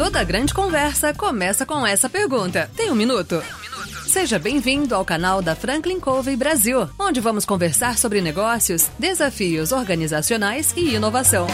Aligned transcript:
Toda 0.00 0.24
grande 0.24 0.54
conversa 0.54 1.12
começa 1.12 1.66
com 1.66 1.86
essa 1.86 2.08
pergunta. 2.08 2.70
Tem 2.74 2.90
um 2.90 2.94
minuto? 2.94 3.44
Seja 4.06 4.38
bem-vindo 4.38 4.94
ao 4.94 5.04
canal 5.04 5.42
da 5.42 5.54
Franklin 5.54 6.00
Covey 6.00 6.36
Brasil, 6.36 6.88
onde 6.98 7.20
vamos 7.20 7.44
conversar 7.44 7.98
sobre 7.98 8.22
negócios, 8.22 8.88
desafios 8.98 9.72
organizacionais 9.72 10.72
e 10.74 10.94
inovação. 10.94 11.46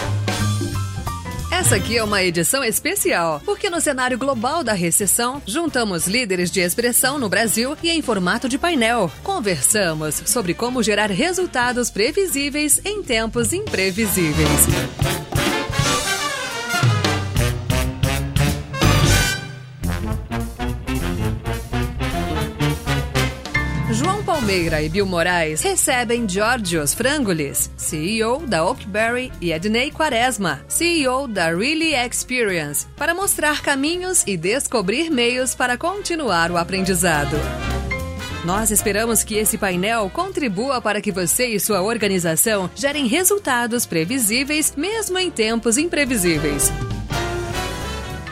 Essa 1.50 1.74
aqui 1.74 1.98
é 1.98 2.04
uma 2.04 2.22
edição 2.22 2.62
especial, 2.62 3.42
porque 3.44 3.68
no 3.68 3.80
cenário 3.80 4.16
global 4.16 4.62
da 4.62 4.74
recessão, 4.74 5.42
juntamos 5.44 6.06
líderes 6.06 6.48
de 6.48 6.60
expressão 6.60 7.18
no 7.18 7.28
Brasil 7.28 7.76
e 7.82 7.90
em 7.90 8.00
formato 8.00 8.48
de 8.48 8.58
painel. 8.58 9.10
Conversamos 9.24 10.22
sobre 10.24 10.54
como 10.54 10.84
gerar 10.84 11.10
resultados 11.10 11.90
previsíveis 11.90 12.80
em 12.84 13.02
tempos 13.02 13.52
imprevisíveis. 13.52 14.68
Palmeira 24.46 24.80
e 24.80 24.88
Bill 24.88 25.06
Moraes 25.06 25.60
recebem 25.60 26.28
Georgios 26.28 26.94
Frangulis, 26.94 27.68
CEO 27.76 28.46
da 28.46 28.64
Oakberry, 28.64 29.32
e 29.40 29.50
Ednei 29.50 29.90
Quaresma, 29.90 30.64
CEO 30.68 31.26
da 31.26 31.48
Really 31.48 31.96
Experience, 31.96 32.86
para 32.96 33.12
mostrar 33.12 33.60
caminhos 33.60 34.22
e 34.24 34.36
descobrir 34.36 35.10
meios 35.10 35.52
para 35.56 35.76
continuar 35.76 36.52
o 36.52 36.56
aprendizado. 36.56 37.36
Nós 38.44 38.70
esperamos 38.70 39.24
que 39.24 39.34
esse 39.34 39.58
painel 39.58 40.08
contribua 40.10 40.80
para 40.80 41.00
que 41.00 41.10
você 41.10 41.48
e 41.48 41.58
sua 41.58 41.82
organização 41.82 42.70
gerem 42.72 43.08
resultados 43.08 43.84
previsíveis, 43.84 44.74
mesmo 44.76 45.18
em 45.18 45.28
tempos 45.28 45.76
imprevisíveis. 45.76 46.70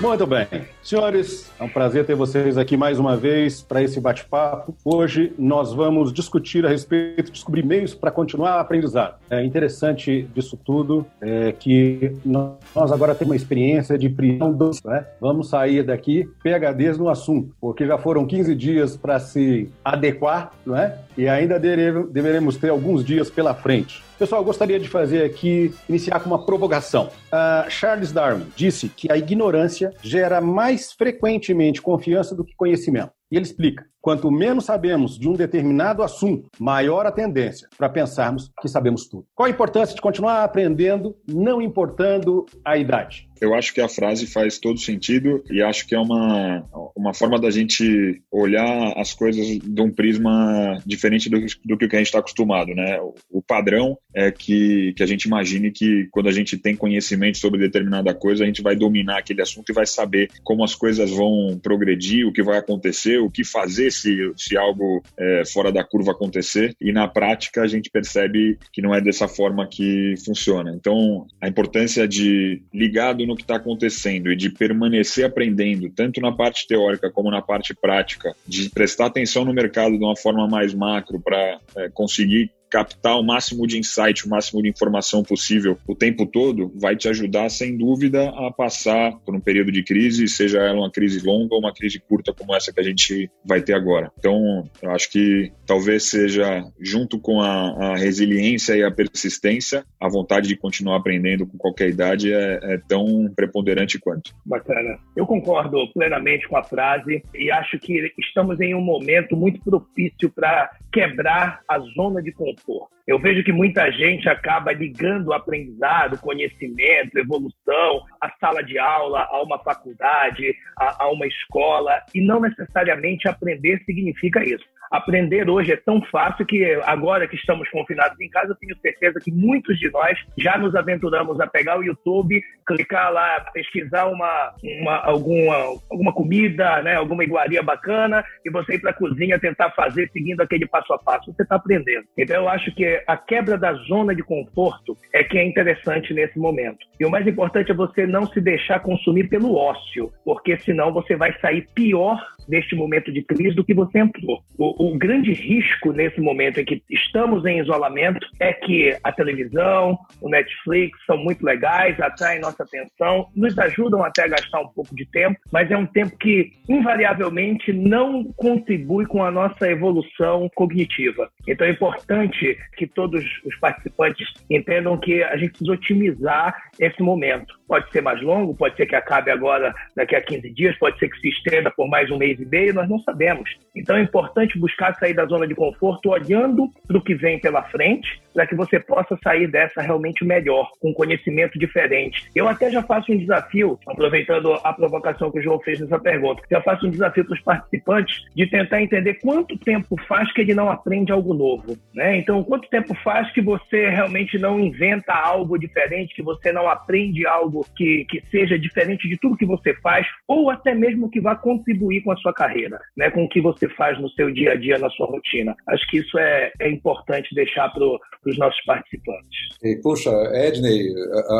Muito 0.04 0.26
bem. 0.26 0.46
Senhores, 0.82 1.50
é 1.58 1.64
um 1.64 1.68
prazer 1.68 2.04
ter 2.04 2.14
vocês 2.14 2.58
aqui 2.58 2.76
mais 2.76 2.98
uma 2.98 3.16
vez 3.16 3.62
para 3.62 3.82
esse 3.82 3.98
bate-papo. 3.98 4.76
Hoje 4.84 5.32
nós 5.38 5.72
vamos 5.72 6.12
discutir 6.12 6.66
a 6.66 6.68
respeito, 6.68 7.32
descobrir 7.32 7.64
meios 7.64 7.94
para 7.94 8.10
continuar 8.10 8.56
a 8.56 8.60
aprendizado. 8.60 9.14
É 9.30 9.42
interessante 9.42 10.28
disso 10.34 10.58
tudo 10.62 11.06
é 11.22 11.52
que 11.52 12.12
nós 12.22 12.92
agora 12.92 13.14
temos 13.14 13.30
uma 13.30 13.36
experiência 13.36 13.96
de 13.96 14.10
prisão 14.10 14.52
doce, 14.52 14.86
né? 14.86 15.06
Vamos 15.18 15.48
sair 15.48 15.82
daqui 15.82 16.28
PHDs 16.42 16.98
no 16.98 17.08
assunto, 17.08 17.54
porque 17.58 17.86
já 17.86 17.96
foram 17.96 18.26
15 18.26 18.54
dias 18.54 18.98
para 18.98 19.18
se 19.18 19.72
adequar, 19.82 20.52
não 20.66 20.76
é? 20.76 20.98
E 21.16 21.28
ainda 21.28 21.58
deveremos 21.58 22.56
ter 22.56 22.70
alguns 22.70 23.04
dias 23.04 23.30
pela 23.30 23.54
frente. 23.54 24.02
Pessoal, 24.18 24.40
eu 24.40 24.44
gostaria 24.44 24.78
de 24.78 24.88
fazer 24.88 25.24
aqui, 25.24 25.72
iniciar 25.88 26.20
com 26.20 26.30
uma 26.30 26.44
provocação. 26.44 27.10
Uh, 27.32 27.70
Charles 27.70 28.12
Darwin 28.12 28.46
disse 28.56 28.88
que 28.88 29.10
a 29.10 29.16
ignorância 29.16 29.92
gera 30.02 30.40
mais 30.40 30.92
frequentemente 30.92 31.82
confiança 31.82 32.34
do 32.34 32.44
que 32.44 32.54
conhecimento. 32.56 33.12
E 33.30 33.36
ele 33.36 33.44
explica: 33.44 33.84
quanto 34.04 34.30
menos 34.30 34.66
sabemos 34.66 35.18
de 35.18 35.26
um 35.26 35.32
determinado 35.32 36.02
assunto, 36.02 36.50
maior 36.60 37.06
a 37.06 37.10
tendência 37.10 37.66
para 37.74 37.88
pensarmos 37.88 38.50
que 38.60 38.68
sabemos 38.68 39.08
tudo. 39.08 39.26
Qual 39.34 39.46
a 39.46 39.50
importância 39.50 39.94
de 39.94 40.02
continuar 40.02 40.44
aprendendo, 40.44 41.16
não 41.26 41.62
importando 41.62 42.44
a 42.62 42.76
idade? 42.76 43.30
Eu 43.40 43.54
acho 43.54 43.74
que 43.74 43.80
a 43.80 43.88
frase 43.88 44.26
faz 44.26 44.58
todo 44.58 44.78
sentido 44.78 45.42
e 45.50 45.62
acho 45.62 45.86
que 45.86 45.94
é 45.94 45.98
uma, 45.98 46.64
uma 46.96 47.12
forma 47.12 47.38
da 47.38 47.50
gente 47.50 48.22
olhar 48.30 48.94
as 48.96 49.12
coisas 49.12 49.46
de 49.58 49.80
um 49.82 49.90
prisma 49.90 50.80
diferente 50.86 51.28
do, 51.28 51.38
do 51.64 51.76
que 51.76 51.84
a 51.94 51.98
gente 51.98 52.06
está 52.06 52.20
acostumado, 52.20 52.74
né? 52.74 52.98
O, 53.30 53.42
padrão 53.42 53.98
é 54.14 54.30
que, 54.30 54.94
que 54.96 55.02
a 55.02 55.06
gente 55.06 55.24
imagine 55.24 55.70
que 55.70 56.08
quando 56.10 56.28
a 56.28 56.32
gente 56.32 56.56
tem 56.56 56.74
conhecimento 56.74 57.36
sobre 57.36 57.60
determinada 57.60 58.14
coisa, 58.14 58.42
a 58.42 58.46
gente 58.46 58.62
vai 58.62 58.74
dominar 58.74 59.18
aquele 59.18 59.42
assunto 59.42 59.70
e 59.70 59.74
vai 59.74 59.84
saber 59.84 60.30
como 60.42 60.64
as 60.64 60.74
coisas 60.74 61.10
vão 61.10 61.60
progredir, 61.62 62.26
o 62.26 62.32
que 62.32 62.42
vai 62.42 62.56
acontecer, 62.56 63.18
o 63.18 63.30
que 63.30 63.44
fazer 63.44 63.90
se, 63.94 64.32
se 64.36 64.56
algo 64.56 65.02
é, 65.18 65.42
fora 65.46 65.72
da 65.72 65.84
curva 65.84 66.12
acontecer. 66.12 66.74
E 66.80 66.92
na 66.92 67.08
prática 67.08 67.62
a 67.62 67.66
gente 67.66 67.90
percebe 67.90 68.58
que 68.72 68.82
não 68.82 68.94
é 68.94 69.00
dessa 69.00 69.28
forma 69.28 69.66
que 69.66 70.14
funciona. 70.24 70.72
Então, 70.74 71.26
a 71.40 71.48
importância 71.48 72.06
de 72.06 72.62
ligado 72.72 73.26
no 73.26 73.36
que 73.36 73.42
está 73.42 73.56
acontecendo 73.56 74.30
e 74.30 74.36
de 74.36 74.50
permanecer 74.50 75.24
aprendendo, 75.24 75.88
tanto 75.90 76.20
na 76.20 76.32
parte 76.32 76.66
teórica 76.66 77.10
como 77.10 77.30
na 77.30 77.42
parte 77.42 77.74
prática, 77.74 78.34
de 78.46 78.68
prestar 78.70 79.06
atenção 79.06 79.44
no 79.44 79.52
mercado 79.52 79.98
de 79.98 80.04
uma 80.04 80.16
forma 80.16 80.46
mais 80.48 80.74
macro 80.74 81.20
para 81.20 81.58
é, 81.76 81.88
conseguir 81.90 82.50
captar 82.74 83.16
o 83.16 83.22
máximo 83.22 83.68
de 83.68 83.78
insight, 83.78 84.26
o 84.26 84.28
máximo 84.28 84.60
de 84.60 84.68
informação 84.68 85.22
possível 85.22 85.78
o 85.86 85.94
tempo 85.94 86.26
todo, 86.26 86.72
vai 86.74 86.96
te 86.96 87.08
ajudar, 87.08 87.48
sem 87.48 87.78
dúvida, 87.78 88.30
a 88.30 88.50
passar 88.50 89.12
por 89.24 89.32
um 89.32 89.38
período 89.38 89.70
de 89.70 89.84
crise, 89.84 90.26
seja 90.26 90.58
ela 90.58 90.80
uma 90.80 90.90
crise 90.90 91.24
longa 91.24 91.54
ou 91.54 91.60
uma 91.60 91.72
crise 91.72 92.00
curta 92.00 92.34
como 92.34 92.52
essa 92.52 92.72
que 92.72 92.80
a 92.80 92.82
gente 92.82 93.30
vai 93.46 93.62
ter 93.62 93.74
agora. 93.74 94.10
Então, 94.18 94.68
eu 94.82 94.90
acho 94.90 95.08
que 95.08 95.52
talvez 95.64 96.10
seja, 96.10 96.64
junto 96.80 97.20
com 97.20 97.40
a, 97.40 97.92
a 97.92 97.96
resiliência 97.96 98.74
e 98.74 98.82
a 98.82 98.90
persistência, 98.90 99.84
a 100.00 100.08
vontade 100.08 100.48
de 100.48 100.56
continuar 100.56 100.96
aprendendo 100.96 101.46
com 101.46 101.56
qualquer 101.56 101.90
idade 101.90 102.32
é, 102.32 102.58
é 102.60 102.80
tão 102.88 103.32
preponderante 103.36 104.00
quanto. 104.00 104.34
Bacana. 104.44 104.98
Eu 105.14 105.26
concordo 105.26 105.78
plenamente 105.92 106.48
com 106.48 106.56
a 106.56 106.64
frase 106.64 107.22
e 107.32 107.52
acho 107.52 107.78
que 107.78 108.12
estamos 108.18 108.60
em 108.60 108.74
um 108.74 108.80
momento 108.80 109.36
muito 109.36 109.62
propício 109.62 110.28
para 110.28 110.72
quebrar 110.92 111.60
a 111.68 111.78
zona 111.78 112.20
de 112.20 112.32
conforto. 112.32 112.63
Eu 113.06 113.18
vejo 113.18 113.44
que 113.44 113.52
muita 113.52 113.90
gente 113.92 114.28
acaba 114.28 114.72
ligando 114.72 115.28
o 115.28 115.32
aprendizado, 115.34 116.18
conhecimento, 116.18 117.18
evolução, 117.18 118.02
a 118.18 118.30
sala 118.40 118.62
de 118.62 118.78
aula, 118.78 119.28
a 119.30 119.42
uma 119.42 119.58
faculdade, 119.58 120.54
a, 120.78 121.04
a 121.04 121.10
uma 121.10 121.26
escola, 121.26 122.02
e 122.14 122.20
não 122.22 122.40
necessariamente 122.40 123.28
aprender 123.28 123.82
significa 123.84 124.42
isso 124.42 124.64
aprender 124.96 125.50
hoje 125.50 125.72
é 125.72 125.76
tão 125.76 126.00
fácil 126.02 126.46
que 126.46 126.64
agora 126.84 127.26
que 127.26 127.36
estamos 127.36 127.68
confinados 127.70 128.18
em 128.20 128.28
casa, 128.28 128.52
eu 128.52 128.56
tenho 128.56 128.76
certeza 128.78 129.20
que 129.20 129.32
muitos 129.32 129.78
de 129.78 129.90
nós 129.90 130.18
já 130.38 130.56
nos 130.56 130.74
aventuramos 130.74 131.40
a 131.40 131.46
pegar 131.46 131.78
o 131.78 131.82
YouTube, 131.82 132.40
clicar 132.66 133.12
lá, 133.12 133.40
pesquisar 133.52 134.06
uma, 134.06 134.54
uma 134.62 134.96
alguma, 135.04 135.56
alguma 135.90 136.12
comida, 136.12 136.80
né, 136.82 136.94
alguma 136.94 137.24
iguaria 137.24 137.62
bacana 137.62 138.24
e 138.44 138.50
você 138.50 138.74
ir 138.74 138.80
para 138.80 138.90
a 138.90 138.94
cozinha 138.94 139.38
tentar 139.38 139.70
fazer 139.70 140.08
seguindo 140.12 140.40
aquele 140.40 140.66
passo 140.66 140.92
a 140.92 140.98
passo. 140.98 141.32
Você 141.32 141.42
está 141.42 141.56
aprendendo. 141.56 142.06
Então 142.16 142.36
eu 142.36 142.48
acho 142.48 142.72
que 142.74 143.02
a 143.06 143.16
quebra 143.16 143.58
da 143.58 143.72
zona 143.74 144.14
de 144.14 144.22
conforto 144.22 144.96
é 145.12 145.24
que 145.24 145.38
é 145.38 145.44
interessante 145.44 146.14
nesse 146.14 146.38
momento. 146.38 146.86
E 146.98 147.04
o 147.04 147.10
mais 147.10 147.26
importante 147.26 147.70
é 147.70 147.74
você 147.74 148.06
não 148.06 148.26
se 148.26 148.40
deixar 148.40 148.80
consumir 148.80 149.28
pelo 149.28 149.56
ócio, 149.56 150.12
porque 150.24 150.56
senão 150.58 150.92
você 150.92 151.16
vai 151.16 151.36
sair 151.40 151.66
pior 151.74 152.20
neste 152.48 152.74
momento 152.74 153.12
de 153.12 153.22
crise 153.22 153.54
do 153.54 153.64
que 153.64 153.74
você 153.74 153.98
entrou. 153.98 154.42
O, 154.58 154.90
o, 154.90 154.98
grande 154.98 155.32
risco 155.32 155.92
nesse 155.92 156.20
momento 156.20 156.60
em 156.60 156.64
que 156.64 156.82
estamos 156.90 157.44
em 157.44 157.60
isolamento 157.60 158.26
é 158.40 158.52
que 158.52 158.96
a 159.02 159.12
televisão, 159.12 159.98
o 160.20 160.28
Netflix 160.28 160.98
são 161.06 161.16
muito 161.16 161.44
legais, 161.44 161.98
atraem 162.00 162.40
nossa 162.40 162.62
atenção, 162.62 163.28
nos 163.34 163.58
ajudam 163.58 164.02
até 164.04 164.24
a 164.24 164.28
gastar 164.28 164.60
um 164.60 164.68
pouco 164.68 164.94
de 164.94 165.06
tempo, 165.06 165.38
mas 165.52 165.70
é 165.70 165.76
um 165.76 165.86
tempo 165.86 166.16
que 166.18 166.52
invariavelmente 166.68 167.72
não 167.72 168.24
contribui 168.36 169.06
com 169.06 169.22
a 169.22 169.30
nossa 169.30 169.68
evolução 169.68 170.48
cognitiva. 170.54 171.28
Então 171.46 171.66
é 171.66 171.70
importante 171.70 172.56
que 172.76 172.86
todos 172.86 173.24
os 173.44 173.56
participantes 173.56 174.28
entendam 174.50 174.98
que 174.98 175.22
a 175.22 175.36
gente 175.36 175.50
precisa 175.50 175.72
otimizar 175.72 176.54
esse 176.78 177.02
momento. 177.02 177.54
Pode 177.66 177.90
ser 177.90 178.02
mais 178.02 178.20
longo, 178.22 178.54
pode 178.54 178.76
ser 178.76 178.86
que 178.86 178.94
acabe 178.94 179.30
agora 179.30 179.74
daqui 179.96 180.14
a 180.14 180.20
15 180.20 180.50
dias, 180.50 180.78
pode 180.78 180.98
ser 180.98 181.08
que 181.08 181.18
se 181.20 181.28
estenda 181.28 181.70
por 181.70 181.88
mais 181.88 182.10
um 182.10 182.18
mês 182.18 182.33
mês 182.34 182.40
e 182.40 182.46
meio, 182.46 182.74
nós 182.74 182.88
não 182.88 182.98
sabemos. 183.00 183.50
Então 183.74 183.96
é 183.96 184.02
importante 184.02 184.58
buscar 184.58 184.94
sair 184.98 185.14
da 185.14 185.26
zona 185.26 185.46
de 185.46 185.54
conforto 185.54 186.10
olhando 186.10 186.70
para 186.86 186.98
o 186.98 187.02
que 187.02 187.14
vem 187.14 187.40
pela 187.40 187.62
frente, 187.62 188.20
para 188.32 188.46
que 188.46 188.54
você 188.54 188.78
possa 188.80 189.18
sair 189.22 189.46
dessa 189.46 189.80
realmente 189.80 190.24
melhor, 190.24 190.70
com 190.80 190.92
conhecimento 190.92 191.58
diferente. 191.58 192.28
Eu 192.34 192.48
até 192.48 192.70
já 192.70 192.82
faço 192.82 193.12
um 193.12 193.16
desafio, 193.16 193.78
aproveitando 193.86 194.52
a 194.52 194.72
provocação 194.72 195.30
que 195.30 195.38
o 195.38 195.42
João 195.42 195.60
fez 195.60 195.80
nessa 195.80 195.98
pergunta, 195.98 196.42
já 196.50 196.60
faço 196.60 196.86
um 196.86 196.90
desafio 196.90 197.24
para 197.24 197.34
os 197.34 197.40
participantes 197.40 198.24
de 198.34 198.46
tentar 198.46 198.82
entender 198.82 199.14
quanto 199.14 199.56
tempo 199.56 199.96
faz 200.08 200.32
que 200.32 200.40
ele 200.40 200.54
não 200.54 200.70
aprende 200.70 201.12
algo 201.12 201.34
novo. 201.34 201.76
Né? 201.94 202.18
Então, 202.18 202.42
quanto 202.42 202.68
tempo 202.68 202.94
faz 203.02 203.30
que 203.32 203.40
você 203.40 203.88
realmente 203.88 204.38
não 204.38 204.58
inventa 204.58 205.12
algo 205.12 205.58
diferente, 205.58 206.14
que 206.14 206.22
você 206.22 206.52
não 206.52 206.68
aprende 206.68 207.26
algo 207.26 207.66
que, 207.76 208.04
que 208.06 208.22
seja 208.30 208.58
diferente 208.58 209.08
de 209.08 209.16
tudo 209.16 209.36
que 209.36 209.46
você 209.46 209.74
faz, 209.74 210.06
ou 210.26 210.50
até 210.50 210.74
mesmo 210.74 211.10
que 211.10 211.20
vá 211.20 211.36
contribuir 211.36 212.02
com 212.02 212.10
a 212.10 212.16
sua 212.16 212.23
carreira, 212.32 212.80
né, 212.96 213.10
com 213.10 213.24
o 213.24 213.28
que 213.28 213.40
você 213.40 213.68
faz 213.70 214.00
no 214.00 214.08
seu 214.10 214.32
dia 214.32 214.52
a 214.52 214.56
dia, 214.56 214.78
na 214.78 214.90
sua 214.90 215.06
rotina. 215.06 215.54
Acho 215.68 215.86
que 215.90 215.98
isso 215.98 216.18
é, 216.18 216.52
é 216.60 216.70
importante 216.70 217.34
deixar 217.34 217.68
para 217.70 217.84
os 217.84 218.38
nossos 218.38 218.62
participantes. 218.64 219.48
E, 219.62 219.76
puxa, 219.76 220.10
Edney, 220.34 220.92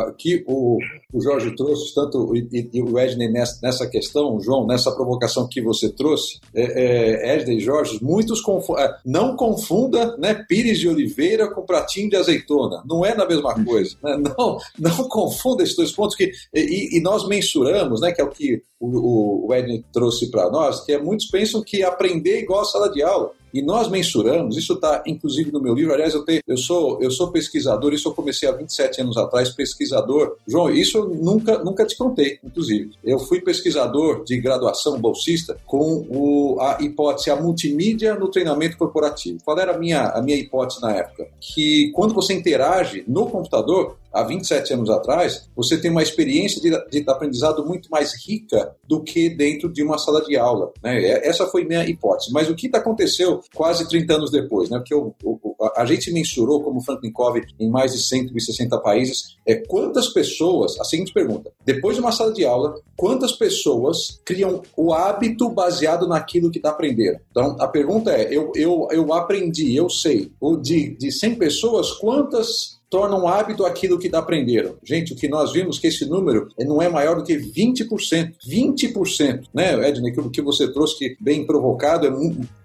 aqui 0.07 0.43
o, 0.47 0.77
o 1.13 1.21
Jorge 1.21 1.55
trouxe, 1.55 1.93
tanto 1.93 2.35
e, 2.35 2.69
e 2.73 2.81
o 2.81 2.99
Edney 2.99 3.31
nessa, 3.31 3.59
nessa 3.61 3.89
questão, 3.89 4.39
João, 4.39 4.67
nessa 4.67 4.93
provocação 4.93 5.47
que 5.49 5.61
você 5.61 5.93
trouxe, 5.93 6.39
é, 6.53 6.61
é, 6.63 7.35
Edney 7.35 7.57
e 7.57 7.61
Jorge, 7.61 7.99
muitos 8.01 8.41
é, 8.77 8.95
não 9.05 9.35
confunda 9.35 10.15
né, 10.17 10.33
pires 10.47 10.79
de 10.79 10.89
oliveira 10.89 11.49
com 11.49 11.65
pratinho 11.65 12.09
de 12.09 12.15
azeitona. 12.15 12.83
Não 12.85 13.05
é 13.05 13.15
na 13.15 13.25
mesma 13.25 13.53
coisa. 13.63 13.95
Né? 14.03 14.17
Não, 14.37 14.57
não 14.79 14.95
confunda 15.09 15.63
esses 15.63 15.75
dois 15.75 15.91
pontos 15.91 16.15
que 16.15 16.31
e, 16.53 16.97
e 16.97 17.01
nós 17.01 17.27
mensuramos, 17.27 18.01
né, 18.01 18.11
que 18.11 18.21
é 18.21 18.23
o 18.23 18.29
que 18.29 18.61
o, 18.85 19.47
o 19.47 19.53
Edney 19.53 19.83
trouxe 19.91 20.29
para 20.29 20.49
nós, 20.49 20.81
que 20.81 20.93
é, 20.93 21.01
muitos 21.01 21.27
pensam 21.27 21.61
que 21.63 21.83
aprender 21.83 22.37
é 22.37 22.41
igual 22.41 22.61
a 22.61 22.65
sala 22.65 22.89
de 22.91 23.01
aula. 23.01 23.31
E 23.55 23.61
nós 23.61 23.87
mensuramos, 23.87 24.57
isso 24.57 24.73
está 24.73 25.01
inclusive 25.07 25.49
no 25.49 25.61
meu 25.61 25.73
livro, 25.73 25.93
aliás, 25.93 26.13
eu, 26.13 26.25
tenho, 26.25 26.41
eu, 26.45 26.57
sou, 26.57 27.01
eu 27.01 27.09
sou 27.09 27.31
pesquisador, 27.31 27.93
isso 27.93 28.09
eu 28.09 28.13
comecei 28.13 28.49
há 28.49 28.51
27 28.51 28.99
anos 28.99 29.15
atrás, 29.15 29.49
pesquisador. 29.49 30.35
João, 30.45 30.69
isso 30.69 30.97
eu 30.97 31.07
nunca, 31.07 31.63
nunca 31.63 31.85
te 31.85 31.95
contei, 31.95 32.37
inclusive. 32.43 32.91
Eu 33.01 33.17
fui 33.17 33.39
pesquisador 33.39 34.25
de 34.25 34.37
graduação 34.41 34.99
bolsista 34.99 35.55
com 35.65 36.05
o, 36.09 36.57
a 36.59 36.79
hipótese, 36.81 37.29
a 37.29 37.37
multimídia 37.37 38.15
no 38.15 38.29
treinamento 38.29 38.77
corporativo. 38.77 39.39
Qual 39.45 39.57
era 39.57 39.73
a 39.73 39.77
minha, 39.77 40.09
a 40.09 40.21
minha 40.21 40.37
hipótese 40.37 40.81
na 40.81 40.91
época? 40.91 41.25
Que 41.39 41.91
quando 41.95 42.13
você 42.13 42.33
interage 42.33 43.05
no 43.07 43.29
computador, 43.29 43.95
há 44.15 44.23
27 44.23 44.73
anos 44.73 44.89
atrás, 44.89 45.49
você 45.55 45.77
tem 45.77 45.91
uma 45.91 46.01
experiência 46.01 46.61
de, 46.61 46.71
de 46.89 47.09
aprendizado 47.09 47.65
muito 47.65 47.89
mais 47.91 48.13
rica 48.25 48.73
do 48.87 49.03
que 49.03 49.29
dentro 49.29 49.71
de 49.71 49.83
uma 49.83 49.97
sala 49.97 50.23
de 50.23 50.37
aula. 50.37 50.71
Né? 50.81 51.03
É, 51.03 51.27
essa 51.27 51.45
foi 51.47 51.65
minha 51.65 51.85
hipótese. 51.85 52.31
Mas 52.31 52.49
o 52.49 52.55
que 52.55 52.69
aconteceu 52.73 53.41
quase 53.53 53.87
30 53.87 54.13
anos 54.13 54.31
depois? 54.31 54.69
Né? 54.69 54.77
Porque 54.77 54.95
o, 54.95 55.13
o, 55.23 55.55
a 55.75 55.85
gente 55.85 56.11
mensurou, 56.11 56.63
como 56.63 56.81
Franklin 56.81 57.11
Covey, 57.11 57.43
em 57.59 57.69
mais 57.69 57.91
de 57.91 57.99
160 58.01 58.77
países, 58.79 59.35
é 59.45 59.55
quantas 59.55 60.07
pessoas, 60.07 60.79
a 60.79 60.85
seguinte 60.85 61.13
pergunta, 61.13 61.51
depois 61.65 61.95
de 61.95 62.01
uma 62.01 62.11
sala 62.11 62.31
de 62.31 62.45
aula, 62.45 62.75
quantas 62.95 63.33
pessoas 63.33 64.21
criam 64.23 64.61
o 64.77 64.93
hábito 64.93 65.49
baseado 65.49 66.07
naquilo 66.07 66.49
que 66.49 66.57
está 66.57 66.69
aprendendo? 66.69 67.19
Então, 67.31 67.57
a 67.59 67.67
pergunta 67.67 68.11
é, 68.11 68.33
eu, 68.33 68.51
eu, 68.55 68.87
eu 68.91 69.13
aprendi, 69.13 69.75
eu 69.75 69.89
sei, 69.89 70.31
de, 70.61 70.95
de 70.97 71.11
100 71.11 71.35
pessoas, 71.35 71.91
quantas 71.91 72.74
tornam 72.89 73.23
um 73.23 73.27
hábito 73.27 73.65
aquilo 73.65 73.99
que 73.99 74.13
aprenderam. 74.15 74.75
Gente, 74.83 75.13
o 75.13 75.15
que 75.15 75.27
nós 75.27 75.51
vimos 75.51 75.79
que 75.79 75.87
esse 75.87 76.05
número 76.05 76.49
não 76.59 76.81
é 76.81 76.89
maior 76.89 77.17
do 77.17 77.23
que 77.23 77.35
20%. 77.35 78.33
20%, 78.47 79.47
né, 79.53 79.87
Edney, 79.87 80.11
aquilo 80.11 80.29
que 80.29 80.41
você 80.41 80.71
trouxe 80.71 80.97
que 80.97 81.17
bem 81.19 81.45
provocado, 81.45 82.07
é 82.07 82.09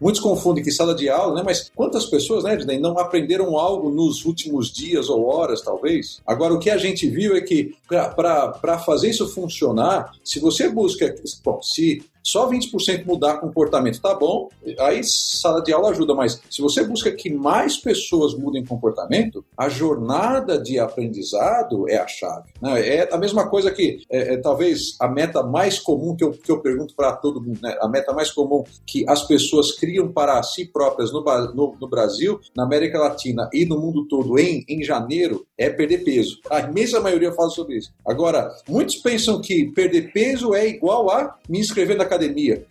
muitos 0.01 0.21
confundem 0.21 0.63
que 0.63 0.71
sala 0.71 0.95
de 0.95 1.09
aula, 1.09 1.35
né, 1.35 1.43
mas 1.45 1.71
quantas 1.75 2.07
pessoas, 2.07 2.45
né, 2.45 2.55
Edney, 2.55 2.79
não 2.79 2.99
aprenderam 2.99 3.59
algo 3.59 3.91
nos 3.91 4.25
últimos 4.25 4.71
dias 4.73 5.09
ou 5.09 5.27
horas, 5.27 5.63
talvez? 5.63 6.21
Agora, 6.27 6.55
o 6.55 6.59
que 6.59 6.71
a 6.71 6.79
gente 6.79 7.09
viu 7.09 7.37
é 7.37 7.41
que 7.41 7.75
para 7.89 8.79
fazer 8.79 9.11
isso 9.11 9.29
funcionar, 9.29 10.13
se 10.25 10.39
você 10.39 10.69
busca, 10.69 11.15
bom, 11.45 11.61
se 11.63 12.03
só 12.31 12.49
20% 12.49 13.05
mudar 13.05 13.39
comportamento 13.39 14.01
tá 14.01 14.15
bom, 14.15 14.49
aí 14.79 15.01
sala 15.03 15.63
de 15.63 15.73
aula 15.73 15.91
ajuda, 15.91 16.15
mas 16.15 16.41
se 16.51 16.63
você 16.63 16.85
busca 16.85 17.11
que 17.11 17.33
mais 17.33 17.77
pessoas 17.77 18.35
mudem 18.35 18.65
comportamento, 18.65 19.45
a 19.57 19.69
jornada 19.69 20.59
de 20.59 20.79
aprendizado 20.79 21.89
é 21.89 21.97
a 21.97 22.07
chave. 22.07 22.51
Né? 22.61 22.87
É 22.87 23.09
a 23.13 23.19
mesma 23.19 23.49
coisa 23.49 23.71
que 23.71 24.03
é, 24.11 24.35
é, 24.35 24.37
talvez 24.37 24.97
a 25.01 25.09
meta 25.09 25.43
mais 25.43 25.79
comum 25.79 26.15
que 26.15 26.25
eu, 26.25 26.31
que 26.31 26.51
eu 26.51 26.61
pergunto 26.61 26.95
para 26.95 27.13
todo 27.13 27.41
mundo, 27.41 27.59
né? 27.63 27.77
a 27.81 27.89
meta 27.89 28.13
mais 28.13 28.31
comum 28.31 28.63
que 28.87 29.05
as 29.09 29.27
pessoas 29.27 29.73
criam 29.73 30.13
para 30.13 30.43
si 30.43 30.67
próprias 30.67 31.13
no, 31.13 31.23
no, 31.23 31.77
no, 31.81 31.89
Brasil, 31.89 32.41
na 32.57 32.65
América 32.65 32.99
Latina 32.99 33.49
e 33.53 33.65
no 33.65 33.79
mundo 33.79 34.07
todo 34.07 34.39
em, 34.39 34.65
em 34.69 34.83
janeiro 34.83 35.47
é 35.59 35.69
perder 35.69 36.05
peso. 36.05 36.39
A 36.51 36.61
imensa 36.61 37.01
maioria 37.01 37.33
fala 37.33 37.51
sobre 37.51 37.77
isso. 37.77 37.93
Agora, 38.07 38.51
muitos 38.69 38.97
pensam 38.97 39.41
que 39.41 39.67
perder 39.73 40.13
peso 40.13 40.55
é 40.55 40.69
igual 40.69 41.11
a 41.11 41.37
me 41.49 41.59
inscrever 41.59 41.97
na 41.97 42.05
academia. 42.05 42.20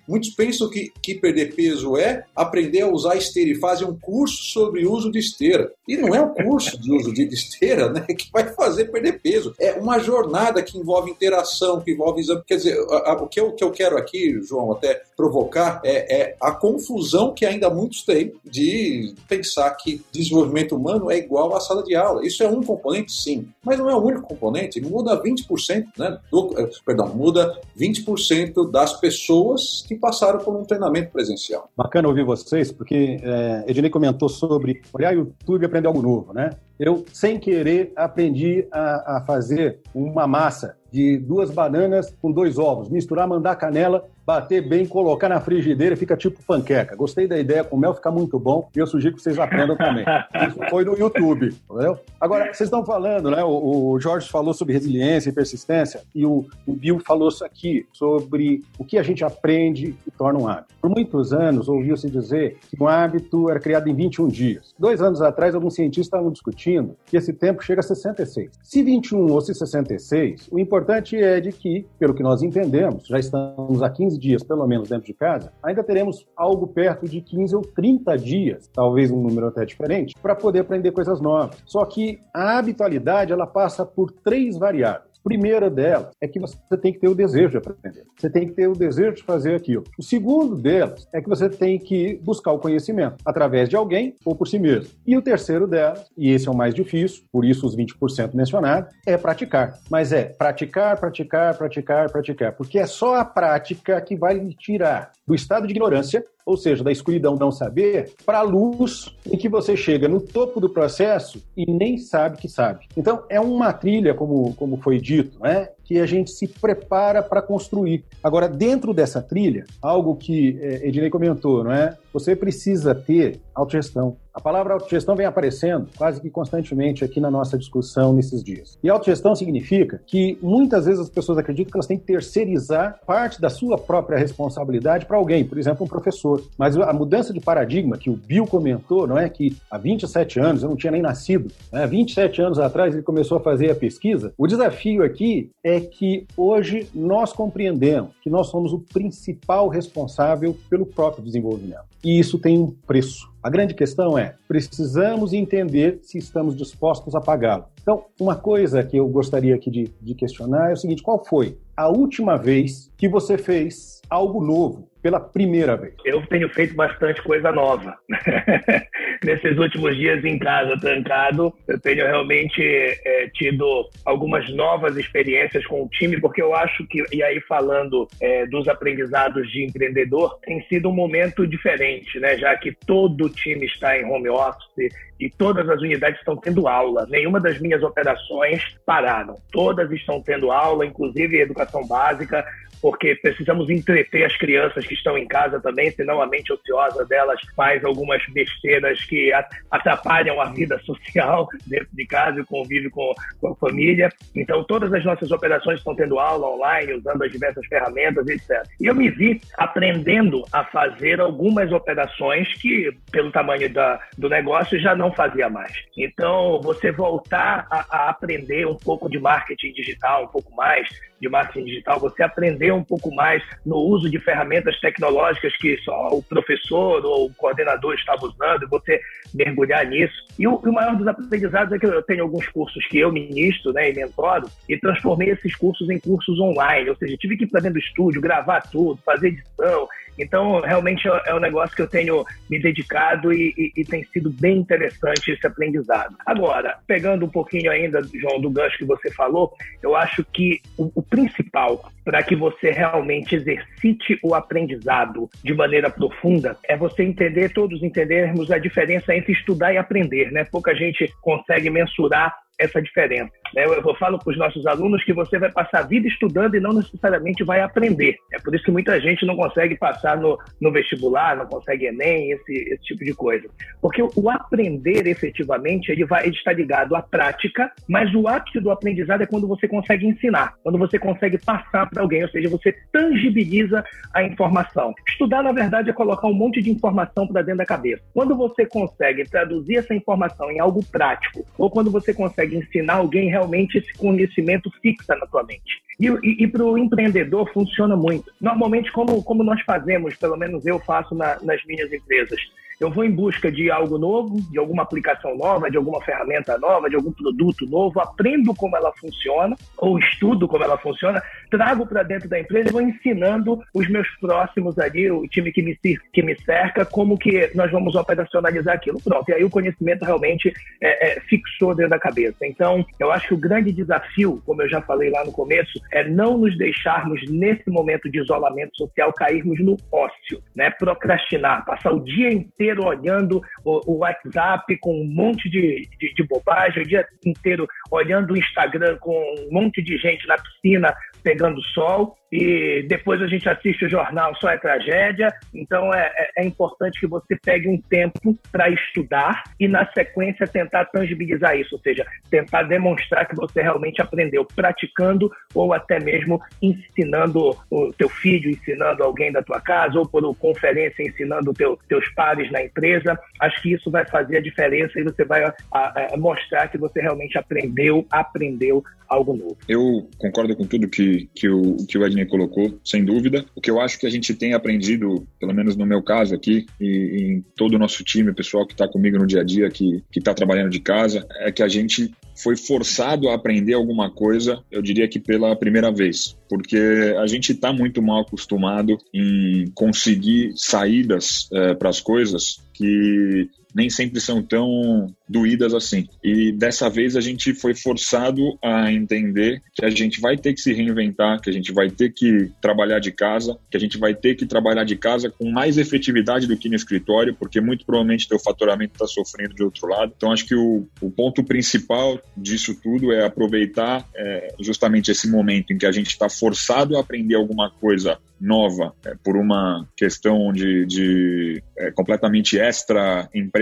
Muitos 0.08 0.30
pensam 0.30 0.70
que, 0.70 0.92
que 1.02 1.16
perder 1.16 1.56
peso 1.56 1.98
é 1.98 2.26
aprender 2.36 2.82
a 2.82 2.88
usar 2.88 3.16
esteira 3.16 3.52
e 3.52 3.56
fazem 3.56 3.88
um 3.88 3.98
curso 3.98 4.44
sobre 4.44 4.86
uso 4.86 5.12
de 5.12 5.20
esteira. 5.20 5.72
E 5.88 5.98
não 5.98 6.14
é 6.14 6.22
um 6.22 6.34
curso 6.34 6.80
de 6.80 6.92
uso 6.92 7.14
de 7.14 7.24
esteira 7.24 7.90
né, 7.90 8.02
que 8.02 8.32
vai 8.32 8.48
fazer 8.54 8.86
perder 8.86 9.22
peso. 9.22 9.54
É 9.60 9.74
uma 9.74 10.00
jornada 10.00 10.62
que 10.62 10.78
envolve 10.78 11.12
interação, 11.12 11.82
que 11.82 11.92
envolve 11.92 12.22
exame. 12.22 12.42
Quer 12.46 12.58
dizer, 12.58 12.78
a, 12.90 13.12
a, 13.12 13.14
o 13.14 13.28
que 13.28 13.40
eu, 13.40 13.52
que 13.54 13.64
eu 13.64 13.72
quero 13.72 13.98
aqui, 13.98 14.40
João, 14.42 14.72
até 14.72 15.02
provocar 15.20 15.82
é, 15.84 16.22
é 16.22 16.36
a 16.42 16.54
confusão 16.54 17.34
que 17.34 17.46
ainda 17.46 17.70
muitos 17.70 18.06
têm 18.06 18.32
de 18.46 19.14
pensar 19.28 19.70
que 19.72 20.02
desenvolvimento 20.14 20.78
humano 20.78 21.12
é 21.12 21.18
igual 21.18 21.54
à 21.54 21.60
sala 21.60 21.84
de 21.84 21.94
aula. 21.94 22.26
Isso 22.26 22.42
é 22.42 22.48
um 22.48 22.64
componente, 22.64 23.12
sim, 23.12 23.50
mas 23.62 23.78
não 23.78 23.90
é 23.90 23.96
o 23.96 24.02
único 24.02 24.22
componente. 24.22 24.80
Muda 24.80 25.22
20%, 25.22 25.88
né? 25.98 26.18
Do, 26.32 26.58
eh, 26.58 26.70
perdão, 26.86 27.10
muda 27.10 27.60
20% 27.78 28.72
das 28.72 28.98
pessoas 28.98 29.84
que 29.86 29.94
passaram 29.94 30.40
por 30.40 30.56
um 30.56 30.64
treinamento 30.64 31.12
presencial. 31.12 31.70
Bacana 31.76 32.08
ouvir 32.08 32.24
vocês, 32.24 32.72
porque 32.72 33.20
é, 33.22 33.66
Ednei 33.68 33.90
comentou 33.90 34.30
sobre 34.30 34.82
olhar 34.94 35.14
YouTube 35.14 35.62
e 35.62 35.66
aprender 35.66 35.90
algo 35.90 36.02
novo, 36.02 36.34
né? 36.34 36.52
Eu, 36.80 37.04
sem 37.12 37.38
querer, 37.38 37.92
aprendi 37.94 38.66
a, 38.72 39.18
a 39.18 39.22
fazer 39.26 39.82
uma 39.94 40.26
massa 40.26 40.78
de 40.92 41.18
duas 41.18 41.52
bananas 41.52 42.16
com 42.22 42.32
dois 42.32 42.58
ovos, 42.58 42.90
misturar, 42.90 43.28
mandar 43.28 43.56
canela, 43.56 44.06
bater 44.26 44.68
bem, 44.68 44.86
colocar 44.86 45.28
na 45.28 45.42
frigideira, 45.42 45.96
fica 45.96 46.16
tipo 46.16 46.44
panqueca. 46.44 46.96
Gostei 46.96 47.28
da 47.28 47.38
ideia, 47.38 47.64
com 47.64 47.78
mel 47.78 47.96
fica 47.96 48.12
muito 48.12 48.38
bom 48.38 48.70
e 48.76 48.80
eu 48.80 48.86
sugiro 48.86 49.16
que 49.16 49.22
vocês 49.22 49.40
aprendam 49.40 49.76
também. 49.76 50.06
Isso 50.48 50.60
foi 50.70 50.86
no 50.86 50.98
YouTube, 50.98 51.48
entendeu? 51.48 51.98
Agora, 52.20 52.46
vocês 52.46 52.68
estão 52.68 52.86
falando, 52.86 53.32
né? 53.32 53.44
O, 53.44 53.92
o 53.92 54.00
Jorge 54.00 54.30
falou 54.30 54.54
sobre 54.54 54.74
resiliência 54.74 55.30
e 55.30 55.34
persistência 55.34 56.02
e 56.14 56.26
o, 56.26 56.46
o 56.68 56.74
Bill 56.74 57.00
falou 57.00 57.30
isso 57.30 57.44
aqui, 57.44 57.88
sobre 57.92 58.64
o 58.78 58.86
que 58.86 58.98
a 58.98 59.04
gente 59.04 59.24
aprende 59.24 59.96
e 60.06 60.12
torna 60.12 60.40
um 60.40 60.48
hábito. 60.48 60.76
Por 60.82 60.90
muitos 60.90 61.34
anos, 61.34 61.68
ouviu-se 61.68 62.10
dizer 62.10 62.58
que 62.70 62.82
um 62.82 62.88
hábito 62.88 63.50
era 63.50 63.60
criado 63.60 63.88
em 63.90 63.96
21 63.96 64.28
dias. 64.28 64.74
Dois 64.78 65.02
anos 65.02 65.22
atrás, 65.22 65.56
alguns 65.56 65.76
cientistas 65.76 66.06
estavam 66.06 66.32
discutindo 66.32 66.69
que 67.06 67.18
esse 67.18 67.34
tempo 67.34 67.64
chega 67.64 67.80
a 67.80 67.84
66. 67.84 68.52
Se 68.62 68.84
21 68.84 69.32
ou 69.32 69.42
se 69.42 69.54
66, 69.54 70.50
o 70.52 70.60
importante 70.60 71.16
é 71.16 71.40
de 71.40 71.52
que, 71.52 71.86
pelo 71.98 72.14
que 72.14 72.24
nós 72.24 72.42
entendemos, 72.42 73.08
já 73.08 73.20
estamos 73.20 73.82
há 73.82 73.90
15 73.90 74.18
dias, 74.18 74.44
pelo 74.44 74.66
menos, 74.68 74.90
dentro 74.90 75.06
de 75.06 75.14
casa, 75.14 75.52
ainda 75.64 75.84
teremos 75.84 76.28
algo 76.36 76.68
perto 76.68 77.08
de 77.08 77.22
15 77.22 77.56
ou 77.56 77.62
30 77.62 78.18
dias, 78.18 78.70
talvez 78.74 79.12
um 79.12 79.22
número 79.22 79.48
até 79.48 79.66
diferente, 79.66 80.16
para 80.22 80.36
poder 80.36 80.60
aprender 80.60 80.92
coisas 80.92 81.20
novas. 81.20 81.58
Só 81.66 81.86
que 81.86 82.20
a 82.34 82.58
habitualidade, 82.58 83.32
ela 83.32 83.48
passa 83.48 83.86
por 83.86 84.12
três 84.12 84.58
variáveis. 84.58 85.09
Primeira 85.24 85.70
delas 85.70 86.12
é 86.22 86.28
que 86.28 86.40
você 86.40 86.56
tem 86.82 86.94
que 86.94 87.00
ter 87.00 87.08
o 87.08 87.16
desejo 87.16 87.50
de 87.50 87.58
aprender. 87.58 88.06
Você 88.18 88.30
tem 88.30 88.48
que 88.48 88.54
ter 88.54 88.68
o 88.68 88.74
desejo 88.74 89.16
de 89.16 89.24
fazer 89.24 89.56
aquilo. 89.56 89.84
O 89.98 90.04
segundo 90.04 90.56
delas 90.56 91.08
é 91.14 91.22
que 91.22 91.30
você 91.30 91.50
tem 91.50 91.78
que 91.78 92.20
buscar 92.24 92.52
o 92.52 92.60
conhecimento 92.60 93.18
através 93.26 93.70
de 93.70 93.76
alguém 93.76 94.16
ou 94.24 94.36
por 94.36 94.48
si 94.48 94.58
mesmo. 94.58 94.92
E 95.06 95.18
o 95.18 95.22
terceiro 95.22 95.68
delas, 95.68 96.08
e 96.18 96.32
esse 96.32 96.48
é 96.48 96.52
o 96.52 96.56
mais 96.56 96.74
difícil, 96.74 97.24
por 97.32 97.46
isso 97.46 97.66
os 97.66 97.76
20% 97.76 98.34
mencionados, 98.34 98.94
é 99.06 99.18
praticar. 99.18 99.80
Mas 99.90 100.12
é 100.12 100.24
praticar, 100.24 100.98
praticar, 101.00 101.58
praticar, 101.58 102.12
praticar. 102.12 102.54
Porque 102.54 102.80
é 102.80 102.86
só 102.86 103.16
a 103.16 103.26
prática 103.26 104.00
que 104.02 104.16
vai 104.16 104.38
lhe 104.38 104.54
tirar 104.54 105.12
do 105.28 105.36
estado 105.36 105.68
de 105.68 105.74
ignorância 105.74 106.26
ou 106.50 106.58
seja, 106.58 106.84
da 106.84 106.92
escuridão 106.92 107.36
não 107.36 107.52
saber, 107.52 108.14
para 108.26 108.40
a 108.40 108.42
luz 108.42 109.16
em 109.32 109.38
que 109.38 109.48
você 109.48 109.78
chega 109.78 110.08
no 110.08 110.20
topo 110.20 110.60
do 110.60 110.68
processo 110.68 111.40
e 111.56 111.64
nem 111.72 112.00
sabe 112.00 112.38
que 112.38 112.50
sabe. 112.50 112.88
Então, 112.98 113.22
é 113.30 113.40
uma 113.40 113.72
trilha, 113.72 114.16
como, 114.16 114.56
como 114.56 114.78
foi 114.78 115.00
dito, 115.00 115.40
né? 115.40 115.70
que 115.90 116.00
a 116.00 116.06
gente 116.06 116.30
se 116.30 116.48
prepara 116.48 117.24
para 117.24 117.42
construir. 117.42 118.04
Agora, 118.24 118.48
dentro 118.48 118.94
dessa 118.94 119.24
trilha, 119.24 119.66
algo 119.82 120.16
que 120.16 120.60
é, 120.62 120.88
Ednei 120.88 121.10
comentou, 121.10 121.64
não 121.64 121.72
é? 121.72 121.98
Você 122.14 122.36
precisa 122.36 122.96
ter 122.96 123.40
autogestão. 123.54 124.18
A 124.34 124.40
palavra 124.42 124.74
autogestão 124.74 125.16
vem 125.16 125.26
aparecendo 125.26 125.88
quase 125.98 126.22
que 126.22 126.30
constantemente 126.30 127.04
aqui 127.04 127.20
na 127.20 127.30
nossa 127.30 127.58
discussão 127.58 128.14
nesses 128.14 128.44
dias. 128.44 128.78
E 128.82 128.90
autogestão 128.90 129.36
significa 129.36 130.02
que 130.06 130.38
muitas 130.42 130.86
vezes 130.86 131.02
as 131.02 131.10
pessoas 131.10 131.38
acreditam 131.38 131.72
que 131.72 131.78
elas 131.78 131.88
têm 131.88 131.98
que 131.98 132.06
terceirizar 132.06 133.00
parte 133.06 133.42
da 133.42 133.50
sua 133.50 133.78
própria 133.78 134.18
responsabilidade 134.18 135.06
para 135.06 135.18
alguém, 135.18 135.44
por 135.44 135.58
exemplo, 135.58 135.86
um 135.86 135.90
professor. 135.90 136.42
Mas 136.58 136.78
a 136.78 136.94
mudança 136.94 137.34
de 137.34 137.42
paradigma 137.42 137.98
que 137.98 138.10
o 138.10 138.16
Bill 138.16 138.46
comentou, 138.48 139.06
não 139.06 139.18
é 139.18 139.28
que 139.28 139.58
há 139.70 139.78
27 139.78 140.40
anos, 140.40 140.64
eu 140.64 140.70
não 140.70 140.78
tinha 140.78 140.92
nem 140.92 141.02
nascido, 141.02 141.52
né? 141.72 141.86
27 141.86 142.42
anos 142.42 142.60
atrás 142.60 142.94
ele 142.94 143.04
começou 143.04 143.38
a 143.38 143.42
fazer 143.42 143.70
a 143.72 143.76
pesquisa. 143.76 144.34
O 144.38 144.48
desafio 144.48 145.04
aqui 145.04 145.52
é 145.64 145.80
que 145.82 146.26
hoje 146.38 146.88
nós 146.94 147.34
compreendemos 147.34 148.12
que 148.22 148.30
nós 148.30 148.48
somos 148.48 148.72
o 148.72 148.80
principal 148.80 149.68
responsável 149.68 150.56
pelo 150.70 150.86
próprio 150.86 151.24
desenvolvimento. 151.24 151.90
E 152.04 152.20
isso 152.20 152.40
tem 152.40 152.58
um 152.58 152.72
preço. 152.88 153.30
A 153.42 153.50
grande 153.50 153.74
questão 153.74 154.18
é: 154.18 154.36
precisamos 154.48 155.34
entender 155.34 156.00
se 156.02 156.18
estamos 156.18 156.56
dispostos 156.56 157.16
a 157.16 157.22
pagá-lo. 157.22 157.66
Então, 157.82 158.06
uma 158.20 158.36
coisa 158.36 158.84
que 158.84 158.98
eu 158.98 159.08
gostaria 159.08 159.56
aqui 159.56 159.70
de, 159.70 159.94
de 160.02 160.14
questionar 160.14 160.70
é 160.70 160.74
o 160.74 160.78
seguinte: 160.78 161.02
qual 161.02 161.24
foi 161.24 161.58
a 161.76 161.88
última 161.88 162.38
vez 162.38 162.92
que 162.98 163.08
você 163.08 163.38
fez 163.38 164.02
algo 164.10 164.44
novo 164.44 164.89
pela 165.02 165.20
primeira 165.20 165.76
vez? 165.76 165.94
Eu 166.04 166.26
tenho 166.28 166.50
feito 166.50 166.76
bastante 166.76 167.22
coisa 167.22 167.52
nova. 167.52 167.98
nesses 169.24 169.58
últimos 169.58 169.96
dias 169.96 170.24
em 170.24 170.38
casa, 170.40 170.80
trancado, 170.80 171.54
eu 171.68 171.80
tenho 171.80 172.06
realmente 172.06 172.62
é, 172.62 173.30
tido 173.34 173.90
algumas 174.06 174.50
novas 174.54 174.96
experiências 174.98 175.66
com 175.66 175.84
o 175.84 175.90
time, 175.90 176.20
porque 176.20 176.42
eu 176.42 176.56
acho 176.56 176.86
que, 176.88 177.04
e 177.12 177.22
aí 177.22 177.40
falando 177.42 178.08
é, 178.22 178.46
dos 178.46 178.68
aprendizados 178.68 179.50
de 179.52 179.66
empreendedor, 179.66 180.40
tem 180.44 180.62
sido 180.68 180.90
um 180.90 180.94
momento 180.94 181.46
diferente, 181.46 182.20
né? 182.20 182.38
Já 182.38 182.56
que 182.56 182.72
todo 182.86 183.26
o 183.26 183.30
time 183.30 183.66
está 183.66 183.98
em 183.98 184.06
home 184.06 184.30
office 184.30 184.94
e 185.20 185.30
todas 185.30 185.68
as 185.70 185.82
unidades 185.82 186.20
estão 186.20 186.38
tendo 186.38 186.68
aula. 186.68 187.06
Nenhuma 187.10 187.40
das 187.40 187.60
minhas 187.60 187.84
operações 187.84 188.64
pararam. 188.86 189.36
Todas 189.52 189.92
estão 189.92 190.22
tendo 190.22 190.52
aula, 190.52 190.86
inclusive 190.86 191.40
educação 191.40 191.86
básica 191.86 192.46
porque 192.82 193.16
precisamos 193.16 193.70
entreter 193.70 194.26
as 194.26 194.36
crianças 194.38 194.86
que 194.86 194.94
estão 194.94 195.18
em 195.18 195.28
casa 195.28 195.60
também, 195.60 195.92
senão 195.92 196.22
a 196.22 196.28
mente 196.28 196.52
ociosa 196.52 197.06
delas 197.06 197.40
faz 197.56 197.84
algumas 197.84 198.22
besteiras 198.30 199.04
que 199.06 199.32
atrapalham 199.70 200.42
a 200.42 200.46
vida 200.46 200.80
social 200.84 201.48
dentro 201.68 201.90
de 201.94 202.06
casa 202.06 202.40
e 202.40 202.42
o 202.42 202.46
convívio 202.46 202.90
com, 202.92 203.14
com 203.40 203.50
a 203.50 203.56
família. 203.56 204.10
Então, 204.36 204.64
todas 204.64 204.92
as 204.94 205.04
nossas 205.04 205.32
operações 205.32 205.80
estão 205.80 205.96
tendo 205.96 206.20
aula 206.20 206.48
online, 206.48 206.94
usando 206.94 207.24
as 207.24 207.32
diversas 207.32 207.66
ferramentas, 207.68 208.28
etc. 208.28 208.64
E 208.80 208.86
eu 208.86 208.96
me 208.96 209.10
vi 209.10 209.42
aprendendo 209.58 210.44
a 210.52 210.64
fazer 210.64 211.20
algumas 211.20 211.72
operações 211.72 212.48
que, 212.62 212.92
pelo 213.12 213.32
tamanho 213.32 213.72
da, 213.72 214.00
do 214.18 214.30
negócio, 214.30 214.80
já 214.80 214.96
não 214.96 215.09
fazia 215.14 215.50
mais. 215.50 215.72
Então, 215.98 216.60
você 216.62 216.92
voltar 216.92 217.68
a, 217.70 217.86
a 217.90 218.10
aprender 218.10 218.66
um 218.66 218.76
pouco 218.76 219.10
de 219.10 219.20
marketing 219.20 219.74
digital, 219.74 220.26
um 220.26 220.28
pouco 220.28 220.54
mais, 220.56 220.88
de 221.20 221.30
marketing 221.30 221.66
digital, 221.66 222.00
você 222.00 222.24
aprender 222.24 222.72
um 222.72 222.84
pouco 222.84 223.14
mais 223.14 223.44
no 223.66 223.78
uso 223.78 224.10
de 224.10 224.20
ferramentas 224.20 224.80
tecnológicas 224.80 225.56
que 225.58 225.78
só 225.78 226.10
o 226.10 226.24
professor 226.24 227.06
ou 227.06 227.28
o 227.28 227.34
coordenador 227.34 227.94
estava 227.94 228.26
usando, 228.26 228.68
você 228.70 229.00
mergulhar 229.34 229.86
nisso. 229.86 230.14
E 230.38 230.48
o, 230.48 230.56
o, 230.56 230.72
maior 230.72 230.96
dos 230.96 231.08
aprendizados 231.08 231.74
é 231.74 231.80
que 231.80 231.86
eu 231.86 232.02
tenho 232.04 232.24
alguns 232.24 232.48
cursos 232.48 232.86
que 232.88 232.98
eu 232.98 233.12
ministro 233.12 233.74
né, 233.74 233.92
e 233.92 233.94
mentoro 233.94 234.50
e 234.68 234.78
transformei 234.78 235.30
esses 235.32 235.56
cursos 235.56 235.90
em 235.90 236.00
cursos 236.00 236.40
online, 236.40 236.90
ou 236.90 236.96
seja, 236.96 237.18
tive 237.18 237.38
que 237.38 237.44
ir 237.44 237.48
para 237.48 237.62
dentro 237.62 237.80
do 237.80 237.84
estúdio, 237.84 238.22
gravar 238.22 238.62
tudo, 238.62 239.00
fazer 239.06 239.28
edição, 239.30 239.88
então, 240.20 240.60
realmente 240.60 241.08
é, 241.08 241.22
é 241.28 241.36
um 241.36 241.40
negócio 241.40 241.76
que 241.76 241.82
eu 241.82 241.88
tenho 241.88 242.26
me 242.50 242.60
dedicado 242.60 243.32
e, 243.32 243.54
e, 243.58 243.72
e, 243.78 243.86
tem 243.86 244.04
sido 244.04 244.30
bem 244.30 244.58
interessante 244.58 245.32
esse 245.32 245.48
aprendizado. 245.48 246.16
Agora, 246.26 246.78
pegando 246.86 247.26
um 247.26 247.30
pouquinho 247.30 247.72
ainda, 247.72 248.02
João, 248.14 248.42
do 248.42 248.50
gancho 248.50 248.78
que 248.78 248.86
você 248.86 249.10
falou, 249.12 249.54
eu 249.82 249.96
acho 249.96 250.24
que 250.26 250.62
o, 250.78 250.92
o 250.94 251.02
principal 251.10 251.92
para 252.06 252.22
que 252.24 252.36
você 252.36 252.72
realmente 252.72 253.36
exercite 253.36 254.20
o 254.24 254.36
aprendizado 254.36 255.30
de 255.44 255.54
maneira 255.54 255.90
profunda 255.90 256.58
é 256.64 256.78
você 256.78 257.04
entender, 257.04 257.54
todos 257.54 257.84
entendermos 257.84 258.52
a 258.52 258.58
diferença 258.58 259.16
entre 259.16 259.34
estudar 259.34 259.74
e 259.74 259.78
aprender, 259.78 260.32
né? 260.32 260.44
Pouca 260.44 260.76
gente 260.76 261.12
consegue 261.22 261.70
mensurar 261.70 262.36
essa 262.60 262.82
diferença. 262.82 263.32
Né? 263.56 263.66
Eu, 263.66 263.96
falo 263.96 264.20
para 264.20 264.32
os 264.32 264.38
nossos 264.38 264.66
alunos 264.68 265.04
que 265.04 265.14
você 265.14 265.40
vai 265.40 265.52
passar 265.52 265.80
a 265.80 265.88
vida 265.88 266.08
estudando 266.08 266.56
e 266.56 266.60
não 266.60 266.74
necessariamente 266.74 267.44
vai 267.44 267.62
aprender. 267.62 268.18
É 268.34 268.40
por 268.40 268.54
isso 268.54 268.64
que 268.64 268.72
muita 268.72 269.00
gente 269.00 269.26
não 269.26 269.36
consegue 269.36 269.78
passar 269.78 270.18
no, 270.18 270.38
no 270.62 270.72
vestibular, 270.72 271.36
não 271.38 271.46
consegue 271.46 271.86
Enem, 271.86 272.32
esse, 272.32 272.54
esse 272.54 272.84
tipo 272.84 273.04
de 273.04 273.14
coisa. 273.14 273.48
Porque 273.82 274.02
o 274.02 274.30
aprender 274.30 275.08
efetivamente, 275.08 275.92
ele, 275.92 276.06
vai, 276.06 276.26
ele 276.26 276.36
está 276.36 276.52
ligado 276.52 276.96
à 276.96 277.02
prática, 277.02 277.72
mas 277.88 278.14
o 278.14 278.28
ápice 278.28 278.60
do 278.60 278.70
aprendizado 278.70 279.22
é 279.22 279.26
quando 279.26 279.48
você 279.48 279.68
consegue 279.68 280.06
ensinar, 280.06 280.56
quando 280.64 280.78
você 280.78 281.00
consegue 281.00 281.38
passar 281.38 281.90
para 281.90 282.02
alguém, 282.02 282.24
ou 282.24 282.30
seja, 282.30 282.50
você 282.50 282.76
tangibiliza 282.92 283.84
a 284.14 284.24
informação. 284.24 284.94
Estudar, 285.08 285.44
na 285.44 285.52
verdade, 285.52 285.90
é 285.90 285.94
colocar 285.94 286.28
um 286.28 286.34
monte 286.34 286.62
de 286.62 286.70
informação 286.70 287.28
para 287.28 287.42
dentro 287.42 287.60
da 287.60 287.66
cabeça. 287.66 288.04
Quando 288.14 288.36
você 288.36 288.66
consegue 288.66 289.24
traduzir 289.24 289.78
essa 289.78 289.94
informação 289.94 290.52
em 290.52 290.60
algo 290.60 290.84
prático, 290.84 291.46
ou 291.58 291.70
quando 291.70 291.90
você 291.92 292.14
consegue 292.14 292.49
consegue 292.50 292.58
ensinar 292.58 292.96
alguém, 292.96 293.30
realmente 293.30 293.78
esse 293.78 293.94
conhecimento 293.94 294.72
fixa 294.82 295.16
na 295.16 295.26
tua 295.28 295.44
mente. 295.44 295.82
E, 296.00 296.08
e, 296.08 296.44
e 296.44 296.48
para 296.48 296.64
o 296.64 296.78
empreendedor 296.78 297.52
funciona 297.54 297.96
muito. 297.96 298.32
Normalmente, 298.42 298.92
como, 298.92 299.24
como 299.24 299.44
nós 299.44 299.62
fazemos, 299.62 300.16
pelo 300.16 300.36
menos 300.36 300.66
eu 300.66 300.80
faço 300.80 301.14
na, 301.14 301.38
nas 301.42 301.64
minhas 301.66 301.92
empresas, 301.94 302.40
eu 302.80 302.90
vou 302.90 303.04
em 303.04 303.12
busca 303.12 303.52
de 303.52 303.70
algo 303.70 303.98
novo, 303.98 304.42
de 304.50 304.58
alguma 304.58 304.84
aplicação 304.84 305.36
nova, 305.36 305.70
de 305.70 305.76
alguma 305.76 306.02
ferramenta 306.02 306.58
nova, 306.58 306.90
de 306.90 306.96
algum 306.96 307.12
produto 307.12 307.66
novo, 307.66 308.00
aprendo 308.00 308.56
como 308.56 308.78
ela 308.78 308.92
funciona, 308.94 309.56
ou 309.78 310.00
estudo 310.00 310.48
como 310.48 310.64
ela 310.64 310.78
funciona, 310.78 311.22
trago 311.52 311.86
para 311.86 312.04
dentro 312.04 312.30
da 312.30 312.40
empresa 312.40 312.70
e 312.70 312.72
vou 312.72 312.82
ensinando 312.82 313.62
os 313.74 313.90
meus 313.90 314.08
próximos 314.22 314.80
ali, 314.80 315.12
o 315.12 315.28
time 315.28 315.52
que 315.52 315.62
me, 315.62 315.78
que 316.14 316.24
me 316.24 316.40
cerca, 316.44 316.86
como 316.86 317.18
que 317.18 317.52
nós 317.54 317.70
vamos 317.70 317.96
operacionalizar 317.96 318.76
aquilo. 318.76 319.02
Pronto, 319.04 319.28
e 319.30 319.34
aí 319.34 319.44
o 319.44 319.50
conhecimento 319.50 320.06
realmente 320.06 320.54
é, 320.82 321.18
é, 321.18 321.20
fixou 321.22 321.76
dentro 321.76 321.92
da 321.92 322.00
cabeça. 322.00 322.46
Então, 322.46 322.86
eu 322.98 323.12
acho 323.12 323.28
que 323.28 323.34
o 323.34 323.38
grande 323.38 323.74
desafio, 323.74 324.42
como 324.46 324.62
eu 324.62 324.70
já 324.70 324.82
falei 324.82 325.10
lá 325.10 325.26
no 325.26 325.32
começo, 325.34 325.80
é 325.92 326.08
não 326.08 326.38
nos 326.38 326.58
deixarmos, 326.58 327.22
nesse 327.30 327.70
momento 327.70 328.10
de 328.10 328.20
isolamento 328.20 328.76
social, 328.78 329.12
cairmos 329.12 329.60
no 329.60 329.76
ócio, 329.92 330.42
né? 330.56 330.70
procrastinar, 330.70 331.66
passar 331.66 331.92
o 331.92 332.00
dia 332.00 332.32
inteiro 332.32 332.69
inteiro 332.70 332.86
olhando 332.86 333.42
o, 333.64 333.92
o 333.92 333.98
WhatsApp 334.00 334.78
com 334.78 335.02
um 335.02 335.06
monte 335.06 335.50
de, 335.50 335.88
de, 336.00 336.14
de, 336.14 336.24
bobagem, 336.24 336.84
o 336.84 336.88
dia 336.88 337.06
inteiro 337.26 337.68
olhando 337.92 338.34
o 338.34 338.38
Instagram 338.38 338.98
com 338.98 339.12
um 339.12 339.52
monte 339.52 339.82
de 339.82 339.98
gente 339.98 340.28
na 340.28 340.38
piscina 340.38 340.94
pegando 341.24 341.62
sol 341.62 342.16
e 342.32 342.84
depois 342.88 343.22
a 343.22 343.28
gente 343.28 343.48
assiste 343.50 343.86
o 343.86 343.90
jornal 343.90 344.36
Só 344.40 344.50
é 344.50 344.58
Tragédia. 344.58 345.34
Então 345.54 345.94
é, 345.94 346.12
é, 346.16 346.44
é 346.44 346.46
importante 346.46 347.00
que 347.00 347.08
você 347.08 347.36
pegue 347.44 347.68
um 347.68 347.82
tempo 347.82 348.38
para 348.52 348.70
estudar 348.70 349.44
e, 349.60 349.68
na 349.68 349.90
sequência, 349.92 350.48
tentar 350.48 350.86
tangibilizar 350.86 351.58
isso, 351.58 351.76
ou 351.76 351.82
seja, 351.82 352.06
tentar 352.30 352.64
demonstrar 352.64 353.28
que 353.28 353.36
você 353.36 353.62
realmente 353.62 354.02
aprendeu 354.02 354.46
praticando 354.46 355.32
ou 355.54 355.74
até 355.74 356.00
mesmo 356.00 356.42
ensinando 356.62 357.56
o 357.70 357.92
teu 357.94 358.10
filho, 358.10 358.50
ensinando 358.50 359.04
alguém 359.04 359.32
da 359.32 359.42
tua 359.42 359.60
casa 359.60 359.98
ou 360.00 360.08
por 360.08 360.20
conferência 360.38 361.04
ensinando 361.04 361.54
teu, 361.54 361.78
teus 361.88 362.08
pares 362.14 362.52
na 362.52 362.64
empresa. 362.64 363.18
Acho 363.40 363.62
que 363.62 363.74
isso 363.74 363.90
vai 363.90 364.06
fazer 364.08 364.38
a 364.38 364.42
diferença 364.42 365.00
e 365.00 365.04
você 365.04 365.24
vai 365.26 365.44
a, 365.44 365.54
a, 365.72 366.18
mostrar 366.18 366.68
que 366.68 366.78
você 366.78 367.02
realmente 367.02 367.38
aprendeu, 367.38 368.06
aprendeu 368.12 368.84
algo 369.10 369.36
novo. 369.36 369.58
Eu 369.68 370.08
concordo 370.18 370.56
com 370.56 370.66
tudo 370.66 370.88
que, 370.88 371.28
que, 371.34 371.50
o, 371.50 371.78
que 371.88 371.98
o 371.98 372.06
Ednei 372.20 372.26
colocou, 372.26 372.80
sem 372.84 373.04
dúvida. 373.04 373.46
O 373.56 373.62
que 373.62 373.72
eu 373.72 373.80
acho 373.80 374.00
que 374.00 374.06
a 374.06 374.10
gente 374.10 374.34
tem 374.34 374.54
aprendido, 374.54 375.28
pelo 375.40 375.54
menos 375.54 375.76
no 375.76 375.86
meu 375.86 376.02
caso 376.04 376.36
aqui, 376.36 376.66
e, 376.80 376.86
e 376.86 377.24
em 377.34 377.46
todo 377.56 377.76
o 377.76 377.80
nosso 377.80 378.04
time, 378.04 378.32
o 378.32 378.36
pessoal 378.36 378.66
que 378.66 378.74
está 378.74 378.88
comigo 378.88 379.18
no 379.18 379.28
dia 379.28 379.42
a 379.42 379.44
dia, 379.44 379.70
que 379.70 380.04
está 380.16 380.34
trabalhando 380.34 380.70
de 380.70 380.80
casa, 380.80 381.26
é 381.40 381.52
que 381.52 381.64
a 381.64 381.68
gente 381.68 382.12
foi 382.42 382.56
forçado 382.56 383.30
a 383.30 383.36
aprender 383.36 383.74
alguma 383.74 384.10
coisa, 384.10 384.64
eu 384.72 384.82
diria 384.82 385.08
que 385.08 385.20
pela 385.20 385.56
primeira 385.56 385.92
vez, 385.92 386.38
porque 386.50 387.14
a 387.18 387.28
gente 387.28 387.52
está 387.52 387.74
muito 387.74 388.02
mal 388.02 388.22
acostumado 388.22 388.98
em 389.14 389.66
conseguir 389.76 390.54
saídas 390.56 391.50
é, 391.52 391.74
para 391.74 391.90
as 391.90 392.00
coisas 392.00 392.62
que 392.74 393.50
nem 393.74 393.90
sempre 393.90 394.20
são 394.20 394.42
tão 394.42 395.14
doídas 395.28 395.74
assim. 395.74 396.08
E 396.24 396.52
dessa 396.52 396.90
vez 396.90 397.16
a 397.16 397.22
gente 397.22 397.54
foi 397.54 397.76
forçado 397.76 398.58
a 398.64 398.92
entender 398.92 399.62
que 399.74 399.86
a 399.86 399.90
gente 399.90 400.20
vai 400.20 400.38
ter 400.38 400.54
que 400.54 400.62
se 400.62 400.74
reinventar, 400.74 401.40
que 401.40 401.50
a 401.50 401.54
gente 401.54 401.72
vai 401.72 401.90
ter 401.90 402.12
que 402.12 402.52
trabalhar 402.62 403.00
de 403.00 403.12
casa, 403.12 403.58
que 403.70 403.78
a 403.78 403.80
gente 403.80 403.98
vai 403.98 404.16
ter 404.16 404.36
que 404.36 404.46
trabalhar 404.46 404.84
de 404.84 404.96
casa 404.96 405.30
com 405.30 405.50
mais 405.52 405.78
efetividade 405.78 406.48
do 406.48 406.58
que 406.58 406.68
no 406.68 406.76
escritório, 406.76 407.36
porque 407.36 407.62
muito 407.62 407.86
provavelmente 407.86 408.28
teu 408.28 408.40
faturamento 408.40 408.94
está 408.94 409.06
sofrendo 409.06 409.54
de 409.54 409.64
outro 409.64 409.88
lado. 409.88 410.14
Então 410.16 410.32
acho 410.32 410.46
que 410.46 410.56
o, 410.56 410.88
o 411.00 411.12
ponto 411.12 411.44
principal 411.44 412.20
disso 412.36 412.76
tudo 412.82 413.12
é 413.12 413.26
aproveitar 413.26 414.08
é, 414.16 414.56
justamente 414.60 415.12
esse 415.12 415.30
momento 415.30 415.74
em 415.74 415.78
que 415.78 415.86
a 415.86 415.92
gente 415.92 416.08
está 416.08 416.28
forçado 416.28 416.98
a 416.98 417.02
aprender 417.02 417.36
alguma 417.36 417.70
coisa 417.70 418.18
nova 418.42 418.94
é, 419.06 419.14
por 419.24 419.36
uma 419.36 419.88
questão 419.96 420.52
de, 420.54 420.86
de 420.86 421.62
é, 421.78 421.92
completamente 421.92 422.58
extra 422.58 423.30
empresa 423.34 423.59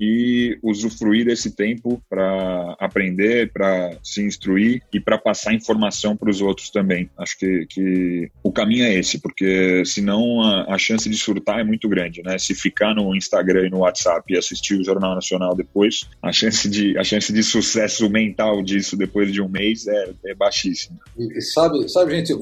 e 0.00 0.58
usufruir 0.62 1.26
desse 1.26 1.54
tempo 1.54 2.02
para 2.08 2.76
aprender, 2.78 3.52
para 3.52 3.96
se 4.02 4.22
instruir 4.22 4.82
e 4.92 4.98
para 4.98 5.18
passar 5.18 5.52
informação 5.52 6.16
para 6.16 6.30
os 6.30 6.40
outros 6.40 6.70
também. 6.70 7.10
Acho 7.18 7.38
que, 7.38 7.66
que 7.68 8.30
o 8.42 8.50
caminho 8.50 8.84
é 8.84 8.94
esse, 8.94 9.20
porque 9.20 9.82
senão 9.84 10.42
a, 10.42 10.74
a 10.74 10.78
chance 10.78 11.08
de 11.08 11.16
surtar 11.16 11.60
é 11.60 11.64
muito 11.64 11.88
grande, 11.88 12.22
né? 12.22 12.38
Se 12.38 12.54
ficar 12.54 12.94
no 12.94 13.14
Instagram 13.14 13.66
e 13.66 13.70
no 13.70 13.78
WhatsApp 13.78 14.32
e 14.32 14.38
assistir 14.38 14.74
o 14.74 14.84
Jornal 14.84 15.14
Nacional 15.14 15.54
depois, 15.54 16.08
a 16.22 16.32
chance 16.32 16.68
de, 16.68 16.96
a 16.98 17.04
chance 17.04 17.32
de 17.32 17.42
sucesso 17.42 18.08
mental 18.08 18.62
disso 18.62 18.96
depois 18.96 19.32
de 19.32 19.42
um 19.42 19.48
mês 19.48 19.86
é, 19.86 20.12
é 20.26 20.34
baixíssima. 20.34 20.98
E, 21.18 21.40
sabe, 21.42 21.88
sabe, 21.88 22.16
gente, 22.16 22.32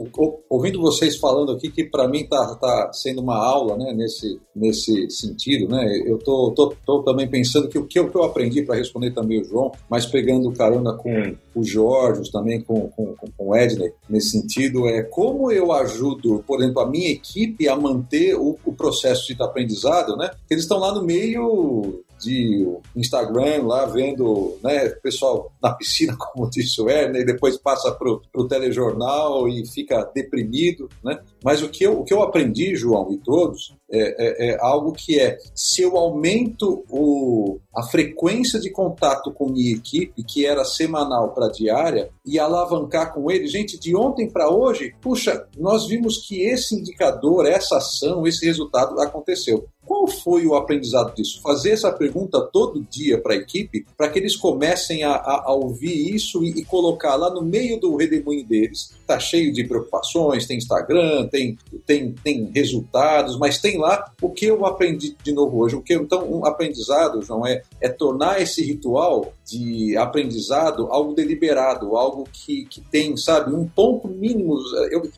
ouvindo 0.48 0.80
vocês 0.80 1.16
falando 1.16 1.52
aqui, 1.52 1.70
que 1.70 1.84
para 1.84 2.08
mim 2.08 2.20
está 2.20 2.54
tá 2.56 2.92
sendo 2.92 3.20
uma 3.20 3.36
aula 3.36 3.76
né, 3.76 3.92
nesse, 3.92 4.38
nesse 4.54 5.10
sentido. 5.10 5.68
Né? 5.68 6.02
Eu 6.06 6.18
tô, 6.18 6.52
tô, 6.52 6.74
tô, 6.88 7.02
também 7.02 7.28
pensando 7.28 7.68
que 7.68 7.78
o 7.78 7.84
que 7.84 7.98
eu, 7.98 8.08
que 8.08 8.16
eu 8.16 8.22
aprendi 8.22 8.62
para 8.62 8.76
responder 8.76 9.10
também 9.10 9.42
o 9.42 9.44
João, 9.44 9.70
mas 9.90 10.06
pegando 10.06 10.50
carona 10.52 10.94
com 10.94 11.36
o 11.54 11.62
Jorge, 11.62 12.32
também 12.32 12.62
com, 12.62 12.88
com, 12.88 13.14
com 13.14 13.48
o 13.50 13.54
Edney, 13.54 13.92
nesse 14.08 14.30
sentido, 14.30 14.88
é 14.88 15.02
como 15.02 15.52
eu 15.52 15.70
ajudo, 15.70 16.42
por 16.46 16.62
exemplo, 16.62 16.80
a 16.80 16.88
minha 16.88 17.10
equipe 17.10 17.68
a 17.68 17.76
manter 17.76 18.34
o, 18.36 18.56
o 18.64 18.72
processo 18.72 19.26
de 19.34 19.42
aprendizado, 19.42 20.16
né? 20.16 20.30
Eles 20.48 20.64
estão 20.64 20.78
lá 20.78 20.94
no 20.94 21.04
meio 21.04 22.02
de 22.18 22.66
Instagram 22.94 23.64
lá 23.64 23.86
vendo 23.86 24.58
né, 24.62 24.88
pessoal 24.88 25.52
na 25.62 25.72
piscina, 25.72 26.16
como 26.18 26.50
disse 26.50 26.80
o 26.80 26.84
Werner, 26.84 27.22
e 27.22 27.26
depois 27.26 27.56
passa 27.56 27.92
para 27.92 28.10
o 28.10 28.48
telejornal 28.48 29.48
e 29.48 29.66
fica 29.66 30.10
deprimido. 30.14 30.88
Né? 31.02 31.18
Mas 31.42 31.62
o 31.62 31.68
que, 31.68 31.84
eu, 31.84 32.00
o 32.00 32.04
que 32.04 32.12
eu 32.12 32.22
aprendi, 32.22 32.74
João, 32.74 33.12
e 33.12 33.18
todos, 33.18 33.74
é, 33.90 34.48
é, 34.48 34.50
é 34.50 34.58
algo 34.60 34.92
que 34.92 35.18
é, 35.18 35.38
se 35.54 35.82
eu 35.82 35.96
aumento 35.96 36.84
o, 36.90 37.58
a 37.74 37.82
frequência 37.84 38.60
de 38.60 38.70
contato 38.70 39.32
com 39.32 39.48
minha 39.48 39.74
equipe, 39.74 40.22
que 40.24 40.44
era 40.44 40.64
semanal 40.64 41.32
para 41.32 41.48
diária, 41.48 42.10
e 42.24 42.38
alavancar 42.38 43.14
com 43.14 43.30
ele, 43.30 43.46
gente, 43.46 43.78
de 43.78 43.96
ontem 43.96 44.28
para 44.28 44.50
hoje, 44.50 44.94
puxa, 45.00 45.46
nós 45.56 45.86
vimos 45.86 46.26
que 46.26 46.42
esse 46.42 46.74
indicador, 46.74 47.46
essa 47.46 47.78
ação, 47.78 48.26
esse 48.26 48.44
resultado 48.44 49.00
aconteceu. 49.00 49.66
Qual 49.98 50.06
foi 50.06 50.46
o 50.46 50.54
aprendizado 50.54 51.12
disso? 51.12 51.42
Fazer 51.42 51.70
essa 51.70 51.90
pergunta 51.90 52.40
todo 52.52 52.86
dia 52.88 53.20
para 53.20 53.34
a 53.34 53.36
equipe, 53.36 53.84
para 53.96 54.08
que 54.08 54.20
eles 54.20 54.36
comecem 54.36 55.02
a, 55.02 55.10
a, 55.10 55.42
a 55.46 55.52
ouvir 55.52 56.14
isso 56.14 56.44
e, 56.44 56.50
e, 56.50 56.64
colocar 56.64 57.16
lá 57.16 57.28
no 57.30 57.42
meio 57.42 57.80
do 57.80 57.96
redemoinho 57.96 58.46
deles. 58.46 58.94
Está 59.00 59.18
cheio 59.18 59.52
de 59.52 59.64
preocupações, 59.64 60.46
tem 60.46 60.56
Instagram, 60.56 61.26
tem, 61.26 61.58
tem, 61.84 62.12
tem 62.12 62.48
resultados, 62.54 63.36
mas 63.36 63.58
tem 63.58 63.76
lá 63.76 64.12
o 64.22 64.30
que 64.30 64.46
eu 64.46 64.64
aprendi 64.64 65.16
de 65.20 65.32
novo 65.32 65.58
hoje. 65.58 65.74
O 65.74 65.82
que, 65.82 65.94
então, 65.94 66.32
um 66.32 66.46
aprendizado, 66.46 67.20
João, 67.20 67.44
é, 67.44 67.62
é 67.80 67.88
tornar 67.88 68.40
esse 68.40 68.62
ritual 68.64 69.32
de 69.48 69.96
aprendizado 69.96 70.88
algo 70.90 71.14
deliberado, 71.14 71.96
algo 71.96 72.24
que, 72.30 72.66
que 72.66 72.82
tem, 72.82 73.16
sabe, 73.16 73.54
um 73.54 73.66
ponto 73.66 74.06
mínimo. 74.06 74.58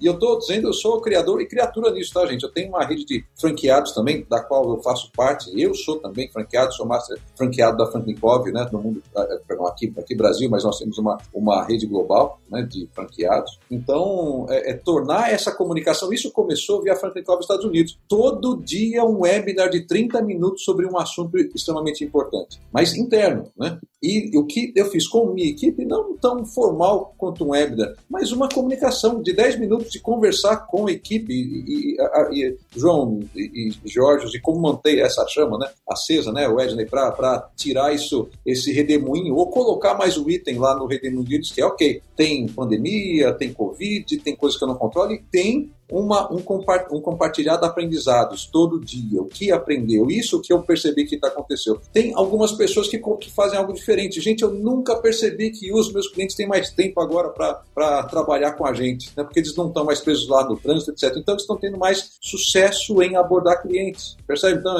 E 0.01 0.07
eu 0.07 0.15
estou 0.15 0.39
dizendo, 0.39 0.69
eu 0.69 0.73
sou 0.73 1.01
criador 1.01 1.41
e 1.41 1.49
criatura 1.49 1.91
nisso, 1.91 2.13
tá, 2.15 2.25
gente? 2.27 2.45
Eu 2.45 2.53
tenho 2.53 2.69
uma 2.69 2.85
rede 2.85 3.05
de 3.05 3.25
franqueados 3.35 3.93
também, 3.93 4.25
da 4.31 4.41
qual 4.41 4.71
eu 4.71 4.81
faço 4.83 5.11
parte. 5.17 5.51
Eu 5.61 5.75
sou 5.75 5.99
também 5.99 6.31
franqueado, 6.31 6.73
sou 6.75 6.87
master 6.87 7.19
franqueado 7.35 7.77
da 7.77 7.91
Franklin 7.91 8.17
né, 8.53 8.69
no 8.73 8.81
mundo, 8.81 9.03
eh, 9.17 9.41
perdão, 9.49 9.67
aqui, 9.67 9.93
aqui 9.99 10.15
Brasil, 10.15 10.49
mas 10.49 10.63
nós 10.63 10.79
temos 10.79 10.97
uma, 10.99 11.19
uma 11.35 11.65
rede 11.65 11.87
global 11.87 12.41
né, 12.49 12.63
de 12.63 12.89
franqueados. 12.93 13.59
Então, 13.69 14.47
é, 14.49 14.71
é 14.71 14.75
tornar 14.75 15.33
essa 15.33 15.51
comunicação, 15.53 16.13
isso 16.13 16.31
começou 16.31 16.83
via 16.83 16.95
Franklin 16.95 17.25
Covey 17.25 17.41
Estados 17.41 17.65
Unidos. 17.65 17.99
Todo 18.07 18.63
dia 18.63 19.05
um 19.05 19.21
webinar 19.21 19.71
de 19.71 19.87
30 19.87 20.23
minutos 20.23 20.63
sobre 20.63 20.87
um 20.87 20.97
assunto 20.97 21.37
extremamente 21.37 22.05
importante, 22.05 22.61
mas 22.73 22.95
interno, 22.95 23.51
né? 23.57 23.79
E 24.02 24.37
o 24.37 24.47
que 24.47 24.73
eu 24.75 24.87
fiz 24.87 25.07
com 25.07 25.33
minha 25.33 25.49
equipe, 25.49 25.85
não 25.85 26.16
tão 26.16 26.45
formal 26.45 27.14
quanto 27.19 27.45
um 27.45 27.50
webinar, 27.50 27.95
mas 28.09 28.33
uma 28.33 28.49
comunicação 28.49 29.21
de 29.23 29.33
10 29.33 29.59
minutos 29.59 29.90
de 29.90 30.00
conversar 30.00 30.66
com 30.66 30.87
a 30.87 30.92
equipe. 30.92 31.33
E, 31.33 31.97
e, 31.97 32.47
e 32.47 32.57
João 32.75 33.21
e, 33.35 33.73
e 33.85 33.88
Jorge, 33.88 34.30
de 34.30 34.40
como 34.40 34.61
manter 34.61 34.99
essa 34.99 35.26
chama 35.28 35.59
né, 35.59 35.69
acesa, 35.88 36.33
né, 36.33 36.49
o 36.49 36.59
Edney, 36.61 36.87
para 36.87 37.50
tirar 37.57 37.95
isso, 37.95 38.28
esse 38.45 38.73
redemoinho, 38.73 39.35
ou 39.35 39.49
colocar 39.49 39.95
mais 39.95 40.16
um 40.16 40.28
item 40.30 40.59
lá 40.59 40.75
no 40.75 40.87
redemoinho 40.87 41.28
deles, 41.28 41.52
que 41.52 41.61
é 41.61 41.66
ok, 41.66 42.00
tem 42.16 42.47
pandemia, 42.47 43.33
tem 43.35 43.52
Covid, 43.52 44.19
tem 44.19 44.35
coisas 44.35 44.59
que 44.59 44.64
eu 44.64 44.69
não 44.69 44.76
controlo, 44.76 45.12
e 45.12 45.23
tem 45.30 45.71
uma, 45.91 46.33
um, 46.33 46.39
um 46.39 47.01
compartilhar 47.01 47.57
de 47.57 47.67
aprendizados 47.67 48.47
todo 48.47 48.81
dia, 48.81 49.21
o 49.21 49.27
que 49.27 49.51
aprendeu, 49.51 50.11
isso 50.11 50.41
que 50.41 50.53
eu 50.53 50.63
percebi 50.63 51.05
que 51.05 51.17
está 51.17 51.29
acontecendo. 51.29 51.81
Tem 51.93 52.13
algumas 52.15 52.53
pessoas 52.53 52.89
que, 52.89 52.99
que 52.99 53.31
fazem 53.31 53.59
algo 53.59 53.73
diferente. 53.73 54.21
Gente, 54.21 54.43
eu 54.43 54.51
nunca 54.51 54.97
percebi 54.97 55.51
que 55.51 55.73
os 55.73 55.93
meus 55.93 56.09
clientes 56.09 56.37
têm 56.37 56.47
mais 56.47 56.71
tempo 56.71 57.01
agora 57.01 57.29
para 57.75 58.03
trabalhar 58.05 58.53
com 58.53 58.67
a 58.67 58.73
gente, 58.73 59.11
né? 59.17 59.25
porque 59.25 59.41
eles 59.41 59.55
não 59.57 59.69
estão 59.69 59.85
mais 59.85 60.01
presos 60.01 60.29
lá 60.29 60.49
no 60.49 60.57
trânsito, 60.57 60.91
etc. 60.93 61.17
Então, 61.17 61.35
eles 61.35 61.43
estão 61.43 61.57
tendo 61.57 61.79
mais 61.79 62.13
sucesso 62.21 63.03
em 63.03 63.17
abordar 63.17 63.63
clientes. 63.63 64.17
Percebe? 64.27 64.61
Então, 64.61 64.77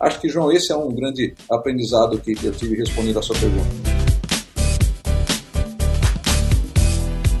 acho 0.00 0.20
que, 0.20 0.28
João, 0.28 0.50
esse 0.50 0.72
é 0.72 0.76
um 0.76 0.92
grande 0.92 1.34
aprendizado 1.50 2.18
que 2.18 2.36
eu 2.42 2.52
tive 2.52 2.76
respondendo 2.76 3.18
a 3.18 3.22
sua 3.22 3.36
pergunta. 3.36 3.91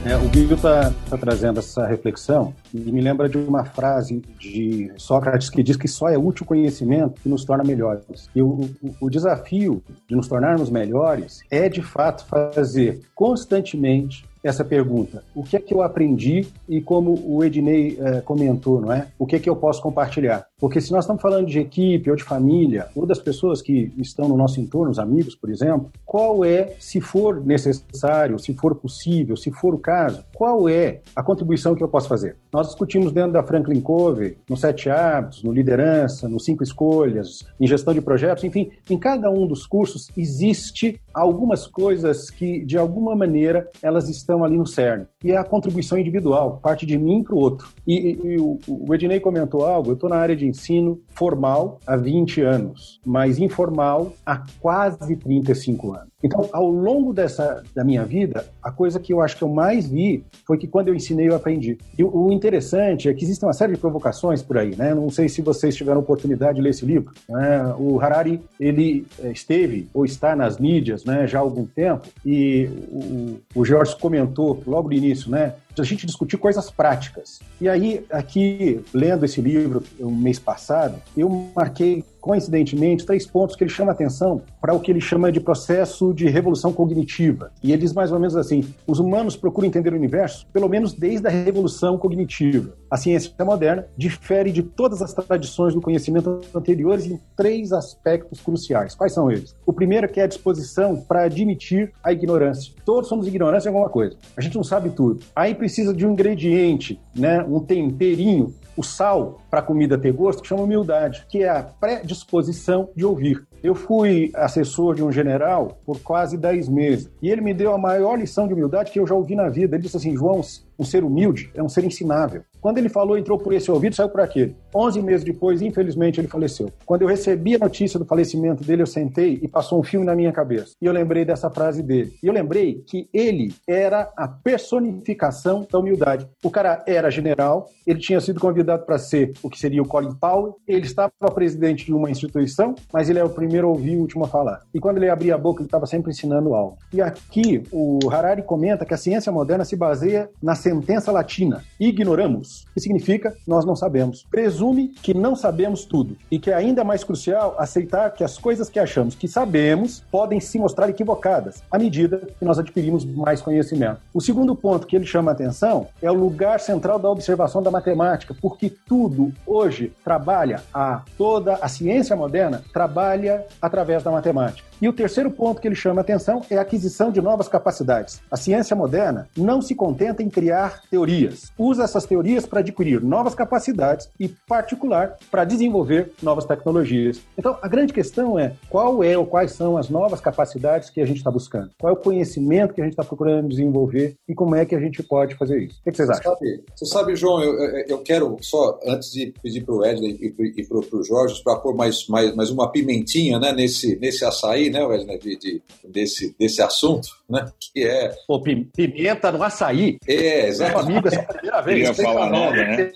É, 0.04 0.16
o 0.16 0.28
Guilherme 0.28 0.54
está 0.54 0.92
tá 1.08 1.16
trazendo 1.16 1.60
essa 1.60 1.86
reflexão 1.86 2.52
e 2.74 2.78
me 2.90 3.00
lembra 3.00 3.28
de 3.28 3.38
uma 3.38 3.64
frase 3.64 4.20
de 4.36 4.90
Sócrates 4.96 5.48
que 5.48 5.62
diz 5.62 5.76
que 5.76 5.86
só 5.86 6.08
é 6.08 6.18
útil 6.18 6.44
conhecimento 6.44 7.20
que 7.22 7.28
nos 7.28 7.44
torna 7.44 7.62
melhores. 7.62 8.28
E 8.34 8.42
o, 8.42 8.68
o, 8.82 8.94
o 9.02 9.08
desafio 9.08 9.80
de 10.08 10.16
nos 10.16 10.26
tornarmos 10.26 10.70
melhores 10.70 11.42
é, 11.48 11.68
de 11.68 11.82
fato, 11.82 12.26
fazer 12.26 13.02
constantemente 13.14 14.24
essa 14.42 14.64
pergunta. 14.64 15.22
O 15.34 15.44
que 15.44 15.56
é 15.56 15.60
que 15.60 15.72
eu 15.72 15.82
aprendi 15.82 16.48
e 16.68 16.80
como 16.80 17.14
o 17.24 17.44
Ednei 17.44 17.96
é, 18.00 18.20
comentou, 18.20 18.80
não 18.80 18.92
é? 18.92 19.06
O 19.16 19.24
que 19.24 19.36
é 19.36 19.38
que 19.38 19.48
eu 19.48 19.54
posso 19.54 19.80
compartilhar? 19.80 20.46
Porque 20.62 20.80
se 20.80 20.92
nós 20.92 21.02
estamos 21.02 21.20
falando 21.20 21.48
de 21.48 21.58
equipe 21.58 22.08
ou 22.08 22.14
de 22.14 22.22
família, 22.22 22.86
ou 22.94 23.04
das 23.04 23.18
pessoas 23.18 23.60
que 23.60 23.92
estão 23.98 24.28
no 24.28 24.36
nosso 24.36 24.60
entorno, 24.60 24.92
os 24.92 24.98
amigos, 25.00 25.34
por 25.34 25.50
exemplo, 25.50 25.90
qual 26.06 26.44
é, 26.44 26.76
se 26.78 27.00
for 27.00 27.44
necessário, 27.44 28.38
se 28.38 28.54
for 28.54 28.76
possível, 28.76 29.36
se 29.36 29.50
for 29.50 29.74
o 29.74 29.78
caso, 29.78 30.24
qual 30.32 30.68
é 30.68 31.00
a 31.16 31.22
contribuição 31.22 31.74
que 31.74 31.82
eu 31.82 31.88
posso 31.88 32.08
fazer? 32.08 32.36
Nós 32.52 32.68
discutimos 32.68 33.10
dentro 33.10 33.32
da 33.32 33.42
Franklin 33.42 33.80
Covey, 33.80 34.38
no 34.48 34.56
Sete 34.56 34.88
Hábitos, 34.88 35.42
no 35.42 35.52
Liderança, 35.52 36.28
no 36.28 36.38
Cinco 36.38 36.62
Escolhas, 36.62 37.44
em 37.58 37.66
Gestão 37.66 37.92
de 37.92 38.00
Projetos, 38.00 38.44
enfim, 38.44 38.70
em 38.88 38.96
cada 38.96 39.28
um 39.32 39.48
dos 39.48 39.66
cursos 39.66 40.12
existe 40.16 41.00
algumas 41.12 41.66
coisas 41.66 42.30
que, 42.30 42.64
de 42.64 42.78
alguma 42.78 43.16
maneira, 43.16 43.68
elas 43.82 44.08
estão 44.08 44.44
ali 44.44 44.56
no 44.56 44.66
cerne. 44.66 45.06
E 45.24 45.32
é 45.32 45.36
a 45.36 45.42
contribuição 45.42 45.98
individual, 45.98 46.60
parte 46.62 46.86
de 46.86 46.96
mim 46.96 47.24
para 47.24 47.34
o 47.34 47.38
outro. 47.38 47.68
E, 47.84 48.18
e 48.22 48.36
o, 48.38 48.60
o 48.68 48.94
Ednei 48.94 49.18
comentou 49.18 49.64
algo, 49.64 49.90
eu 49.90 49.94
estou 49.94 50.08
na 50.08 50.16
área 50.16 50.36
de 50.36 50.51
ensino 50.52 51.00
formal 51.08 51.80
há 51.86 51.96
20 51.96 52.42
anos, 52.42 53.00
mas 53.04 53.38
informal 53.38 54.12
há 54.24 54.44
quase 54.60 55.16
35 55.16 55.94
anos. 55.94 56.11
Então, 56.22 56.48
ao 56.52 56.70
longo 56.70 57.12
dessa 57.12 57.62
da 57.74 57.82
minha 57.84 58.04
vida, 58.04 58.46
a 58.62 58.70
coisa 58.70 59.00
que 59.00 59.12
eu 59.12 59.20
acho 59.20 59.36
que 59.36 59.42
eu 59.42 59.48
mais 59.48 59.88
vi 59.88 60.24
foi 60.46 60.56
que 60.56 60.66
quando 60.66 60.88
eu 60.88 60.94
ensinei, 60.94 61.28
eu 61.28 61.34
aprendi. 61.34 61.78
E 61.98 62.04
o, 62.04 62.30
interessante 62.32 63.08
é 63.08 63.14
que 63.14 63.24
existe 63.24 63.44
uma 63.44 63.52
série 63.52 63.72
de 63.72 63.78
provocações 63.78 64.42
por 64.42 64.56
aí, 64.58 64.76
né? 64.76 64.94
Não 64.94 65.10
sei 65.10 65.28
se 65.28 65.42
vocês 65.42 65.74
tiveram 65.74 66.00
oportunidade 66.00 66.56
de 66.56 66.62
ler 66.62 66.70
esse 66.70 66.86
livro. 66.86 67.12
Né? 67.28 67.74
O 67.78 68.00
Harari, 68.00 68.40
ele 68.58 69.06
eh, 69.18 69.32
esteve 69.32 69.88
ou 69.92 70.04
está 70.04 70.36
nas 70.36 70.58
mídias 70.58 71.04
né, 71.04 71.26
já 71.26 71.38
há 71.38 71.42
algum 71.42 71.66
tempo 71.66 72.08
e 72.24 72.68
o, 72.90 73.60
o 73.60 73.64
Jorge 73.64 73.96
comentou 73.98 74.62
logo 74.66 74.88
no 74.88 74.94
início, 74.94 75.30
né? 75.30 75.54
a 75.80 75.84
gente 75.84 76.04
discutir 76.04 76.36
coisas 76.36 76.70
práticas. 76.70 77.40
E 77.60 77.68
aí, 77.68 78.04
aqui, 78.10 78.84
lendo 78.92 79.24
esse 79.24 79.40
livro 79.40 79.82
um 79.98 80.10
mês 80.10 80.38
passado, 80.38 80.96
eu 81.16 81.30
marquei 81.54 82.04
coincidentemente, 82.22 83.04
três 83.04 83.26
pontos 83.26 83.56
que 83.56 83.64
ele 83.64 83.70
chama 83.70 83.90
atenção 83.90 84.40
para 84.60 84.72
o 84.72 84.80
que 84.80 84.90
ele 84.90 85.00
chama 85.00 85.32
de 85.32 85.40
processo 85.40 86.14
de 86.14 86.28
revolução 86.28 86.72
cognitiva. 86.72 87.50
E 87.62 87.72
ele 87.72 87.82
diz 87.82 87.92
mais 87.92 88.12
ou 88.12 88.18
menos 88.18 88.36
assim: 88.36 88.64
os 88.86 89.00
humanos 89.00 89.36
procuram 89.36 89.68
entender 89.68 89.92
o 89.92 89.96
universo, 89.96 90.46
pelo 90.52 90.68
menos 90.68 90.94
desde 90.94 91.26
a 91.26 91.30
revolução 91.30 91.98
cognitiva. 91.98 92.74
A 92.88 92.96
ciência 92.96 93.32
moderna 93.44 93.86
difere 93.96 94.52
de 94.52 94.62
todas 94.62 95.02
as 95.02 95.12
tradições 95.12 95.74
do 95.74 95.80
conhecimento 95.80 96.40
anteriores 96.54 97.06
em 97.06 97.18
três 97.36 97.72
aspectos 97.72 98.40
cruciais. 98.40 98.94
Quais 98.94 99.12
são 99.12 99.30
eles? 99.30 99.56
O 99.66 99.72
primeiro 99.72 100.06
é 100.06 100.08
que 100.08 100.20
é 100.20 100.24
a 100.24 100.28
disposição 100.28 100.96
para 100.96 101.24
admitir 101.24 101.92
a 102.04 102.12
ignorância. 102.12 102.72
Todos 102.84 103.08
somos 103.08 103.26
ignorantes 103.26 103.66
em 103.66 103.70
alguma 103.70 103.88
coisa. 103.88 104.16
A 104.36 104.40
gente 104.40 104.54
não 104.54 104.62
sabe 104.62 104.90
tudo. 104.90 105.20
Aí 105.34 105.54
precisa 105.54 105.92
de 105.92 106.06
um 106.06 106.12
ingrediente, 106.12 107.00
né, 107.14 107.42
um 107.42 107.58
temperinho 107.58 108.54
o 108.76 108.82
sal 108.82 109.40
para 109.50 109.60
a 109.60 109.62
comida 109.62 109.98
ter 109.98 110.12
gosto, 110.12 110.42
que 110.42 110.48
chama 110.48 110.62
humildade, 110.62 111.24
que 111.28 111.42
é 111.42 111.48
a 111.48 111.62
predisposição 111.62 112.88
de 112.96 113.04
ouvir. 113.04 113.46
Eu 113.62 113.74
fui 113.74 114.32
assessor 114.34 114.94
de 114.94 115.04
um 115.04 115.12
general 115.12 115.78
por 115.86 116.00
quase 116.00 116.36
10 116.36 116.68
meses 116.68 117.10
e 117.22 117.30
ele 117.30 117.40
me 117.40 117.54
deu 117.54 117.72
a 117.72 117.78
maior 117.78 118.18
lição 118.18 118.48
de 118.48 118.54
humildade 118.54 118.90
que 118.90 118.98
eu 118.98 119.06
já 119.06 119.14
ouvi 119.14 119.36
na 119.36 119.48
vida. 119.48 119.76
Ele 119.76 119.82
disse 119.84 119.96
assim: 119.96 120.16
João, 120.16 120.40
um 120.78 120.84
ser 120.84 121.04
humilde 121.04 121.50
é 121.54 121.62
um 121.62 121.68
ser 121.68 121.84
ensinável. 121.84 122.42
Quando 122.60 122.78
ele 122.78 122.88
falou, 122.88 123.18
entrou 123.18 123.38
por 123.38 123.52
esse 123.52 123.70
ouvido, 123.70 123.96
saiu 123.96 124.08
por 124.08 124.20
aquele. 124.20 124.54
Onze 124.72 125.02
meses 125.02 125.24
depois, 125.24 125.60
infelizmente, 125.60 126.20
ele 126.20 126.28
faleceu. 126.28 126.70
Quando 126.86 127.02
eu 127.02 127.08
recebi 127.08 127.56
a 127.56 127.58
notícia 127.58 127.98
do 127.98 128.04
falecimento 128.04 128.62
dele, 128.62 128.82
eu 128.82 128.86
sentei 128.86 129.40
e 129.42 129.48
passou 129.48 129.80
um 129.80 129.82
filme 129.82 130.06
na 130.06 130.14
minha 130.14 130.30
cabeça. 130.30 130.72
E 130.80 130.86
eu 130.86 130.92
lembrei 130.92 131.24
dessa 131.24 131.50
frase 131.50 131.82
dele. 131.82 132.14
E 132.22 132.26
eu 132.26 132.32
lembrei 132.32 132.82
que 132.86 133.08
ele 133.12 133.52
era 133.68 134.08
a 134.16 134.28
personificação 134.28 135.66
da 135.70 135.78
humildade. 135.78 136.28
O 136.42 136.50
cara 136.50 136.84
era 136.86 137.10
general, 137.10 137.68
ele 137.84 137.98
tinha 137.98 138.20
sido 138.20 138.38
convidado 138.38 138.86
para 138.86 138.96
ser 138.96 139.32
o 139.42 139.50
que 139.50 139.58
seria 139.58 139.82
o 139.82 139.86
Colin 139.86 140.14
Powell, 140.14 140.56
ele 140.68 140.86
estava 140.86 141.12
presidente 141.34 141.86
de 141.86 141.92
uma 141.92 142.10
instituição, 142.10 142.74
mas 142.92 143.10
ele 143.10 143.18
é 143.18 143.24
o 143.24 143.30
primeiro 143.30 143.66
a 143.66 143.70
ouvir 143.70 143.92
e 143.92 143.96
o 143.96 144.00
último 144.00 144.24
a 144.24 144.28
falar. 144.28 144.60
E 144.72 144.78
quando 144.78 144.98
ele 144.98 145.10
abria 145.10 145.34
a 145.34 145.38
boca, 145.38 145.60
ele 145.60 145.66
estava 145.66 145.86
sempre 145.86 146.12
ensinando 146.12 146.54
algo. 146.54 146.78
E 146.92 147.00
aqui, 147.00 147.62
o 147.72 147.98
Harari 148.10 148.42
comenta 148.42 148.84
que 148.84 148.94
a 148.94 148.96
ciência 148.96 149.32
moderna 149.32 149.64
se 149.64 149.76
baseia 149.76 150.30
na 150.40 150.54
sentença 150.62 151.12
latina: 151.12 151.62
ignoramos, 151.78 152.64
que 152.72 152.80
significa 152.80 153.34
nós 153.46 153.64
não 153.64 153.74
sabemos. 153.74 154.24
Presume 154.30 154.88
que 154.88 155.12
não 155.12 155.34
sabemos 155.34 155.84
tudo 155.84 156.16
e 156.30 156.38
que 156.38 156.50
é 156.50 156.54
ainda 156.54 156.84
mais 156.84 157.02
crucial 157.04 157.56
aceitar 157.58 158.10
que 158.10 158.24
as 158.24 158.38
coisas 158.38 158.70
que 158.70 158.78
achamos 158.78 159.14
que 159.14 159.28
sabemos 159.28 160.02
podem 160.10 160.40
se 160.40 160.58
mostrar 160.58 160.88
equivocadas 160.88 161.62
à 161.70 161.78
medida 161.78 162.28
que 162.38 162.44
nós 162.44 162.58
adquirimos 162.58 163.04
mais 163.04 163.42
conhecimento. 163.42 164.00
O 164.14 164.20
segundo 164.20 164.54
ponto 164.54 164.86
que 164.86 164.96
ele 164.96 165.06
chama 165.06 165.32
a 165.32 165.34
atenção 165.34 165.88
é 166.00 166.10
o 166.10 166.14
lugar 166.14 166.60
central 166.60 166.98
da 166.98 167.10
observação 167.10 167.62
da 167.62 167.70
matemática, 167.70 168.34
porque 168.40 168.70
tudo 168.70 169.32
hoje 169.46 169.92
trabalha 170.04 170.62
a 170.72 171.02
toda 171.18 171.54
a 171.54 171.68
ciência 171.68 172.14
moderna 172.14 172.62
trabalha 172.72 173.44
através 173.60 174.02
da 174.02 174.10
matemática. 174.10 174.71
E 174.82 174.88
o 174.88 174.92
terceiro 174.92 175.30
ponto 175.30 175.60
que 175.60 175.68
ele 175.68 175.76
chama 175.76 176.00
a 176.00 176.02
atenção 176.02 176.42
é 176.50 176.58
a 176.58 176.62
aquisição 176.62 177.12
de 177.12 177.22
novas 177.22 177.46
capacidades. 177.46 178.20
A 178.28 178.36
ciência 178.36 178.74
moderna 178.74 179.28
não 179.36 179.62
se 179.62 179.76
contenta 179.76 180.24
em 180.24 180.28
criar 180.28 180.82
teorias, 180.90 181.52
usa 181.56 181.84
essas 181.84 182.04
teorias 182.04 182.46
para 182.46 182.58
adquirir 182.58 183.00
novas 183.00 183.32
capacidades 183.32 184.08
e, 184.18 184.26
particular, 184.28 185.16
para 185.30 185.44
desenvolver 185.44 186.10
novas 186.20 186.46
tecnologias. 186.46 187.20
Então, 187.38 187.56
a 187.62 187.68
grande 187.68 187.92
questão 187.92 188.36
é 188.36 188.54
qual 188.68 189.04
é 189.04 189.16
ou 189.16 189.24
quais 189.24 189.52
são 189.52 189.76
as 189.76 189.88
novas 189.88 190.20
capacidades 190.20 190.90
que 190.90 191.00
a 191.00 191.06
gente 191.06 191.18
está 191.18 191.30
buscando, 191.30 191.70
qual 191.78 191.92
é 191.92 191.96
o 191.96 192.02
conhecimento 192.02 192.74
que 192.74 192.80
a 192.80 192.84
gente 192.84 192.94
está 192.94 193.04
procurando 193.04 193.50
desenvolver 193.50 194.16
e 194.28 194.34
como 194.34 194.56
é 194.56 194.66
que 194.66 194.74
a 194.74 194.80
gente 194.80 195.00
pode 195.00 195.36
fazer 195.36 195.62
isso. 195.62 195.78
O 195.86 195.90
que 195.92 195.96
vocês 195.96 196.10
acham? 196.10 196.34
Você 196.34 196.44
sabe, 196.44 196.64
você 196.74 196.86
sabe 196.86 197.14
João, 197.14 197.40
eu, 197.40 197.84
eu 197.86 197.98
quero 197.98 198.36
só, 198.40 198.80
antes 198.84 199.12
de 199.12 199.32
pedir 199.40 199.64
para 199.64 199.76
o 199.76 199.86
Edley 199.86 200.18
e 200.56 200.66
para 200.66 200.78
o 200.98 201.04
Jorge, 201.04 201.40
para 201.44 201.54
pôr 201.60 201.72
mais, 201.72 202.08
mais, 202.08 202.34
mais 202.34 202.50
uma 202.50 202.68
pimentinha 202.72 203.38
né, 203.38 203.52
nesse, 203.52 203.96
nesse 204.00 204.24
açaí, 204.24 204.71
né, 204.72 204.84
Wesley, 204.84 205.18
de, 205.18 205.36
de, 205.36 205.62
desse, 205.84 206.34
desse 206.38 206.62
assunto, 206.62 207.08
né? 207.28 207.50
Que 207.60 207.84
é. 207.84 208.14
Pô, 208.26 208.40
pimenta 208.40 209.30
no 209.30 209.42
açaí. 209.42 209.98
É, 210.06 210.48
exatamente. 210.48 210.86
Meu 210.86 210.96
amigo, 210.96 211.08
essa 211.08 211.22
primeira 211.60 211.92
vez. 211.92 211.96
Queria 211.96 212.12
falar 212.12 212.30
nada, 212.30 212.56
né? 212.56 212.92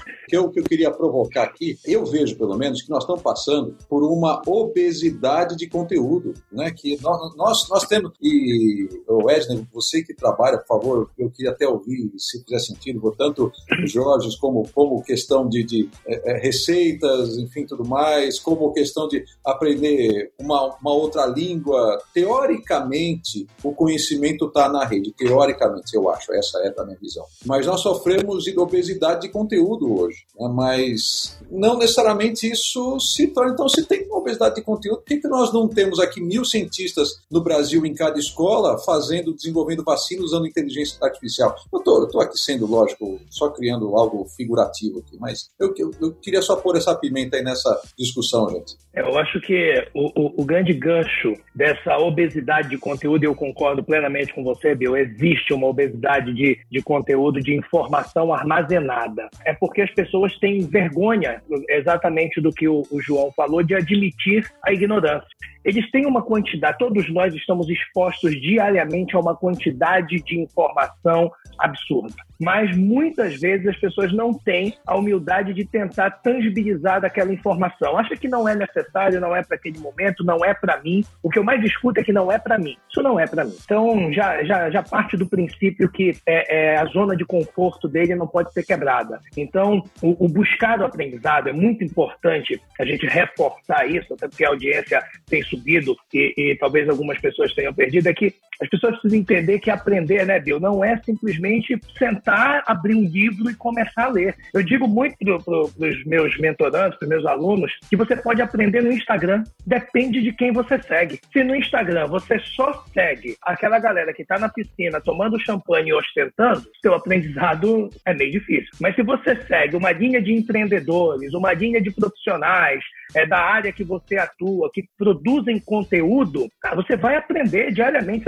que 0.28 0.36
eu, 0.36 0.50
que 0.50 0.60
eu 0.60 0.64
queria 0.64 0.90
provocar 0.90 1.44
aqui, 1.44 1.78
eu 1.84 2.04
vejo 2.04 2.36
pelo 2.36 2.56
menos 2.56 2.82
que 2.82 2.90
nós 2.90 3.04
estamos 3.04 3.22
passando 3.22 3.76
por 3.88 4.02
uma 4.02 4.42
obesidade 4.46 5.56
de 5.56 5.68
conteúdo, 5.68 6.34
né? 6.50 6.70
Que 6.70 7.00
nós, 7.00 7.36
nós, 7.36 7.68
nós 7.68 7.84
temos, 7.86 8.12
e 8.20 8.88
o 9.06 9.26
Wesley, 9.26 9.66
você 9.72 10.02
que 10.02 10.14
trabalha, 10.14 10.58
por 10.58 10.66
favor, 10.66 11.10
eu 11.18 11.30
queria 11.30 11.52
até 11.52 11.66
ouvir, 11.68 12.10
se 12.18 12.42
fizer 12.42 12.58
sentido, 12.58 13.14
tanto 13.16 13.52
Jorge 13.86 14.36
como, 14.38 14.68
como 14.74 15.02
questão 15.02 15.48
de, 15.48 15.62
de 15.62 15.88
é, 16.06 16.32
é, 16.32 16.38
receitas, 16.40 17.36
enfim, 17.38 17.66
tudo 17.66 17.86
mais, 17.86 18.40
como 18.40 18.72
questão 18.72 19.06
de 19.08 19.24
aprender 19.44 20.32
uma, 20.38 20.74
uma 20.80 20.92
outra 20.92 21.26
língua. 21.26 21.98
Teoricamente, 22.12 23.46
o 23.62 23.72
conhecimento 23.72 24.46
está 24.46 24.68
na 24.68 24.84
rede, 24.84 25.12
teoricamente, 25.12 25.94
eu 25.94 26.08
acho, 26.10 26.32
essa 26.32 26.58
é 26.58 26.74
a 26.76 26.84
minha 26.84 26.98
visão. 26.98 27.24
Mas 27.44 27.53
nós 27.62 27.80
sofremos 27.80 28.44
de 28.44 28.58
obesidade 28.58 29.22
de 29.22 29.28
conteúdo 29.28 30.00
hoje. 30.00 30.24
Né? 30.38 30.50
Mas 30.52 31.38
não 31.50 31.78
necessariamente 31.78 32.50
isso 32.50 32.98
se 33.00 33.28
torna. 33.28 33.52
Então, 33.52 33.68
se 33.68 33.84
tem 33.84 34.06
obesidade 34.10 34.56
de 34.56 34.62
conteúdo, 34.62 34.98
por 34.98 35.06
que, 35.06 35.18
que 35.18 35.28
nós 35.28 35.52
não 35.52 35.68
temos 35.68 35.98
aqui 36.00 36.20
mil 36.20 36.44
cientistas 36.44 37.22
no 37.30 37.42
Brasil, 37.42 37.84
em 37.84 37.94
cada 37.94 38.18
escola, 38.18 38.78
fazendo, 38.78 39.34
desenvolvendo 39.34 39.84
vacina 39.84 40.22
usando 40.22 40.46
inteligência 40.46 40.98
artificial? 41.02 41.54
Eu 41.72 41.78
estou 41.78 42.20
aqui 42.20 42.38
sendo, 42.38 42.66
lógico, 42.66 43.20
só 43.30 43.50
criando 43.50 43.96
algo 43.96 44.26
figurativo 44.36 45.00
aqui, 45.00 45.16
mas 45.18 45.50
eu, 45.58 45.74
eu, 45.76 45.90
eu, 46.00 46.12
queria 46.14 46.42
só 46.42 46.56
pôr 46.56 46.76
essa 46.76 46.94
pimenta 46.94 47.36
aí 47.36 47.42
nessa 47.42 47.80
discussão, 47.98 48.48
gente. 48.50 48.76
É, 48.94 49.00
eu 49.00 49.18
acho 49.18 49.40
que 49.40 49.86
o, 49.94 50.06
o, 50.20 50.42
o 50.42 50.44
grande 50.44 50.72
gancho 50.72 51.34
dessa 51.54 51.98
obesidade 51.98 52.70
de 52.70 52.78
conteúdo, 52.78 53.24
eu 53.24 53.34
concordo 53.34 53.82
plenamente 53.82 54.32
com 54.34 54.42
você, 54.42 54.74
Bill, 54.74 54.96
existe 54.96 55.52
uma 55.52 55.66
obesidade 55.66 56.32
de, 56.34 56.58
de 56.70 56.82
conteúdo, 56.82 57.40
de 57.44 57.54
informação 57.54 58.32
armazenada. 58.32 59.28
É 59.44 59.52
porque 59.52 59.82
as 59.82 59.90
pessoas 59.90 60.36
têm 60.38 60.66
vergonha, 60.66 61.42
exatamente 61.68 62.40
do 62.40 62.50
que 62.50 62.66
o, 62.66 62.82
o 62.90 63.00
João 63.00 63.30
falou, 63.36 63.62
de 63.62 63.74
admitir 63.74 64.50
a 64.64 64.72
ignorância 64.72 65.28
eles 65.64 65.90
têm 65.90 66.06
uma 66.06 66.22
quantidade, 66.22 66.78
todos 66.78 67.10
nós 67.12 67.34
estamos 67.34 67.68
expostos 67.68 68.32
diariamente 68.40 69.16
a 69.16 69.20
uma 69.20 69.34
quantidade 69.34 70.22
de 70.22 70.38
informação 70.38 71.30
absurda. 71.58 72.14
Mas 72.40 72.76
muitas 72.76 73.40
vezes 73.40 73.66
as 73.68 73.76
pessoas 73.76 74.12
não 74.12 74.34
têm 74.34 74.74
a 74.86 74.96
humildade 74.96 75.54
de 75.54 75.64
tentar 75.64 76.10
tangibilizar 76.10 77.00
daquela 77.00 77.32
informação. 77.32 77.96
Acha 77.96 78.16
que 78.16 78.28
não 78.28 78.48
é 78.48 78.54
necessário, 78.54 79.20
não 79.20 79.34
é 79.34 79.42
para 79.42 79.56
aquele 79.56 79.78
momento, 79.78 80.24
não 80.24 80.44
é 80.44 80.52
para 80.52 80.80
mim. 80.82 81.04
O 81.22 81.30
que 81.30 81.38
eu 81.38 81.44
mais 81.44 81.64
escuto 81.64 82.00
é 82.00 82.04
que 82.04 82.12
não 82.12 82.30
é 82.30 82.38
para 82.38 82.58
mim. 82.58 82.76
Isso 82.90 83.02
não 83.02 83.18
é 83.18 83.26
para 83.26 83.44
mim. 83.44 83.54
Então 83.64 84.12
já, 84.12 84.42
já, 84.44 84.70
já 84.70 84.82
parte 84.82 85.16
do 85.16 85.26
princípio 85.26 85.88
que 85.88 86.16
é, 86.26 86.72
é, 86.72 86.76
a 86.76 86.84
zona 86.86 87.16
de 87.16 87.24
conforto 87.24 87.88
dele 87.88 88.14
não 88.14 88.26
pode 88.26 88.52
ser 88.52 88.64
quebrada. 88.64 89.20
Então 89.36 89.82
o, 90.02 90.24
o 90.24 90.28
buscar 90.28 90.80
o 90.80 90.84
aprendizado 90.84 91.48
é 91.48 91.52
muito 91.52 91.84
importante 91.84 92.60
a 92.78 92.84
gente 92.84 93.06
reforçar 93.06 93.88
isso, 93.88 94.12
até 94.14 94.28
porque 94.28 94.44
a 94.44 94.48
audiência 94.48 95.02
tem 95.26 95.42
subido 95.56 95.96
e, 96.12 96.34
e, 96.36 96.56
talvez 96.56 96.88
algumas 96.88 97.18
pessoas 97.20 97.54
tenham 97.54 97.72
perdido, 97.72 98.08
é 98.08 98.14
que 98.14 98.34
as 98.64 98.70
pessoas 98.70 98.94
precisam 98.94 99.18
entender 99.18 99.58
que 99.58 99.70
aprender, 99.70 100.26
né, 100.26 100.40
Bill, 100.40 100.58
não 100.58 100.82
é 100.82 100.96
simplesmente 101.04 101.78
sentar, 101.98 102.62
abrir 102.66 102.94
um 102.94 103.04
livro 103.04 103.50
e 103.50 103.54
começar 103.54 104.04
a 104.04 104.08
ler. 104.08 104.34
Eu 104.52 104.62
digo 104.62 104.88
muito 104.88 105.16
para 105.18 105.38
pro, 105.38 105.70
os 105.76 106.04
meus 106.04 106.36
mentorantes, 106.38 106.98
para 106.98 107.08
meus 107.08 107.26
alunos, 107.26 107.70
que 107.88 107.96
você 107.96 108.16
pode 108.16 108.40
aprender 108.40 108.82
no 108.82 108.92
Instagram. 108.92 109.44
Depende 109.66 110.22
de 110.22 110.32
quem 110.32 110.52
você 110.52 110.80
segue. 110.82 111.20
Se 111.32 111.44
no 111.44 111.54
Instagram 111.54 112.06
você 112.06 112.38
só 112.38 112.84
segue 112.92 113.36
aquela 113.42 113.78
galera 113.78 114.12
que 114.12 114.22
está 114.22 114.38
na 114.38 114.48
piscina 114.48 115.00
tomando 115.00 115.38
champanhe 115.38 115.90
e 115.90 115.94
ostentando, 115.94 116.64
seu 116.80 116.94
aprendizado 116.94 117.90
é 118.06 118.14
meio 118.14 118.32
difícil. 118.32 118.70
Mas 118.80 118.94
se 118.94 119.02
você 119.02 119.36
segue 119.42 119.76
uma 119.76 119.92
linha 119.92 120.22
de 120.22 120.32
empreendedores, 120.32 121.34
uma 121.34 121.52
linha 121.52 121.80
de 121.80 121.90
profissionais, 121.90 122.82
é, 123.14 123.26
da 123.26 123.38
área 123.38 123.72
que 123.72 123.84
você 123.84 124.16
atua, 124.16 124.70
que 124.72 124.84
produzem 124.96 125.58
conteúdo, 125.58 126.48
cara, 126.60 126.76
você 126.76 126.96
vai 126.96 127.16
aprender 127.16 127.72
diariamente. 127.72 128.24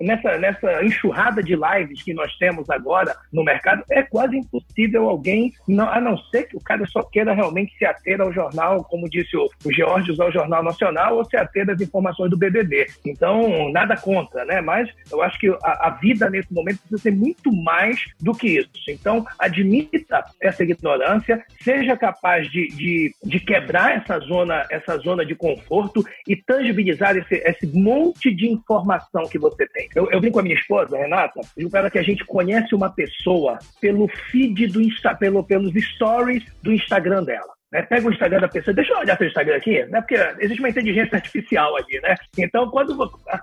Nessa, 0.00 0.38
nessa, 0.38 0.84
enxurrada 0.84 1.42
de 1.42 1.56
lives 1.56 2.02
que 2.02 2.14
nós 2.14 2.34
temos 2.36 2.68
agora 2.70 3.16
no 3.32 3.44
mercado, 3.44 3.82
é 3.90 4.02
quase 4.02 4.36
impossível 4.36 5.08
alguém, 5.08 5.52
não, 5.66 5.88
a 5.88 6.00
não 6.00 6.16
ser 6.16 6.44
que 6.44 6.56
o 6.56 6.60
cara 6.60 6.86
só 6.86 7.02
queira 7.02 7.34
realmente 7.34 7.76
se 7.76 7.84
ater 7.84 8.20
ao 8.20 8.32
jornal, 8.32 8.84
como 8.84 9.08
disse 9.08 9.36
o, 9.36 9.48
o 9.64 9.72
Georges, 9.72 10.20
ao 10.20 10.30
Jornal 10.30 10.62
Nacional, 10.62 11.16
ou 11.16 11.24
se 11.24 11.36
ater 11.36 11.68
às 11.68 11.80
informações 11.80 12.30
do 12.30 12.36
BBB. 12.36 12.86
Então, 13.04 13.70
nada 13.72 13.96
contra, 13.96 14.44
né? 14.44 14.60
Mas 14.60 14.88
eu 15.10 15.22
acho 15.22 15.38
que 15.38 15.48
a, 15.48 15.88
a 15.88 15.98
vida 16.00 16.30
nesse 16.30 16.52
momento 16.52 16.78
precisa 16.78 17.02
ser 17.02 17.12
muito 17.12 17.52
mais 17.52 18.00
do 18.20 18.32
que 18.32 18.58
isso. 18.58 18.70
Então, 18.88 19.26
admita 19.38 20.24
essa 20.40 20.62
ignorância, 20.62 21.42
seja 21.60 21.96
capaz 21.96 22.48
de, 22.50 22.68
de, 22.68 23.14
de 23.24 23.40
quebrar 23.40 23.96
essas 23.96 24.28
zona, 24.28 24.66
essa 24.70 24.96
zona 24.98 25.24
de 25.24 25.34
conforto 25.34 26.04
e 26.26 26.36
tangibilizar 26.36 27.16
esse, 27.16 27.34
esse 27.34 27.66
monte 27.66 28.32
de 28.32 28.48
informação 28.48 29.26
que 29.26 29.38
você 29.38 29.57
tem. 29.66 29.88
Eu, 29.94 30.10
eu 30.10 30.20
vim 30.20 30.30
com 30.30 30.40
a 30.40 30.42
minha 30.42 30.54
esposa, 30.54 30.96
Renata, 30.96 31.40
e 31.56 31.60
digo 31.60 31.70
para 31.70 31.90
que 31.90 31.98
a 31.98 32.02
gente 32.02 32.24
conhece 32.24 32.74
uma 32.74 32.90
pessoa 32.90 33.58
pelo 33.80 34.08
feed 34.30 34.66
do 34.68 34.80
Insta, 34.80 35.14
pelo, 35.14 35.42
pelos 35.42 35.72
stories 35.74 36.44
do 36.62 36.72
Instagram 36.72 37.24
dela. 37.24 37.57
Né? 37.70 37.82
Pega 37.82 38.08
o 38.08 38.12
Instagram 38.12 38.40
da 38.40 38.48
pessoa, 38.48 38.74
deixa 38.74 38.92
eu 38.92 38.98
olhar 38.98 39.16
seu 39.16 39.26
Instagram 39.26 39.56
aqui, 39.56 39.84
né? 39.84 40.00
Porque 40.00 40.14
existe 40.40 40.60
uma 40.60 40.70
inteligência 40.70 41.16
artificial 41.16 41.76
ali, 41.76 42.00
né? 42.02 42.14
Então, 42.38 42.70
quando, 42.70 42.96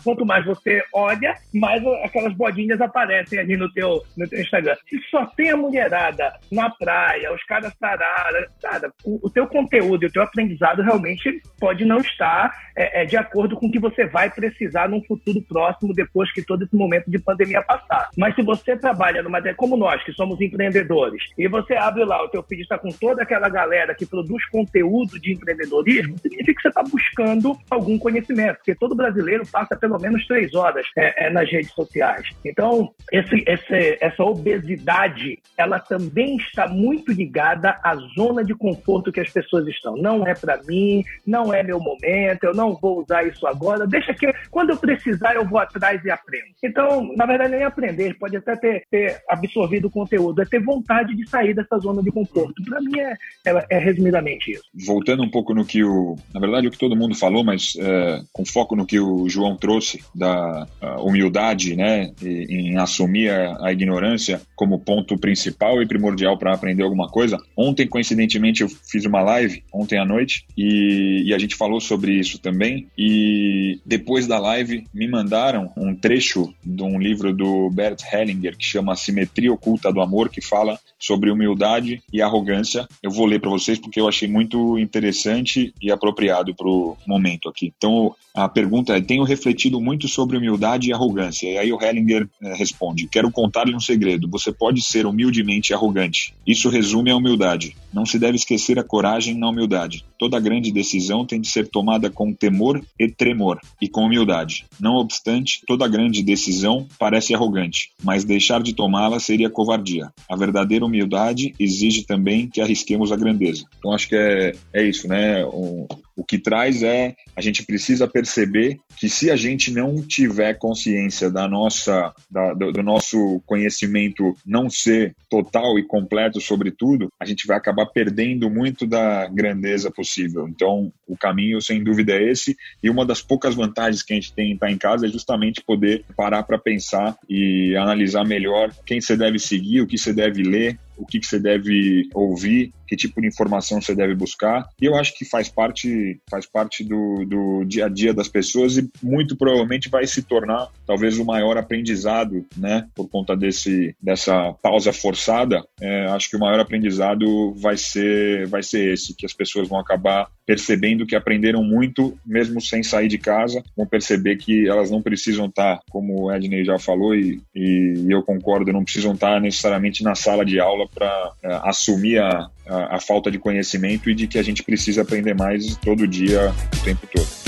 quanto 0.03 0.25
mais 0.25 0.43
você 0.45 0.83
olha, 0.93 1.35
mais 1.53 1.83
aquelas 2.03 2.33
bodinhas 2.33 2.81
aparecem 2.81 3.39
ali 3.39 3.55
no 3.55 3.71
teu, 3.71 4.01
no 4.17 4.27
teu 4.27 4.41
Instagram. 4.41 4.75
Se 4.89 4.99
só 5.11 5.25
tem 5.27 5.51
a 5.51 5.57
mulherada 5.57 6.33
na 6.51 6.69
praia, 6.71 7.33
os 7.33 7.43
caras 7.43 7.71
saradas, 7.79 8.49
cara, 8.61 8.91
o, 9.03 9.27
o 9.27 9.29
teu 9.29 9.47
conteúdo 9.47 10.03
e 10.03 10.07
o 10.07 10.11
teu 10.11 10.23
aprendizado 10.23 10.81
realmente 10.81 11.41
pode 11.59 11.85
não 11.85 11.97
estar 11.97 12.51
é, 12.75 13.03
é, 13.03 13.05
de 13.05 13.15
acordo 13.15 13.55
com 13.55 13.67
o 13.67 13.71
que 13.71 13.79
você 13.79 14.05
vai 14.05 14.29
precisar 14.29 14.89
num 14.89 15.03
futuro 15.03 15.41
próximo, 15.43 15.93
depois 15.93 16.31
que 16.33 16.43
todo 16.43 16.63
esse 16.63 16.75
momento 16.75 17.09
de 17.09 17.19
pandemia 17.19 17.61
passar. 17.61 18.09
Mas 18.17 18.33
se 18.35 18.41
você 18.41 18.75
trabalha 18.75 19.21
numa 19.21 19.35
como 19.53 19.77
nós, 19.77 20.03
que 20.03 20.11
somos 20.13 20.41
empreendedores, 20.41 21.21
e 21.37 21.47
você 21.47 21.75
abre 21.75 22.03
lá, 22.03 22.23
o 22.23 22.29
teu 22.29 22.41
feed 22.41 22.61
está 22.61 22.77
com 22.79 22.89
toda 22.89 23.21
aquela 23.21 23.47
galera 23.47 23.93
que 23.93 24.05
produz 24.15 24.45
conteúdo 24.45 25.19
de 25.19 25.33
empreendedorismo, 25.33 26.17
significa 26.17 26.55
que 26.55 26.61
você 26.61 26.67
está 26.69 26.83
buscando 26.83 27.57
algum 27.69 27.97
conhecimento, 27.99 28.57
porque 28.57 28.75
todo 28.75 28.95
brasileiro 28.95 29.45
passa 29.51 29.75
pelo 29.75 29.99
menos 29.99 30.25
três 30.25 30.53
horas 30.53 30.85
é, 30.97 31.27
é, 31.27 31.29
nas 31.29 31.49
redes 31.51 31.71
sociais. 31.71 32.29
Então, 32.45 32.93
esse, 33.11 33.43
esse, 33.45 33.97
essa 33.99 34.23
obesidade, 34.23 35.39
ela 35.57 35.79
também 35.79 36.37
está 36.37 36.67
muito 36.67 37.11
ligada 37.11 37.77
à 37.83 37.95
zona 38.15 38.43
de 38.43 38.55
conforto 38.55 39.11
que 39.11 39.19
as 39.19 39.29
pessoas 39.29 39.67
estão. 39.67 39.97
Não 39.97 40.25
é 40.25 40.33
para 40.33 40.61
mim, 40.63 41.03
não 41.27 41.53
é 41.53 41.61
meu 41.61 41.79
momento, 41.79 42.43
eu 42.43 42.53
não 42.53 42.73
vou 42.73 43.01
usar 43.01 43.27
isso 43.27 43.45
agora, 43.45 43.85
deixa 43.85 44.13
que 44.13 44.33
quando 44.49 44.69
eu 44.69 44.77
precisar 44.77 45.35
eu 45.35 45.45
vou 45.45 45.59
atrás 45.59 46.03
e 46.05 46.09
aprendo. 46.09 46.45
Então, 46.63 47.13
na 47.17 47.25
verdade, 47.25 47.51
nem 47.51 47.63
aprender, 47.63 48.17
pode 48.17 48.37
até 48.37 48.55
ter, 48.55 48.83
ter 48.89 49.21
absorvido 49.27 49.87
o 49.87 49.91
conteúdo, 49.91 50.41
é 50.41 50.45
ter 50.45 50.59
vontade 50.59 51.15
de 51.15 51.29
sair 51.29 51.53
dessa 51.53 51.77
zona 51.79 52.01
de 52.01 52.11
conforto. 52.11 52.63
Para 52.63 52.79
mim 52.79 52.99
é, 52.99 53.13
é, 53.45 53.65
é 53.69 53.79
resumidamente 54.05 54.51
isso. 54.51 54.63
Voltando 54.73 55.23
um 55.23 55.29
pouco 55.29 55.53
no 55.53 55.65
que 55.65 55.83
o, 55.83 56.15
na 56.33 56.39
verdade, 56.39 56.67
o 56.67 56.71
que 56.71 56.77
todo 56.77 56.95
mundo 56.95 57.15
falou, 57.15 57.43
mas 57.43 57.75
é, 57.77 58.21
com 58.31 58.45
foco 58.45 58.75
no 58.75 58.85
que 58.85 58.99
o 58.99 59.27
João 59.27 59.57
trouxe 59.57 60.03
da 60.13 60.67
humildade, 60.99 61.75
né, 61.75 62.11
em, 62.21 62.77
assumir 62.77 63.29
a, 63.29 63.67
a, 63.67 63.73
ignorância 63.73 64.41
como 64.55 64.79
ponto 64.79 65.17
principal 65.17 65.81
e 65.81 65.87
primordial 65.87 66.37
para 66.37 66.53
aprender 66.53 66.83
alguma 66.83 67.07
coisa. 67.07 67.37
Ontem, 67.57 67.87
coincidentemente, 67.87 68.61
eu 68.61 68.69
fiz 68.69 69.05
uma 69.05 69.21
live 69.21 69.63
ontem 69.73 69.97
à 69.97 70.05
noite 70.05 70.45
e, 70.57 71.23
e 71.25 71.33
a 71.33 71.39
gente 71.39 71.55
falou 71.55 71.79
sobre 71.81 72.13
isso 72.13 72.39
também. 72.39 72.87
E 72.97 73.79
depois 73.85 74.27
da 74.27 74.39
live 74.39 74.85
me 74.93 75.07
mandaram 75.07 75.71
um 75.77 75.95
trecho 75.95 76.53
de 76.63 76.83
um 76.83 76.99
livro 76.99 77.33
do 77.33 77.69
Bert 77.69 78.01
Hellinger 78.11 78.57
que 78.57 78.65
chama 78.65 78.95
Simetria 78.95 79.51
Oculta 79.51 79.91
do 79.91 80.01
Amor, 80.01 80.29
que 80.29 80.41
fala 80.41 80.79
sobre 80.99 81.31
humildade 81.31 82.01
e 82.11 82.21
arrogância. 82.21 82.87
Eu 83.01 83.11
vou 83.11 83.25
ler 83.25 83.39
para 83.39 83.49
vocês 83.49 83.79
porque 83.79 83.94
que 83.95 84.01
eu 84.01 84.09
achei 84.09 84.27
muito 84.27 84.77
interessante 84.77 85.73
e 85.81 85.89
apropriado 85.89 86.53
para 86.53 86.67
o 86.67 86.97
momento 87.07 87.47
aqui. 87.47 87.73
Então, 87.77 88.13
a 88.33 88.49
pergunta 88.49 88.93
é: 88.93 88.99
tenho 88.99 89.23
refletido 89.23 89.79
muito 89.79 90.09
sobre 90.09 90.35
humildade 90.35 90.89
e 90.89 90.93
arrogância. 90.93 91.47
E 91.47 91.57
aí 91.57 91.71
o 91.71 91.81
Hellinger 91.81 92.27
eh, 92.43 92.53
responde: 92.57 93.07
quero 93.07 93.31
contar-lhe 93.31 93.73
um 93.73 93.79
segredo. 93.79 94.29
Você 94.29 94.51
pode 94.51 94.81
ser 94.81 95.05
humildemente 95.05 95.73
arrogante. 95.73 96.33
Isso 96.45 96.67
resume 96.67 97.09
a 97.09 97.15
humildade. 97.15 97.73
Não 97.95 98.05
se 98.05 98.19
deve 98.19 98.35
esquecer 98.35 98.77
a 98.77 98.83
coragem 98.83 99.37
na 99.37 99.47
humildade. 99.47 100.03
Toda 100.19 100.37
grande 100.37 100.69
decisão 100.69 101.25
tem 101.25 101.39
de 101.39 101.47
ser 101.47 101.69
tomada 101.69 102.09
com 102.09 102.33
temor 102.33 102.83
e 102.99 103.09
tremor 103.09 103.57
e 103.81 103.87
com 103.87 104.01
humildade. 104.01 104.65
Não 104.77 104.95
obstante, 104.95 105.61
toda 105.65 105.87
grande 105.87 106.21
decisão 106.21 106.85
parece 106.99 107.33
arrogante, 107.33 107.91
mas 108.03 108.25
deixar 108.25 108.61
de 108.61 108.73
tomá-la 108.73 109.17
seria 109.21 109.49
covardia. 109.49 110.11
A 110.29 110.35
verdadeira 110.35 110.85
humildade 110.85 111.55
exige 111.57 112.03
também 112.03 112.49
que 112.49 112.59
arrisquemos 112.59 113.13
a 113.13 113.15
grandeza. 113.15 113.63
Então 113.79 113.93
acho 113.93 114.09
que 114.09 114.15
é, 114.17 114.51
é 114.73 114.83
isso, 114.83 115.07
né? 115.07 115.45
O, 115.45 115.87
o 116.15 116.23
que 116.23 116.39
traz 116.39 116.81
é 116.81 117.15
a 117.35 117.41
gente 117.41 117.65
precisa 117.65 118.07
perceber 118.07 118.79
que 118.97 119.09
se 119.09 119.29
a 119.29 119.35
gente 119.35 119.71
não 119.71 120.01
tiver 120.01 120.53
consciência 120.57 121.29
da 121.29 121.47
nossa, 121.47 122.13
da, 122.31 122.53
do, 122.53 122.71
do, 122.71 122.83
nosso 122.83 123.41
conhecimento 123.45 124.35
não 124.45 124.69
ser 124.69 125.15
total 125.29 125.77
e 125.77 125.83
completo 125.83 126.39
sobre 126.39 126.71
tudo, 126.71 127.09
a 127.19 127.25
gente 127.25 127.45
vai 127.45 127.57
acabar 127.57 127.85
perdendo 127.87 128.49
muito 128.49 128.87
da 128.87 129.27
grandeza 129.27 129.91
possível. 129.91 130.47
Então, 130.47 130.91
o 131.07 131.17
caminho, 131.17 131.61
sem 131.61 131.83
dúvida, 131.83 132.13
é 132.13 132.31
esse. 132.31 132.55
E 132.81 132.89
uma 132.89 133.05
das 133.05 133.21
poucas 133.21 133.53
vantagens 133.53 134.01
que 134.01 134.13
a 134.13 134.15
gente 134.15 134.33
tem 134.33 134.51
em 134.51 134.53
estar 134.53 134.71
em 134.71 134.77
casa 134.77 135.07
é 135.07 135.09
justamente 135.09 135.61
poder 135.61 136.05
parar 136.15 136.43
para 136.43 136.57
pensar 136.57 137.17
e 137.29 137.75
analisar 137.75 138.23
melhor 138.23 138.73
quem 138.85 139.01
você 139.01 139.17
deve 139.17 139.39
seguir, 139.39 139.81
o 139.81 139.87
que 139.87 139.97
você 139.97 140.13
deve 140.13 140.41
ler, 140.43 140.79
o 140.97 141.05
que, 141.05 141.19
que 141.19 141.25
você 141.25 141.39
deve 141.39 142.07
ouvir, 142.13 142.73
que 142.87 142.95
tipo 142.95 143.21
de 143.21 143.27
informação 143.27 143.81
você 143.81 143.95
deve 143.95 144.15
buscar. 144.15 144.67
E 144.81 144.85
eu 144.85 144.95
acho 144.95 145.17
que 145.17 145.25
faz 145.25 145.49
parte, 145.49 146.19
faz 146.29 146.45
parte 146.45 146.83
do, 146.83 147.25
do 147.25 147.63
dia 147.65 147.85
a 147.85 147.89
dia 147.89 148.13
das 148.13 148.27
pessoas 148.27 148.77
e 148.77 148.89
muito 149.01 149.35
provavelmente 149.35 149.89
vai 149.89 150.05
se 150.05 150.21
tornar 150.21 150.69
talvez 150.85 151.17
o 151.17 151.25
maior 151.25 151.57
aprendizado, 151.57 152.45
né? 152.55 152.87
Por 152.95 153.09
conta 153.09 153.35
desse, 153.35 153.95
dessa 154.01 154.53
pausa 154.61 154.93
forçada, 154.93 155.65
é, 155.81 156.05
acho 156.07 156.29
que 156.29 156.37
o 156.37 156.39
maior 156.39 156.59
aprendizado 156.59 157.53
vai 157.55 157.77
ser, 157.77 158.47
vai 158.47 158.63
ser 158.63 158.93
esse, 158.93 159.15
que 159.15 159.25
as 159.25 159.33
pessoas 159.33 159.67
vão 159.67 159.79
acabar 159.79 160.29
percebendo 160.45 161.05
que 161.05 161.15
aprenderam 161.15 161.63
muito, 161.63 162.17
mesmo 162.25 162.61
sem 162.61 162.83
sair 162.83 163.07
de 163.07 163.17
casa, 163.17 163.63
vão 163.75 163.85
perceber 163.85 164.37
que 164.37 164.67
elas 164.67 164.91
não 164.91 165.01
precisam 165.01 165.47
estar, 165.47 165.79
como 165.89 166.23
o 166.23 166.31
Edney 166.31 166.63
já 166.63 166.77
falou, 166.77 167.15
e, 167.15 167.41
e 167.53 168.05
eu 168.09 168.21
concordo, 168.21 168.71
não 168.71 168.83
precisam 168.83 169.13
estar 169.13 169.41
necessariamente 169.41 170.03
na 170.03 170.15
sala 170.15 170.45
de 170.45 170.59
aula 170.59 170.87
para 170.87 171.31
é, 171.43 171.59
assumir 171.63 172.19
a, 172.19 172.49
a, 172.67 172.95
a 172.97 172.99
falta 172.99 173.31
de 173.31 173.39
conhecimento 173.39 174.09
e 174.09 174.15
de 174.15 174.27
que 174.27 174.37
a 174.37 174.43
gente 174.43 174.63
precisa 174.63 175.01
aprender 175.01 175.33
mais 175.33 175.75
todo 175.77 176.07
dia, 176.07 176.53
o 176.79 176.83
tempo 176.83 177.07
todo. 177.11 177.44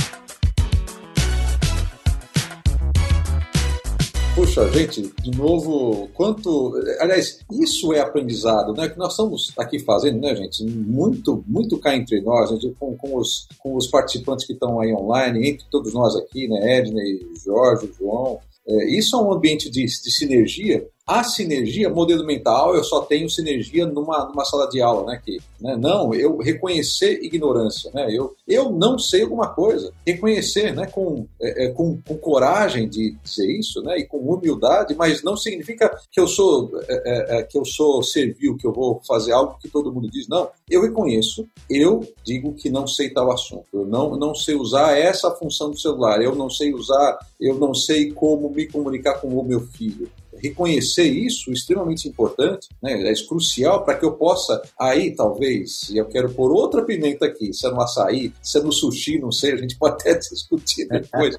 Puxa, 4.58 4.72
gente, 4.72 5.14
de 5.22 5.38
novo, 5.38 6.10
quanto. 6.16 6.74
Aliás, 7.00 7.40
isso 7.62 7.94
é 7.94 8.00
aprendizado, 8.00 8.74
né? 8.74 8.90
Que 8.90 8.98
nós 8.98 9.12
estamos 9.12 9.54
aqui 9.56 9.78
fazendo, 9.78 10.20
né, 10.20 10.36
gente? 10.36 10.64
Muito, 10.64 11.44
muito 11.46 11.78
cá 11.78 11.96
entre 11.96 12.20
nós, 12.22 12.50
gente, 12.50 12.76
com, 12.80 12.98
com, 12.98 13.18
os, 13.18 13.48
com 13.60 13.76
os 13.76 13.86
participantes 13.86 14.48
que 14.48 14.54
estão 14.54 14.80
aí 14.80 14.92
online, 14.92 15.48
entre 15.50 15.66
todos 15.70 15.94
nós 15.94 16.16
aqui, 16.16 16.48
né? 16.48 16.80
Edney, 16.80 17.20
Jorge, 17.46 17.92
João. 18.00 18.40
É, 18.68 18.98
isso 18.98 19.16
é 19.16 19.20
um 19.22 19.32
ambiente 19.32 19.70
de, 19.70 19.86
de 19.86 20.12
sinergia 20.12 20.88
a 21.08 21.24
sinergia, 21.24 21.90
modelo 21.90 22.26
mental, 22.26 22.76
eu 22.76 22.84
só 22.84 23.00
tenho 23.00 23.30
sinergia 23.30 23.86
numa, 23.86 24.26
numa 24.26 24.44
sala 24.44 24.68
de 24.68 24.82
aula, 24.82 25.06
né? 25.06 25.22
Que, 25.24 25.40
né? 25.62 25.78
Não, 25.78 26.14
eu 26.14 26.36
reconhecer 26.36 27.24
ignorância, 27.24 27.90
né? 27.94 28.08
Eu, 28.12 28.36
eu 28.46 28.70
não 28.70 29.00
sei 29.00 29.22
alguma 29.22 29.48
coisa. 29.48 29.94
Reconhecer, 30.06 30.76
né? 30.76 30.86
Com, 30.86 31.26
é, 31.42 31.66
é, 31.66 31.70
com, 31.70 31.98
com 32.06 32.18
coragem 32.18 32.90
de 32.90 33.16
dizer 33.24 33.50
isso, 33.58 33.82
né? 33.82 33.98
E 34.00 34.06
com 34.06 34.18
humildade, 34.18 34.96
mas 34.96 35.24
não 35.24 35.38
significa 35.38 35.98
que 36.12 36.20
eu 36.20 36.28
sou 36.28 36.78
é, 36.90 36.94
é, 37.06 37.38
é, 37.38 37.44
que 37.44 37.58
eu 37.58 37.64
sou 37.64 38.04
servil, 38.04 38.58
que 38.58 38.68
eu 38.68 38.74
vou 38.74 39.00
fazer 39.08 39.32
algo 39.32 39.58
que 39.62 39.70
todo 39.70 39.94
mundo 39.94 40.10
diz. 40.12 40.28
Não, 40.28 40.50
eu 40.70 40.82
reconheço, 40.82 41.48
eu 41.70 42.06
digo 42.22 42.54
que 42.54 42.70
não 42.70 42.86
sei 42.86 43.12
tal 43.12 43.32
assunto. 43.32 43.66
Eu 43.72 43.86
não, 43.86 44.18
não 44.18 44.36
sei 44.36 44.56
usar 44.56 44.98
essa 44.98 45.32
função 45.32 45.72
do 45.72 45.80
celular. 45.80 46.22
Eu 46.22 46.36
não 46.36 46.50
sei 46.50 46.74
usar, 46.74 47.18
eu 47.40 47.58
não 47.58 47.74
sei 47.74 48.12
como 48.12 48.50
me 48.50 48.68
comunicar 48.68 49.22
com 49.22 49.30
o 49.30 49.46
meu 49.46 49.62
filho 49.62 50.10
reconhecer 50.42 51.08
isso 51.08 51.52
extremamente 51.52 52.08
importante, 52.08 52.68
né? 52.82 53.12
é 53.12 53.14
crucial 53.28 53.84
para 53.84 53.98
que 53.98 54.06
eu 54.06 54.14
possa 54.14 54.62
aí 54.80 55.16
talvez, 55.16 55.90
e 55.90 55.98
eu 55.98 56.06
quero 56.06 56.32
pôr 56.34 56.52
outra 56.52 56.84
pimenta 56.84 57.26
aqui, 57.26 57.54
se 57.54 57.68
é 57.68 57.72
no 57.72 57.82
açaí, 57.82 58.34
se 58.42 58.58
é 58.58 58.62
no 58.62 58.72
sushi, 58.72 59.20
não 59.20 59.32
sei, 59.32 59.54
a 59.54 59.58
gente 59.58 59.78
pode 59.78 59.96
até 59.96 60.18
discutir 60.20 60.88
depois, 60.88 61.36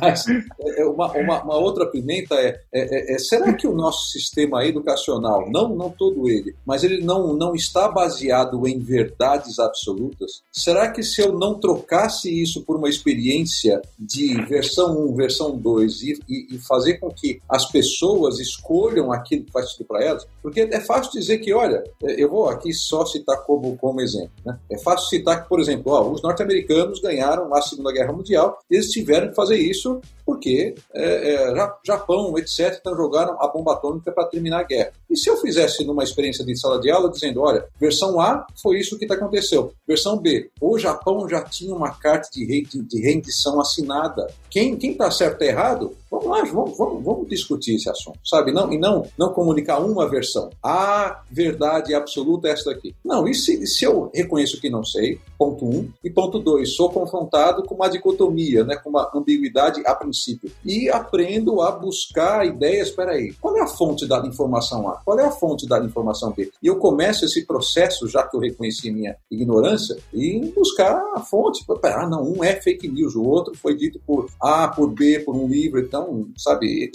mas 0.00 0.26
é, 0.28 0.82
é 0.82 0.84
uma, 0.84 1.12
uma, 1.12 1.42
uma, 1.42 1.56
outra 1.56 1.86
pimenta 1.86 2.34
é, 2.34 2.60
é, 2.72 3.14
é, 3.14 3.18
será 3.18 3.52
que 3.52 3.66
o 3.66 3.74
nosso 3.74 4.10
sistema 4.10 4.64
educacional, 4.64 5.50
não, 5.50 5.74
não 5.74 5.90
todo 5.90 6.28
ele, 6.28 6.54
mas 6.66 6.84
ele 6.84 7.02
não, 7.02 7.34
não 7.34 7.54
está 7.54 7.88
baseado 7.88 8.66
em 8.66 8.78
verdades 8.78 9.58
absolutas? 9.58 10.42
Será 10.52 10.90
que 10.90 11.02
se 11.02 11.20
eu 11.20 11.32
não 11.32 11.58
trocasse 11.58 12.30
isso 12.30 12.64
por 12.64 12.76
uma 12.76 12.88
experiência 12.88 13.80
de 13.98 14.34
versão 14.46 15.08
1, 15.08 15.14
versão 15.14 15.56
2 15.56 16.02
e, 16.02 16.20
e, 16.28 16.54
e 16.54 16.58
fazer 16.58 16.98
com 16.98 17.10
que 17.10 17.40
as 17.48 17.68
pessoas 17.70 18.37
escolham 18.38 19.12
aquilo 19.12 19.44
que 19.44 19.52
faz 19.52 19.70
sentido 19.70 19.86
para 19.86 20.04
elas, 20.04 20.26
porque 20.42 20.60
é 20.60 20.80
fácil 20.80 21.12
dizer 21.12 21.38
que, 21.38 21.52
olha, 21.52 21.82
é, 22.02 22.22
eu 22.22 22.28
vou 22.28 22.48
aqui 22.48 22.72
só 22.72 23.04
citar 23.04 23.42
como, 23.44 23.76
como 23.76 24.00
exemplo, 24.00 24.32
né? 24.44 24.58
É 24.70 24.78
fácil 24.78 25.08
citar 25.08 25.42
que, 25.42 25.48
por 25.48 25.60
exemplo, 25.60 25.92
ó, 25.92 26.10
os 26.10 26.22
norte-americanos 26.22 27.00
ganharam 27.00 27.54
a 27.54 27.62
Segunda 27.62 27.92
Guerra 27.92 28.12
Mundial, 28.12 28.58
eles 28.70 28.90
tiveram 28.90 29.28
que 29.28 29.34
fazer 29.34 29.56
isso 29.56 30.00
porque 30.28 30.74
é, 30.92 31.32
é, 31.32 31.54
Japão, 31.82 32.36
etc., 32.36 32.76
então 32.78 32.94
jogaram 32.94 33.40
a 33.40 33.48
bomba 33.48 33.72
atômica 33.72 34.12
para 34.12 34.26
terminar 34.26 34.60
a 34.60 34.62
guerra. 34.62 34.92
E 35.08 35.16
se 35.16 35.30
eu 35.30 35.38
fizesse 35.38 35.86
numa 35.86 36.04
experiência 36.04 36.44
de 36.44 36.54
sala 36.54 36.78
de 36.78 36.90
aula 36.90 37.10
dizendo, 37.10 37.40
olha, 37.40 37.64
versão 37.80 38.20
A 38.20 38.46
foi 38.62 38.78
isso 38.78 38.98
que 38.98 39.10
aconteceu, 39.10 39.72
versão 39.86 40.18
B, 40.18 40.50
o 40.60 40.78
Japão 40.78 41.26
já 41.26 41.42
tinha 41.42 41.74
uma 41.74 41.92
carta 41.92 42.28
de, 42.30 42.62
de, 42.62 43.00
rendição 43.00 43.58
assinada. 43.58 44.30
Quem 44.50 44.76
está 44.76 45.10
certo 45.10 45.40
ou 45.40 45.48
errado, 45.48 45.96
vamos 46.10 46.26
lá, 46.26 46.42
vamos, 46.44 46.76
vamos, 46.76 47.02
vamos 47.02 47.28
discutir 47.28 47.76
esse 47.76 47.88
assunto 47.88 48.18
sabe? 48.24 48.52
Não, 48.52 48.70
e 48.72 48.78
não, 48.78 49.06
não 49.18 49.32
comunicar 49.32 49.78
uma 49.78 50.08
versão. 50.08 50.50
A 50.62 51.22
verdade 51.30 51.94
absoluta 51.94 52.48
é 52.48 52.52
esta 52.52 52.70
aqui. 52.70 52.94
Não, 53.02 53.26
e 53.26 53.34
se, 53.34 53.66
se 53.66 53.84
eu 53.84 54.10
reconheço 54.14 54.60
que 54.60 54.68
não 54.68 54.84
sei, 54.84 55.18
ponto 55.38 55.64
um, 55.64 55.90
e 56.04 56.10
ponto 56.10 56.38
dois, 56.38 56.74
sou 56.74 56.90
confrontado 56.90 57.62
com 57.64 57.74
uma 57.74 57.88
dicotomia, 57.88 58.64
né, 58.64 58.76
com 58.76 58.90
uma 58.90 59.10
ambiguidade 59.14 59.82
a 59.86 59.94
princípio, 59.94 60.17
e 60.64 60.88
aprendo 60.88 61.60
a 61.60 61.70
buscar 61.70 62.46
ideias, 62.46 62.88
espera 62.88 63.12
aí, 63.12 63.32
qual 63.40 63.56
é 63.56 63.62
a 63.62 63.66
fonte 63.66 64.06
da 64.06 64.18
informação 64.26 64.88
A? 64.88 64.96
Qual 65.04 65.18
é 65.18 65.24
a 65.24 65.30
fonte 65.30 65.66
da 65.66 65.78
informação 65.84 66.32
B? 66.32 66.50
E 66.62 66.66
eu 66.66 66.76
começo 66.76 67.24
esse 67.24 67.46
processo, 67.46 68.08
já 68.08 68.26
que 68.26 68.36
eu 68.36 68.40
reconheci 68.40 68.90
minha 68.90 69.16
ignorância, 69.30 69.96
em 70.12 70.50
buscar 70.50 71.00
a 71.14 71.20
fonte. 71.20 71.64
Ah, 71.84 72.08
não, 72.08 72.22
um 72.22 72.44
é 72.44 72.60
fake 72.60 72.88
news, 72.88 73.14
o 73.14 73.22
outro 73.22 73.54
foi 73.56 73.76
dito 73.76 74.00
por 74.06 74.28
A, 74.40 74.68
por 74.68 74.90
B, 74.90 75.20
por 75.20 75.34
um 75.34 75.46
livro, 75.46 75.80
então, 75.80 76.28
sabe, 76.36 76.90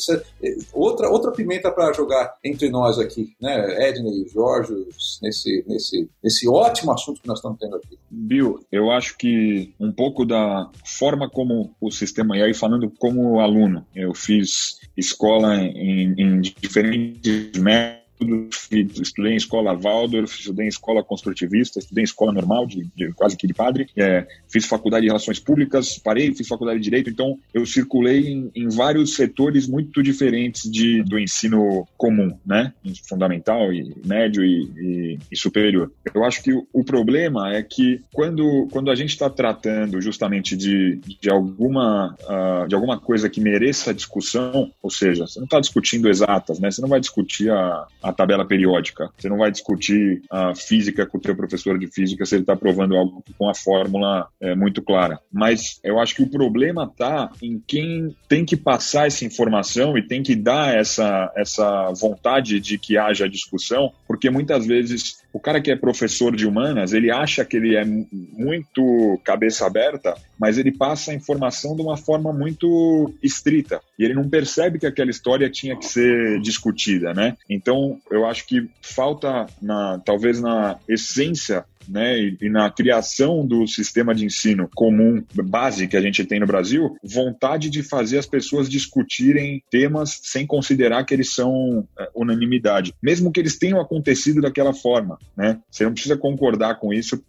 outra, 0.74 1.10
outra 1.10 1.32
pimenta 1.32 1.72
para 1.72 1.94
jogar 1.94 2.36
entre 2.44 2.70
nós 2.70 3.00
aqui, 3.00 3.34
né? 3.42 3.90
Edney, 3.90 4.28
Jorge, 4.28 4.74
nesse, 5.22 5.64
nesse, 5.68 6.10
nesse 6.24 6.48
ótimo 6.48 6.92
assunto 6.92 7.22
que 7.22 7.28
nós 7.28 7.40
estamos 7.40 7.58
tendo 7.60 7.76
aqui. 7.76 7.98
Bill, 8.10 8.60
eu 8.72 8.92
acho 8.92 9.18
que 9.18 9.74
um 9.80 9.92
pouco 9.92 10.26
da 10.26 10.70
forma 10.86 11.30
como 11.30 11.76
o 11.82 11.92
sistema, 11.92 12.38
e 12.38 12.44
aí 12.44 12.54
falando 12.54 12.90
como 13.14 13.40
aluno, 13.40 13.86
eu 13.96 14.14
fiz 14.14 14.80
escola 14.98 15.56
em, 15.56 16.14
em 16.18 16.42
diferentes 16.42 17.52
métodos 17.60 18.03
estudei 18.22 19.34
em 19.34 19.38
escola 19.38 19.76
Waldorf, 19.76 20.40
estudei 20.40 20.66
em 20.66 20.70
escola 20.70 21.04
construtivista, 21.04 21.80
estudei 21.80 22.04
em 22.04 22.06
escola 22.06 22.32
normal, 22.32 22.66
de, 22.66 22.88
de 22.96 23.12
quase 23.14 23.36
que 23.36 23.48
de 23.48 23.54
padre, 23.54 23.88
é, 23.96 24.26
fiz 24.50 24.66
faculdade 24.66 25.04
de 25.04 25.08
relações 25.08 25.40
públicas, 25.40 25.98
parei, 25.98 26.34
fiz 26.34 26.48
faculdade 26.48 26.80
de 26.80 26.84
direito, 26.84 27.10
então 27.10 27.38
eu 27.54 27.66
circulei 27.66 28.28
em, 28.28 28.52
em 28.56 28.70
vários 28.70 29.16
setores 29.16 29.68
muito 29.68 30.02
diferentes 30.02 30.70
de, 30.70 31.04
do 31.04 31.20
ensino 31.20 31.88
comum, 31.98 32.38
né, 32.46 32.74
fundamental 33.08 33.74
e 33.74 33.96
médio 34.06 34.44
e, 34.44 34.64
e, 34.78 35.20
e 35.32 35.38
superior. 35.38 35.92
Eu 36.14 36.24
acho 36.24 36.44
que 36.44 36.54
o, 36.54 36.68
o, 36.72 36.84
problema 36.84 37.54
é 37.54 37.64
que 37.64 38.02
quando, 38.14 38.68
quando 38.72 38.92
a 38.92 38.96
gente 38.96 39.10
está 39.10 39.30
tratando 39.30 40.02
justamente 40.02 40.56
de, 40.56 41.00
de 41.20 41.30
alguma 41.30 42.16
uh, 42.22 42.68
de 42.68 42.76
alguma 42.76 43.00
coisa 43.00 43.30
que 43.30 43.42
mereça 43.42 43.94
discussão, 43.94 44.72
ou 44.82 44.90
seja, 44.90 45.26
você 45.26 45.40
não 45.40 45.46
está 45.46 45.60
discutindo 45.60 46.10
exatas, 46.10 46.60
né, 46.60 46.70
você 46.70 46.82
não 46.82 46.90
vai 46.90 47.00
discutir 47.00 47.50
a, 47.50 47.88
a 48.02 48.13
a 48.14 48.16
tabela 48.16 48.46
periódica. 48.46 49.10
Você 49.18 49.28
não 49.28 49.38
vai 49.38 49.52
discutir 49.52 50.22
a 50.30 50.56
física 50.56 51.06
com 51.06 51.18
o 51.18 51.22
teu 51.22 51.36
professor 51.36 51.78
de 51.78 51.88
física 51.88 52.26
se 52.26 52.36
ele 52.36 52.44
está 52.44 52.56
provando 52.56 52.96
algo 52.96 53.24
com 53.38 53.50
a 53.50 53.56
fórmula 53.56 54.28
é, 54.40 54.56
muito 54.56 54.82
clara. 54.82 55.20
Mas 55.32 55.80
eu 55.84 56.00
acho 56.00 56.16
que 56.16 56.24
o 56.24 56.30
problema 56.30 56.86
está 56.86 57.32
em 57.42 57.62
quem 57.66 58.16
tem 58.28 58.46
que 58.46 58.56
passar 58.56 59.08
essa 59.08 59.26
informação 59.26 59.98
e 59.98 60.08
tem 60.08 60.24
que 60.24 60.36
dar 60.36 60.76
essa, 60.76 61.32
essa 61.36 61.92
vontade 61.94 62.60
de 62.60 62.78
que 62.78 62.98
haja 62.98 63.28
discussão, 63.28 63.92
porque 64.08 64.30
muitas 64.30 64.66
vezes 64.66 65.23
o 65.34 65.40
cara 65.40 65.60
que 65.60 65.72
é 65.72 65.76
professor 65.76 66.36
de 66.36 66.46
humanas, 66.46 66.94
ele 66.94 67.12
acha 67.12 67.44
que 67.44 67.58
ele 67.58 67.76
é 67.76 67.84
muito 67.84 69.20
cabeça 69.24 69.66
aberta, 69.66 70.16
mas 70.40 70.60
ele 70.60 70.72
passa 70.72 71.12
a 71.12 71.16
informação 71.16 71.76
de 71.76 71.82
uma 71.82 71.98
forma 71.98 72.32
muito 72.32 73.12
estrita 73.22 73.82
e 73.98 74.06
ele 74.06 74.14
não 74.14 74.30
percebe 74.30 74.78
que 74.78 74.86
aquela 74.86 75.10
história 75.10 75.50
tinha 75.50 75.76
que 75.76 75.86
ser 75.86 76.40
discutida, 76.40 77.14
né? 77.14 77.36
Então, 77.50 78.00
eu 78.12 78.28
acho 78.28 78.46
que 78.46 78.70
falta 78.82 79.48
na 79.60 80.00
talvez 80.06 80.40
na 80.40 80.78
essência 80.88 81.66
né, 81.88 82.20
e, 82.20 82.50
na 82.50 82.70
criação 82.70 83.46
do 83.46 83.68
sistema 83.68 84.14
de 84.14 84.26
ensino 84.26 84.70
comum, 84.76 85.24
base 85.44 85.88
que 85.88 85.98
a 85.98 86.02
gente 86.02 86.24
tem 86.26 86.40
no 86.40 86.48
Brasil, 86.48 86.96
vontade 87.04 87.70
de 87.70 87.84
fazer 87.84 88.18
as 88.18 88.26
pessoas 88.26 88.70
discutirem 88.70 89.64
temas 89.70 90.20
sem 90.24 90.46
considerar 90.46 91.04
que 91.04 91.14
eles 91.14 91.34
são 91.34 91.88
é, 92.00 92.10
unanimidade, 92.16 92.94
mesmo 93.02 93.32
que 93.32 93.40
eles 93.40 93.58
tenham 93.58 93.80
acontecido 93.80 94.42
daquela 94.42 94.74
forma, 94.74 95.18
né? 95.36 95.60
Você 95.70 95.84
não 95.84 95.94
precisa 95.94 96.18
concordar 96.18 96.76
com 96.80 96.94
isso 96.94 97.24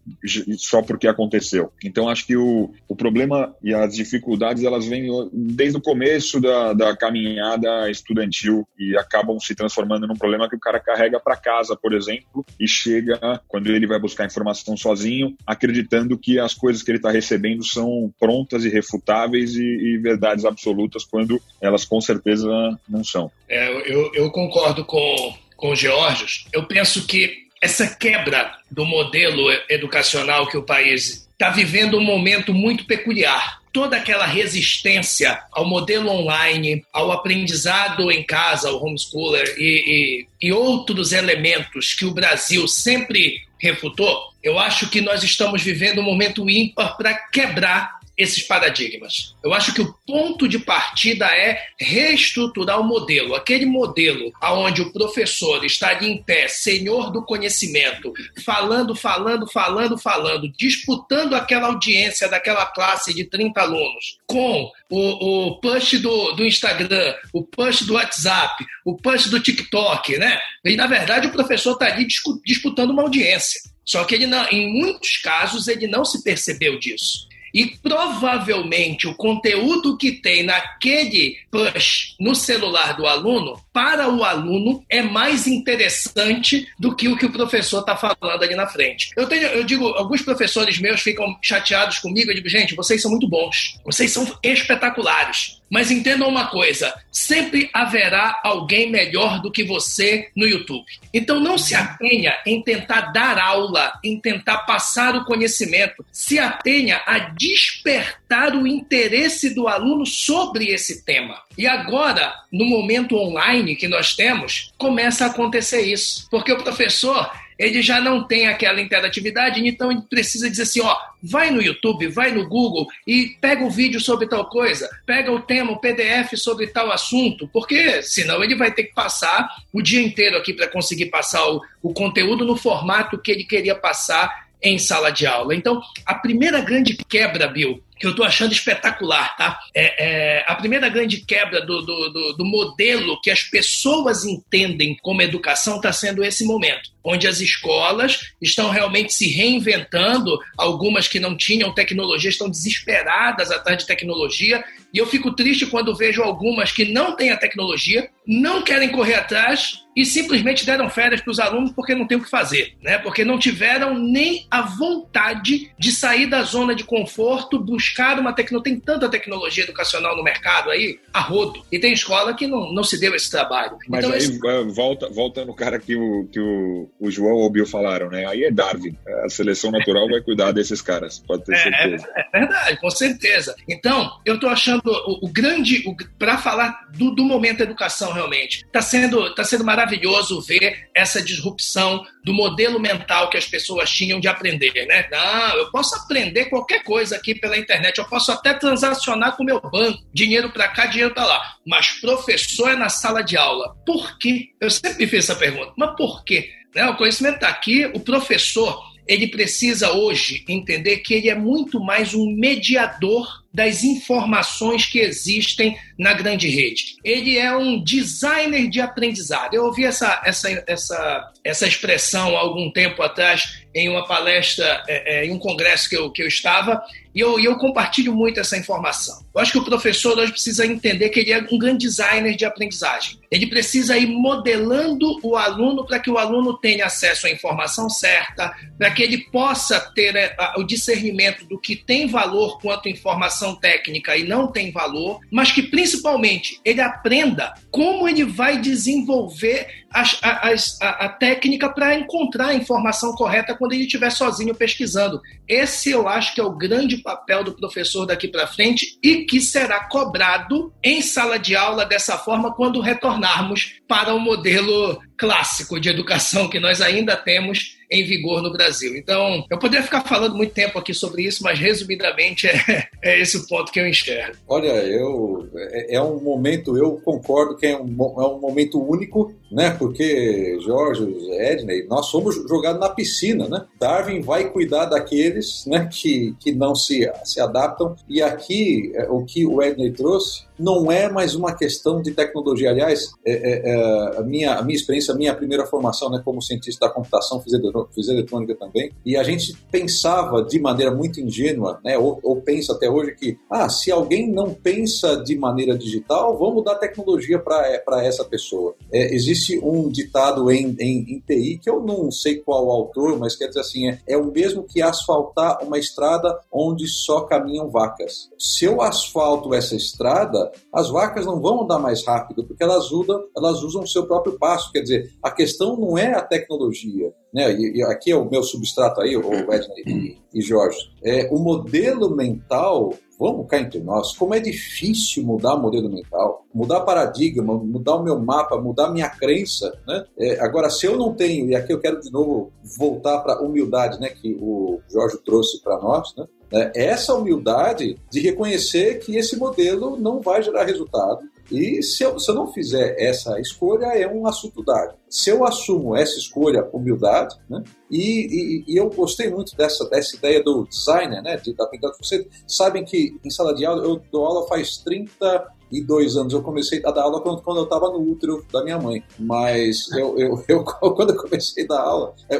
só 0.56 0.82
porque 0.82 1.08
aconteceu. 1.08 1.72
Então, 1.82 2.08
acho 2.08 2.26
que 2.26 2.36
o, 2.36 2.72
o 2.88 2.96
problema 2.96 3.54
e 3.62 3.74
as 3.74 3.94
dificuldades, 3.94 4.62
elas 4.64 4.86
vêm 4.86 5.08
desde 5.32 5.78
o 5.78 5.82
começo 5.82 6.40
da, 6.40 6.72
da 6.72 6.96
caminhada 6.96 7.90
estudantil 7.90 8.66
e 8.78 8.96
acabam 8.96 9.38
se 9.38 9.54
transformando 9.54 10.06
num 10.06 10.16
problema 10.16 10.48
que 10.48 10.56
o 10.56 10.60
cara 10.60 10.80
carrega 10.80 11.18
para 11.20 11.36
casa, 11.36 11.76
por 11.76 11.92
exemplo, 11.92 12.44
e 12.58 12.68
chega, 12.68 13.40
quando 13.48 13.68
ele 13.68 13.86
vai 13.86 13.98
buscar 13.98 14.26
informação 14.26 14.43
informação 14.44 14.76
sozinho, 14.76 15.34
acreditando 15.46 16.18
que 16.18 16.38
as 16.38 16.52
coisas 16.52 16.82
que 16.82 16.90
ele 16.90 16.98
está 16.98 17.10
recebendo 17.10 17.64
são 17.64 18.12
prontas 18.20 18.64
e 18.64 18.68
refutáveis 18.68 19.56
e, 19.56 19.62
e, 19.62 19.98
verdades 19.98 20.44
absolutas, 20.44 21.04
quando 21.04 21.40
elas 21.60 21.84
com 21.84 22.00
certeza 22.00 22.48
não 22.88 23.02
são. 23.02 23.30
É, 23.48 23.70
eu, 23.90 24.12
eu 24.14 24.30
concordo 24.30 24.84
com, 24.84 25.34
com 25.56 25.70
o 25.70 25.76
Georgios. 25.76 26.46
Eu 26.52 26.66
penso 26.66 27.06
que 27.06 27.44
essa 27.62 27.86
quebra 27.96 28.52
do 28.70 28.84
modelo 28.84 29.50
educacional 29.70 30.46
que 30.46 30.58
o 30.58 30.62
país 30.62 31.28
está 31.32 31.50
vivendo 31.50 31.96
um 31.96 32.04
momento 32.04 32.52
muito 32.52 32.86
peculiar 32.86 33.63
toda 33.74 33.96
aquela 33.96 34.24
resistência 34.24 35.42
ao 35.50 35.66
modelo 35.66 36.08
online, 36.08 36.86
ao 36.92 37.10
aprendizado 37.10 38.08
em 38.08 38.22
casa, 38.22 38.68
ao 38.68 38.80
homeschooler 38.80 39.52
e, 39.58 40.26
e, 40.40 40.46
e 40.46 40.52
outros 40.52 41.12
elementos 41.12 41.92
que 41.92 42.04
o 42.04 42.14
Brasil 42.14 42.68
sempre 42.68 43.42
refutou, 43.58 44.32
eu 44.40 44.60
acho 44.60 44.88
que 44.88 45.00
nós 45.00 45.24
estamos 45.24 45.60
vivendo 45.60 46.00
um 46.00 46.04
momento 46.04 46.48
ímpar 46.48 46.96
para 46.96 47.14
quebrar 47.14 47.93
esses 48.16 48.42
paradigmas. 48.44 49.34
Eu 49.42 49.52
acho 49.52 49.74
que 49.74 49.80
o 49.80 49.94
ponto 50.06 50.48
de 50.48 50.58
partida 50.58 51.26
é 51.26 51.60
reestruturar 51.78 52.80
o 52.80 52.84
modelo, 52.84 53.34
aquele 53.34 53.66
modelo 53.66 54.32
aonde 54.40 54.82
o 54.82 54.92
professor 54.92 55.64
está 55.64 55.88
ali 55.88 56.08
em 56.08 56.22
pé, 56.22 56.46
senhor 56.48 57.10
do 57.10 57.24
conhecimento, 57.24 58.12
falando, 58.44 58.94
falando, 58.94 59.46
falando, 59.50 59.98
falando, 59.98 60.52
disputando 60.56 61.34
aquela 61.34 61.68
audiência 61.68 62.28
daquela 62.28 62.66
classe 62.66 63.12
de 63.12 63.24
30 63.24 63.60
alunos 63.60 64.18
com 64.26 64.70
o, 64.90 65.48
o 65.48 65.60
push 65.60 66.00
do, 66.00 66.32
do 66.32 66.44
Instagram, 66.44 67.14
o 67.32 67.42
push 67.42 67.82
do 67.82 67.94
WhatsApp, 67.94 68.64
o 68.84 68.96
push 68.96 69.26
do 69.26 69.40
TikTok, 69.40 70.18
né? 70.18 70.40
E 70.64 70.76
na 70.76 70.86
verdade 70.86 71.26
o 71.26 71.32
professor 71.32 71.72
está 71.72 71.86
ali 71.86 72.06
disputando 72.44 72.90
uma 72.90 73.02
audiência. 73.02 73.60
Só 73.84 74.04
que 74.04 74.14
ele 74.14 74.26
não, 74.26 74.48
em 74.48 74.72
muitos 74.80 75.18
casos 75.18 75.68
ele 75.68 75.86
não 75.86 76.04
se 76.04 76.22
percebeu 76.22 76.78
disso. 76.78 77.28
E 77.54 77.66
provavelmente 77.66 79.06
o 79.06 79.14
conteúdo 79.14 79.96
que 79.96 80.10
tem 80.10 80.42
naquele 80.42 81.38
push 81.50 82.16
no 82.18 82.34
celular 82.34 82.96
do 82.96 83.06
aluno, 83.06 83.62
para 83.72 84.08
o 84.08 84.24
aluno, 84.24 84.84
é 84.90 85.00
mais 85.00 85.46
interessante 85.46 86.66
do 86.78 86.94
que 86.96 87.06
o 87.06 87.16
que 87.16 87.26
o 87.26 87.32
professor 87.32 87.80
está 87.80 87.96
falando 87.96 88.42
ali 88.42 88.56
na 88.56 88.66
frente. 88.66 89.10
Eu, 89.16 89.28
tenho, 89.28 89.46
eu 89.48 89.62
digo, 89.62 89.86
alguns 89.88 90.22
professores 90.22 90.80
meus 90.80 91.00
ficam 91.00 91.38
chateados 91.40 91.98
comigo, 91.98 92.30
eu 92.30 92.34
digo, 92.34 92.48
gente, 92.48 92.74
vocês 92.74 93.00
são 93.00 93.10
muito 93.10 93.28
bons, 93.28 93.78
vocês 93.84 94.10
são 94.10 94.26
espetaculares. 94.42 95.62
Mas 95.70 95.90
entendam 95.90 96.28
uma 96.28 96.46
coisa: 96.48 96.94
sempre 97.10 97.70
haverá 97.72 98.40
alguém 98.44 98.90
melhor 98.90 99.40
do 99.40 99.50
que 99.50 99.64
você 99.64 100.28
no 100.36 100.46
YouTube. 100.46 100.84
Então 101.12 101.40
não 101.40 101.58
se 101.58 101.74
atenha 101.74 102.36
em 102.46 102.62
tentar 102.62 103.12
dar 103.12 103.38
aula, 103.38 103.92
em 104.04 104.20
tentar 104.20 104.58
passar 104.58 105.16
o 105.16 105.24
conhecimento. 105.24 106.04
Se 106.12 106.38
atenha 106.38 107.02
a 107.06 107.18
despertar 107.18 108.54
o 108.54 108.66
interesse 108.66 109.54
do 109.54 109.68
aluno 109.68 110.06
sobre 110.06 110.68
esse 110.68 111.04
tema. 111.04 111.40
E 111.56 111.66
agora, 111.66 112.34
no 112.52 112.64
momento 112.64 113.16
online 113.16 113.76
que 113.76 113.88
nós 113.88 114.14
temos, 114.14 114.72
começa 114.76 115.24
a 115.24 115.28
acontecer 115.28 115.82
isso. 115.82 116.28
Porque 116.30 116.52
o 116.52 116.62
professor 116.62 117.30
ele 117.58 117.82
já 117.82 118.00
não 118.00 118.26
tem 118.26 118.46
aquela 118.48 118.80
interatividade, 118.80 119.66
então 119.66 119.90
ele 119.90 120.02
precisa 120.02 120.50
dizer 120.50 120.62
assim, 120.62 120.80
ó, 120.80 120.96
vai 121.24 121.50
no 121.50 121.62
YouTube, 121.62 122.08
vai 122.08 122.30
no 122.30 122.48
Google 122.48 122.86
e 123.06 123.36
pega 123.40 123.64
o 123.64 123.70
vídeo 123.70 124.00
sobre 124.00 124.26
tal 124.26 124.46
coisa, 124.48 124.88
pega 125.06 125.32
o 125.32 125.40
tema, 125.40 125.72
o 125.72 125.80
PDF 125.80 126.36
sobre 126.36 126.66
tal 126.66 126.90
assunto, 126.90 127.48
porque 127.52 128.02
senão 128.02 128.42
ele 128.44 128.54
vai 128.54 128.72
ter 128.72 128.84
que 128.84 128.94
passar 128.94 129.48
o 129.72 129.80
dia 129.80 130.02
inteiro 130.02 130.36
aqui 130.36 130.52
para 130.52 130.68
conseguir 130.68 131.06
passar 131.06 131.46
o, 131.48 131.62
o 131.82 131.92
conteúdo 131.92 132.44
no 132.44 132.56
formato 132.56 133.18
que 133.18 133.30
ele 133.30 133.44
queria 133.44 133.74
passar 133.74 134.44
em 134.62 134.78
sala 134.78 135.10
de 135.10 135.26
aula. 135.26 135.54
Então, 135.54 135.80
a 136.06 136.14
primeira 136.14 136.60
grande 136.60 136.96
quebra, 137.08 137.46
Bill, 137.46 137.82
que 137.98 138.06
eu 138.06 138.10
estou 138.10 138.24
achando 138.24 138.52
espetacular, 138.52 139.36
tá? 139.36 139.58
É, 139.74 140.38
é, 140.38 140.44
a 140.46 140.54
primeira 140.54 140.88
grande 140.88 141.18
quebra 141.18 141.60
do, 141.60 141.82
do, 141.82 142.10
do, 142.10 142.32
do, 142.32 142.44
modelo 142.44 143.20
que 143.20 143.30
as 143.30 143.42
pessoas 143.42 144.24
entendem 144.24 144.96
como 145.02 145.22
educação 145.22 145.76
está 145.76 145.92
sendo 145.92 146.24
esse 146.24 146.44
momento, 146.44 146.90
onde 147.04 147.26
as 147.26 147.40
escolas 147.40 148.32
estão 148.40 148.70
realmente 148.70 149.12
se 149.12 149.28
reinventando, 149.28 150.38
algumas 150.56 151.06
que 151.06 151.20
não 151.20 151.36
tinham 151.36 151.74
tecnologia 151.74 152.30
estão 152.30 152.48
desesperadas 152.48 153.50
atrás 153.50 153.78
de 153.78 153.86
tecnologia, 153.86 154.64
e 154.92 154.98
eu 154.98 155.06
fico 155.06 155.34
triste 155.34 155.66
quando 155.66 155.94
vejo 155.94 156.22
algumas 156.22 156.70
que 156.70 156.84
não 156.84 157.16
têm 157.16 157.30
a 157.30 157.36
tecnologia, 157.36 158.08
não 158.26 158.62
querem 158.62 158.90
correr 158.90 159.14
atrás 159.14 159.84
e 159.96 160.04
simplesmente 160.04 160.64
deram 160.64 160.88
férias 160.88 161.20
para 161.20 161.30
os 161.30 161.38
alunos 161.38 161.72
porque 161.72 161.94
não 161.94 162.06
tem 162.06 162.16
o 162.16 162.22
que 162.22 162.30
fazer, 162.30 162.74
né? 162.82 162.98
Porque 162.98 163.24
não 163.24 163.38
tiveram 163.38 163.98
nem 163.98 164.46
a 164.50 164.62
vontade 164.62 165.72
de 165.78 165.92
sair 165.92 166.26
da 166.26 166.42
zona 166.42 166.74
de 166.74 166.84
conforto, 166.84 167.58
buscar 167.58 168.18
uma 168.18 168.32
tecnologia. 168.32 168.72
Tem 168.72 168.80
tanta 168.80 169.08
tecnologia 169.08 169.64
educacional 169.64 170.16
no 170.16 170.22
mercado 170.22 170.70
aí, 170.70 170.98
a 171.12 171.20
rodo. 171.20 171.64
E 171.70 171.78
tem 171.78 171.92
escola 171.92 172.34
que 172.34 172.46
não, 172.46 172.72
não 172.72 172.82
se 172.82 172.98
deu 172.98 173.14
esse 173.14 173.30
trabalho. 173.30 173.76
Mas 173.88 174.04
então, 174.04 174.16
aí, 174.16 174.18
esse... 174.18 174.38
volta, 174.74 175.08
volta 175.10 175.44
no 175.44 175.54
cara 175.54 175.78
que, 175.78 175.94
o, 175.94 176.28
que 176.32 176.40
o, 176.40 176.88
o 176.98 177.10
João 177.10 177.34
ou 177.34 177.46
o 177.46 177.50
Bill 177.50 177.66
falaram, 177.66 178.08
né? 178.08 178.26
Aí 178.26 178.44
é 178.44 178.50
Darwin. 178.50 178.96
A 179.24 179.28
seleção 179.28 179.70
natural 179.70 180.08
vai 180.08 180.20
cuidar 180.20 180.52
desses 180.52 180.80
caras, 180.80 181.18
pode 181.18 181.44
ter 181.44 181.54
é, 181.54 181.62
certeza. 181.62 182.08
É, 182.16 182.20
é 182.20 182.40
verdade, 182.40 182.80
com 182.80 182.90
certeza. 182.90 183.54
Então, 183.68 184.10
eu 184.24 184.36
estou 184.36 184.48
achando 184.48 184.82
o, 184.86 185.26
o 185.26 185.28
grande, 185.32 185.84
para 186.18 186.38
falar 186.38 186.88
do, 186.92 187.10
do 187.10 187.24
momento 187.24 187.58
da 187.58 187.64
educação 187.64 188.12
realmente, 188.12 188.64
está 188.64 188.80
sendo, 188.80 189.34
tá 189.34 189.44
sendo 189.44 189.64
maravilhoso 189.64 190.40
ver 190.42 190.88
essa 190.94 191.22
disrupção 191.22 192.04
do 192.24 192.32
modelo 192.32 192.80
mental 192.80 193.28
que 193.28 193.36
as 193.36 193.46
pessoas 193.46 193.90
tinham 193.90 194.20
de 194.20 194.28
aprender, 194.28 194.86
né? 194.86 195.06
Não, 195.10 195.56
eu 195.56 195.70
posso 195.70 195.94
aprender 195.96 196.46
qualquer 196.46 196.82
coisa 196.82 197.16
aqui 197.16 197.34
pela 197.34 197.58
internet, 197.58 197.98
eu 197.98 198.06
posso 198.06 198.32
até 198.32 198.54
transacionar 198.54 199.36
com 199.36 199.42
o 199.42 199.46
meu 199.46 199.60
banco, 199.60 200.02
dinheiro 200.12 200.50
para 200.50 200.68
cá, 200.68 200.86
dinheiro 200.86 201.12
para 201.12 201.26
lá, 201.26 201.56
mas 201.66 201.88
professor 202.00 202.70
é 202.70 202.76
na 202.76 202.88
sala 202.88 203.22
de 203.22 203.36
aula. 203.36 203.76
Por 203.84 204.18
quê? 204.18 204.50
Eu 204.60 204.70
sempre 204.70 205.06
fiz 205.06 205.24
essa 205.24 205.36
pergunta, 205.36 205.72
mas 205.76 205.94
por 205.96 206.24
quê? 206.24 206.50
Né? 206.74 206.86
O 206.88 206.96
conhecimento 206.96 207.36
está 207.36 207.48
aqui, 207.48 207.86
o 207.94 208.00
professor 208.00 208.82
ele 209.06 209.28
precisa 209.28 209.92
hoje 209.92 210.44
entender 210.48 210.98
que 210.98 211.14
ele 211.14 211.28
é 211.28 211.34
muito 211.34 211.78
mais 211.78 212.14
um 212.14 212.34
mediador 212.34 213.43
das 213.54 213.84
informações 213.84 214.84
que 214.84 214.98
existem 214.98 215.78
na 215.96 216.12
grande 216.12 216.48
rede. 216.48 216.96
Ele 217.04 217.38
é 217.38 217.56
um 217.56 217.82
designer 217.82 218.68
de 218.68 218.80
aprendizado. 218.80 219.54
Eu 219.54 219.66
ouvi 219.66 219.84
essa, 219.84 220.20
essa, 220.24 220.64
essa, 220.66 221.32
essa 221.44 221.66
expressão 221.66 222.36
há 222.36 222.40
algum 222.40 222.68
tempo 222.72 223.00
atrás 223.00 223.62
em 223.74 223.88
uma 223.88 224.06
palestra, 224.06 224.82
é, 224.88 225.20
é, 225.20 225.26
em 225.26 225.32
um 225.32 225.38
congresso 225.38 225.88
que 225.88 225.96
eu, 225.96 226.10
que 226.10 226.22
eu 226.22 226.28
estava, 226.28 226.82
e 227.12 227.20
eu, 227.20 227.38
eu 227.40 227.56
compartilho 227.56 228.14
muito 228.14 228.40
essa 228.40 228.56
informação. 228.56 229.24
Eu 229.34 229.40
acho 229.40 229.52
que 229.52 229.58
o 229.58 229.64
professor 229.64 230.16
hoje 230.16 230.32
precisa 230.32 230.64
entender 230.64 231.08
que 231.10 231.20
ele 231.20 231.32
é 231.32 231.46
um 231.50 231.58
grande 231.58 231.86
designer 231.86 232.36
de 232.36 232.44
aprendizagem. 232.44 233.18
Ele 233.30 233.46
precisa 233.46 233.96
ir 233.96 234.06
modelando 234.06 235.18
o 235.22 235.36
aluno 235.36 235.84
para 235.84 235.98
que 235.98 236.10
o 236.10 236.18
aluno 236.18 236.56
tenha 236.56 236.86
acesso 236.86 237.26
à 237.26 237.30
informação 237.30 237.88
certa, 237.88 238.54
para 238.78 238.90
que 238.92 239.02
ele 239.02 239.18
possa 239.30 239.80
ter 239.80 240.14
é, 240.14 240.36
o 240.56 240.62
discernimento 240.62 241.44
do 241.44 241.58
que 241.58 241.74
tem 241.74 242.06
valor 242.06 242.60
quanto 242.60 242.88
informação 242.88 243.43
técnica 243.52 244.16
e 244.16 244.22
não 244.22 244.46
tem 244.46 244.70
valor, 244.70 245.18
mas 245.28 245.50
que 245.50 245.64
principalmente 245.64 246.60
ele 246.64 246.80
aprenda 246.80 247.52
como 247.68 248.08
ele 248.08 248.22
vai 248.22 248.60
desenvolver 248.60 249.66
a, 249.90 250.02
a, 250.22 251.06
a 251.06 251.08
técnica 251.08 251.68
para 251.68 251.94
encontrar 251.94 252.48
a 252.48 252.54
informação 252.54 253.12
correta 253.14 253.56
quando 253.56 253.72
ele 253.72 253.84
estiver 253.84 254.10
sozinho 254.10 254.54
pesquisando. 254.54 255.20
Esse 255.48 255.90
eu 255.90 256.06
acho 256.08 256.34
que 256.34 256.40
é 256.40 256.44
o 256.44 256.56
grande 256.56 256.98
papel 256.98 257.42
do 257.42 257.56
professor 257.56 258.06
daqui 258.06 258.28
para 258.28 258.46
frente 258.46 258.98
e 259.02 259.24
que 259.24 259.40
será 259.40 259.88
cobrado 259.88 260.72
em 260.82 261.02
sala 261.02 261.38
de 261.38 261.56
aula 261.56 261.84
dessa 261.84 262.16
forma 262.16 262.54
quando 262.54 262.80
retornarmos 262.80 263.80
para 263.88 264.14
o 264.14 264.20
modelo 264.20 265.00
clássico 265.16 265.80
de 265.80 265.88
educação 265.88 266.48
que 266.48 266.60
nós 266.60 266.80
ainda 266.80 267.16
temos 267.16 267.76
em 267.94 268.04
vigor 268.04 268.42
no 268.42 268.52
Brasil. 268.52 268.96
Então, 268.96 269.44
eu 269.50 269.58
poderia 269.58 269.84
ficar 269.84 270.02
falando 270.02 270.36
muito 270.36 270.52
tempo 270.52 270.78
aqui 270.78 270.92
sobre 270.92 271.22
isso, 271.22 271.42
mas 271.42 271.58
resumidamente 271.58 272.46
é, 272.48 272.88
é 273.02 273.20
esse 273.20 273.36
o 273.36 273.46
ponto 273.46 273.70
que 273.70 273.80
eu 273.80 273.86
enxergo. 273.86 274.36
Olha, 274.48 274.72
eu 274.72 275.48
é, 275.54 275.96
é 275.96 276.02
um 276.02 276.20
momento, 276.20 276.76
eu 276.76 277.00
concordo 277.04 277.56
que 277.56 277.66
é 277.66 277.76
um, 277.76 277.88
é 277.88 278.26
um 278.26 278.40
momento 278.40 278.82
único, 278.82 279.32
né? 279.50 279.70
Porque 279.70 280.58
Jorge, 280.64 281.04
Edney, 281.38 281.86
nós 281.86 282.06
somos 282.06 282.34
jogados 282.48 282.80
na 282.80 282.88
piscina, 282.88 283.48
né? 283.48 283.64
Darwin 283.78 284.20
vai 284.20 284.50
cuidar 284.50 284.86
daqueles, 284.86 285.64
né? 285.66 285.88
Que, 285.90 286.34
que 286.40 286.52
não 286.52 286.74
se, 286.74 287.10
se 287.24 287.40
adaptam. 287.40 287.94
E 288.08 288.20
aqui 288.20 288.92
é, 288.94 289.08
o 289.08 289.24
que 289.24 289.46
o 289.46 289.62
Edney 289.62 289.92
trouxe 289.92 290.44
não 290.58 290.90
é 290.90 291.10
mais 291.10 291.34
uma 291.34 291.54
questão 291.54 292.00
de 292.00 292.12
tecnologia. 292.12 292.70
Aliás, 292.70 293.12
é, 293.24 293.32
é, 293.32 293.70
é, 293.70 294.18
a, 294.18 294.22
minha, 294.22 294.54
a 294.54 294.62
minha 294.62 294.76
experiência, 294.76 295.12
a 295.12 295.16
minha 295.16 295.34
primeira 295.34 295.66
formação 295.66 296.10
né, 296.10 296.20
como 296.24 296.40
cientista 296.40 296.86
da 296.86 296.92
computação, 296.92 297.40
fiz, 297.40 297.52
fiz 297.92 298.08
eletrônica 298.08 298.54
também, 298.54 298.92
e 299.04 299.16
a 299.16 299.22
gente 299.22 299.54
pensava 299.70 300.42
de 300.42 300.58
maneira 300.60 300.94
muito 300.94 301.20
ingênua, 301.20 301.80
né, 301.84 301.98
ou, 301.98 302.18
ou, 302.22 302.40
pensa 302.40 302.72
até 302.72 302.88
hoje 302.88 303.14
que, 303.14 303.38
ah, 303.50 303.68
se 303.68 303.90
alguém 303.90 304.30
não 304.30 304.52
pensa 304.52 305.16
de 305.16 305.36
maneira 305.36 305.76
digital, 305.76 306.36
vamos 306.38 306.64
dar 306.64 306.76
tecnologia 306.76 307.38
para 307.38 307.66
é, 307.68 308.06
essa 308.06 308.24
pessoa. 308.24 308.74
É, 308.92 309.14
existe 309.14 309.58
um 309.58 309.88
ditado 309.88 310.50
em, 310.50 310.76
em, 310.78 311.14
em, 311.14 311.20
TI, 311.20 311.58
que 311.58 311.70
eu 311.70 311.80
não 311.80 312.10
sei 312.10 312.36
qual 312.36 312.70
autor, 312.70 313.18
mas 313.18 313.36
quer 313.36 313.48
dizer 313.48 313.60
assim, 313.60 313.88
é, 313.88 313.98
é 314.06 314.16
o 314.16 314.30
mesmo 314.30 314.62
que 314.62 314.82
asfaltar 314.82 315.62
uma 315.62 315.78
estrada 315.78 316.38
onde 316.52 316.86
só 316.86 317.22
caminham 317.22 317.68
vacas. 317.68 318.30
Se 318.38 318.64
eu 318.64 318.80
asfalto 318.80 319.54
essa 319.54 319.74
estrada, 319.74 320.50
as 320.72 320.90
vacas 320.90 321.26
não 321.26 321.40
vão 321.40 321.62
andar 321.62 321.78
mais 321.78 322.04
rápido, 322.04 322.44
porque 322.44 322.62
elas 322.62 322.90
usam, 322.90 323.24
elas 323.36 323.62
usam 323.62 323.82
o 323.82 323.88
seu 323.88 324.06
próprio 324.06 324.38
passo. 324.38 324.70
Quer 324.72 324.82
dizer, 324.82 325.12
a 325.22 325.30
questão 325.30 325.76
não 325.76 325.96
é 325.98 326.14
a 326.14 326.22
tecnologia. 326.22 327.12
Né? 327.34 327.52
E, 327.52 327.78
e 327.78 327.82
aqui 327.82 328.12
é 328.12 328.16
o 328.16 328.30
meu 328.30 328.42
substrato 328.44 329.00
aí, 329.00 329.16
o 329.16 329.28
Wesley 329.28 329.82
e, 329.84 330.18
e 330.32 330.40
Jorge. 330.40 330.78
É, 331.02 331.28
o 331.32 331.38
modelo 331.38 332.14
mental 332.14 332.94
vamos 333.18 333.46
cá 333.48 333.58
entre 333.58 333.80
nós, 333.80 334.16
como 334.16 334.34
é 334.34 334.40
difícil 334.40 335.22
mudar 335.22 335.54
o 335.54 335.62
modelo 335.62 335.88
mental, 335.88 336.44
mudar 336.52 336.80
paradigma, 336.80 337.54
mudar 337.54 337.96
o 337.96 338.02
meu 338.02 338.18
mapa, 338.18 338.60
mudar 338.60 338.90
minha 338.90 339.08
crença, 339.08 339.72
né? 339.86 340.04
É, 340.18 340.40
agora, 340.40 340.68
se 340.68 340.86
eu 340.86 340.96
não 340.96 341.14
tenho, 341.14 341.48
e 341.48 341.54
aqui 341.54 341.72
eu 341.72 341.80
quero 341.80 342.00
de 342.00 342.10
novo 342.10 342.52
voltar 342.76 343.20
para 343.20 343.34
a 343.34 343.40
humildade, 343.40 344.00
né, 344.00 344.08
que 344.08 344.36
o 344.40 344.80
Jorge 344.90 345.18
trouxe 345.24 345.62
para 345.62 345.78
nós, 345.78 346.14
né? 346.16 346.26
É, 346.52 346.86
essa 346.86 347.14
humildade 347.14 347.96
de 348.10 348.20
reconhecer 348.20 348.98
que 348.98 349.16
esse 349.16 349.36
modelo 349.36 349.96
não 349.96 350.20
vai 350.20 350.42
gerar 350.42 350.64
resultado. 350.64 351.20
E 351.50 351.82
se 351.82 352.02
eu, 352.02 352.18
se 352.18 352.30
eu 352.30 352.34
não 352.34 352.52
fizer 352.52 352.96
essa 352.98 353.38
escolha, 353.40 353.86
é 353.86 354.06
um 354.08 354.26
assunto 354.26 354.62
dado. 354.62 354.94
Se 355.08 355.30
eu 355.30 355.44
assumo 355.44 355.94
essa 355.94 356.18
escolha, 356.18 356.68
humildade, 356.72 357.36
né? 357.48 357.62
E, 357.90 358.00
e, 358.00 358.64
e, 358.66 358.76
eu 358.76 358.90
gostei 358.90 359.30
muito 359.30 359.56
dessa, 359.56 359.88
dessa 359.88 360.16
ideia 360.16 360.42
do 360.42 360.66
designer, 360.66 361.22
né? 361.22 361.36
De, 361.36 361.54
da 361.54 361.66
pintura. 361.66 361.92
Vocês 362.00 362.26
sabem 362.48 362.84
que 362.84 363.16
em 363.24 363.30
sala 363.30 363.54
de 363.54 363.64
aula, 363.64 363.84
eu 363.84 364.00
dou 364.10 364.24
aula 364.24 364.48
faz 364.48 364.78
30 364.78 365.54
e 365.70 365.82
dois 365.82 366.16
anos. 366.16 366.32
Eu 366.32 366.42
comecei 366.42 366.80
a 366.84 366.90
dar 366.90 367.02
aula 367.02 367.20
quando, 367.20 367.42
quando 367.42 367.58
eu 367.58 367.64
estava 367.64 367.90
no 367.90 368.00
útero 368.00 368.44
da 368.52 368.62
minha 368.62 368.78
mãe. 368.78 369.02
Mas 369.18 369.90
eu, 369.92 370.18
eu, 370.18 370.44
eu 370.48 370.64
quando 370.94 371.10
eu 371.10 371.16
comecei 371.16 371.64
a 371.64 371.68
dar 371.68 371.80
aula, 371.80 372.14
é, 372.28 372.38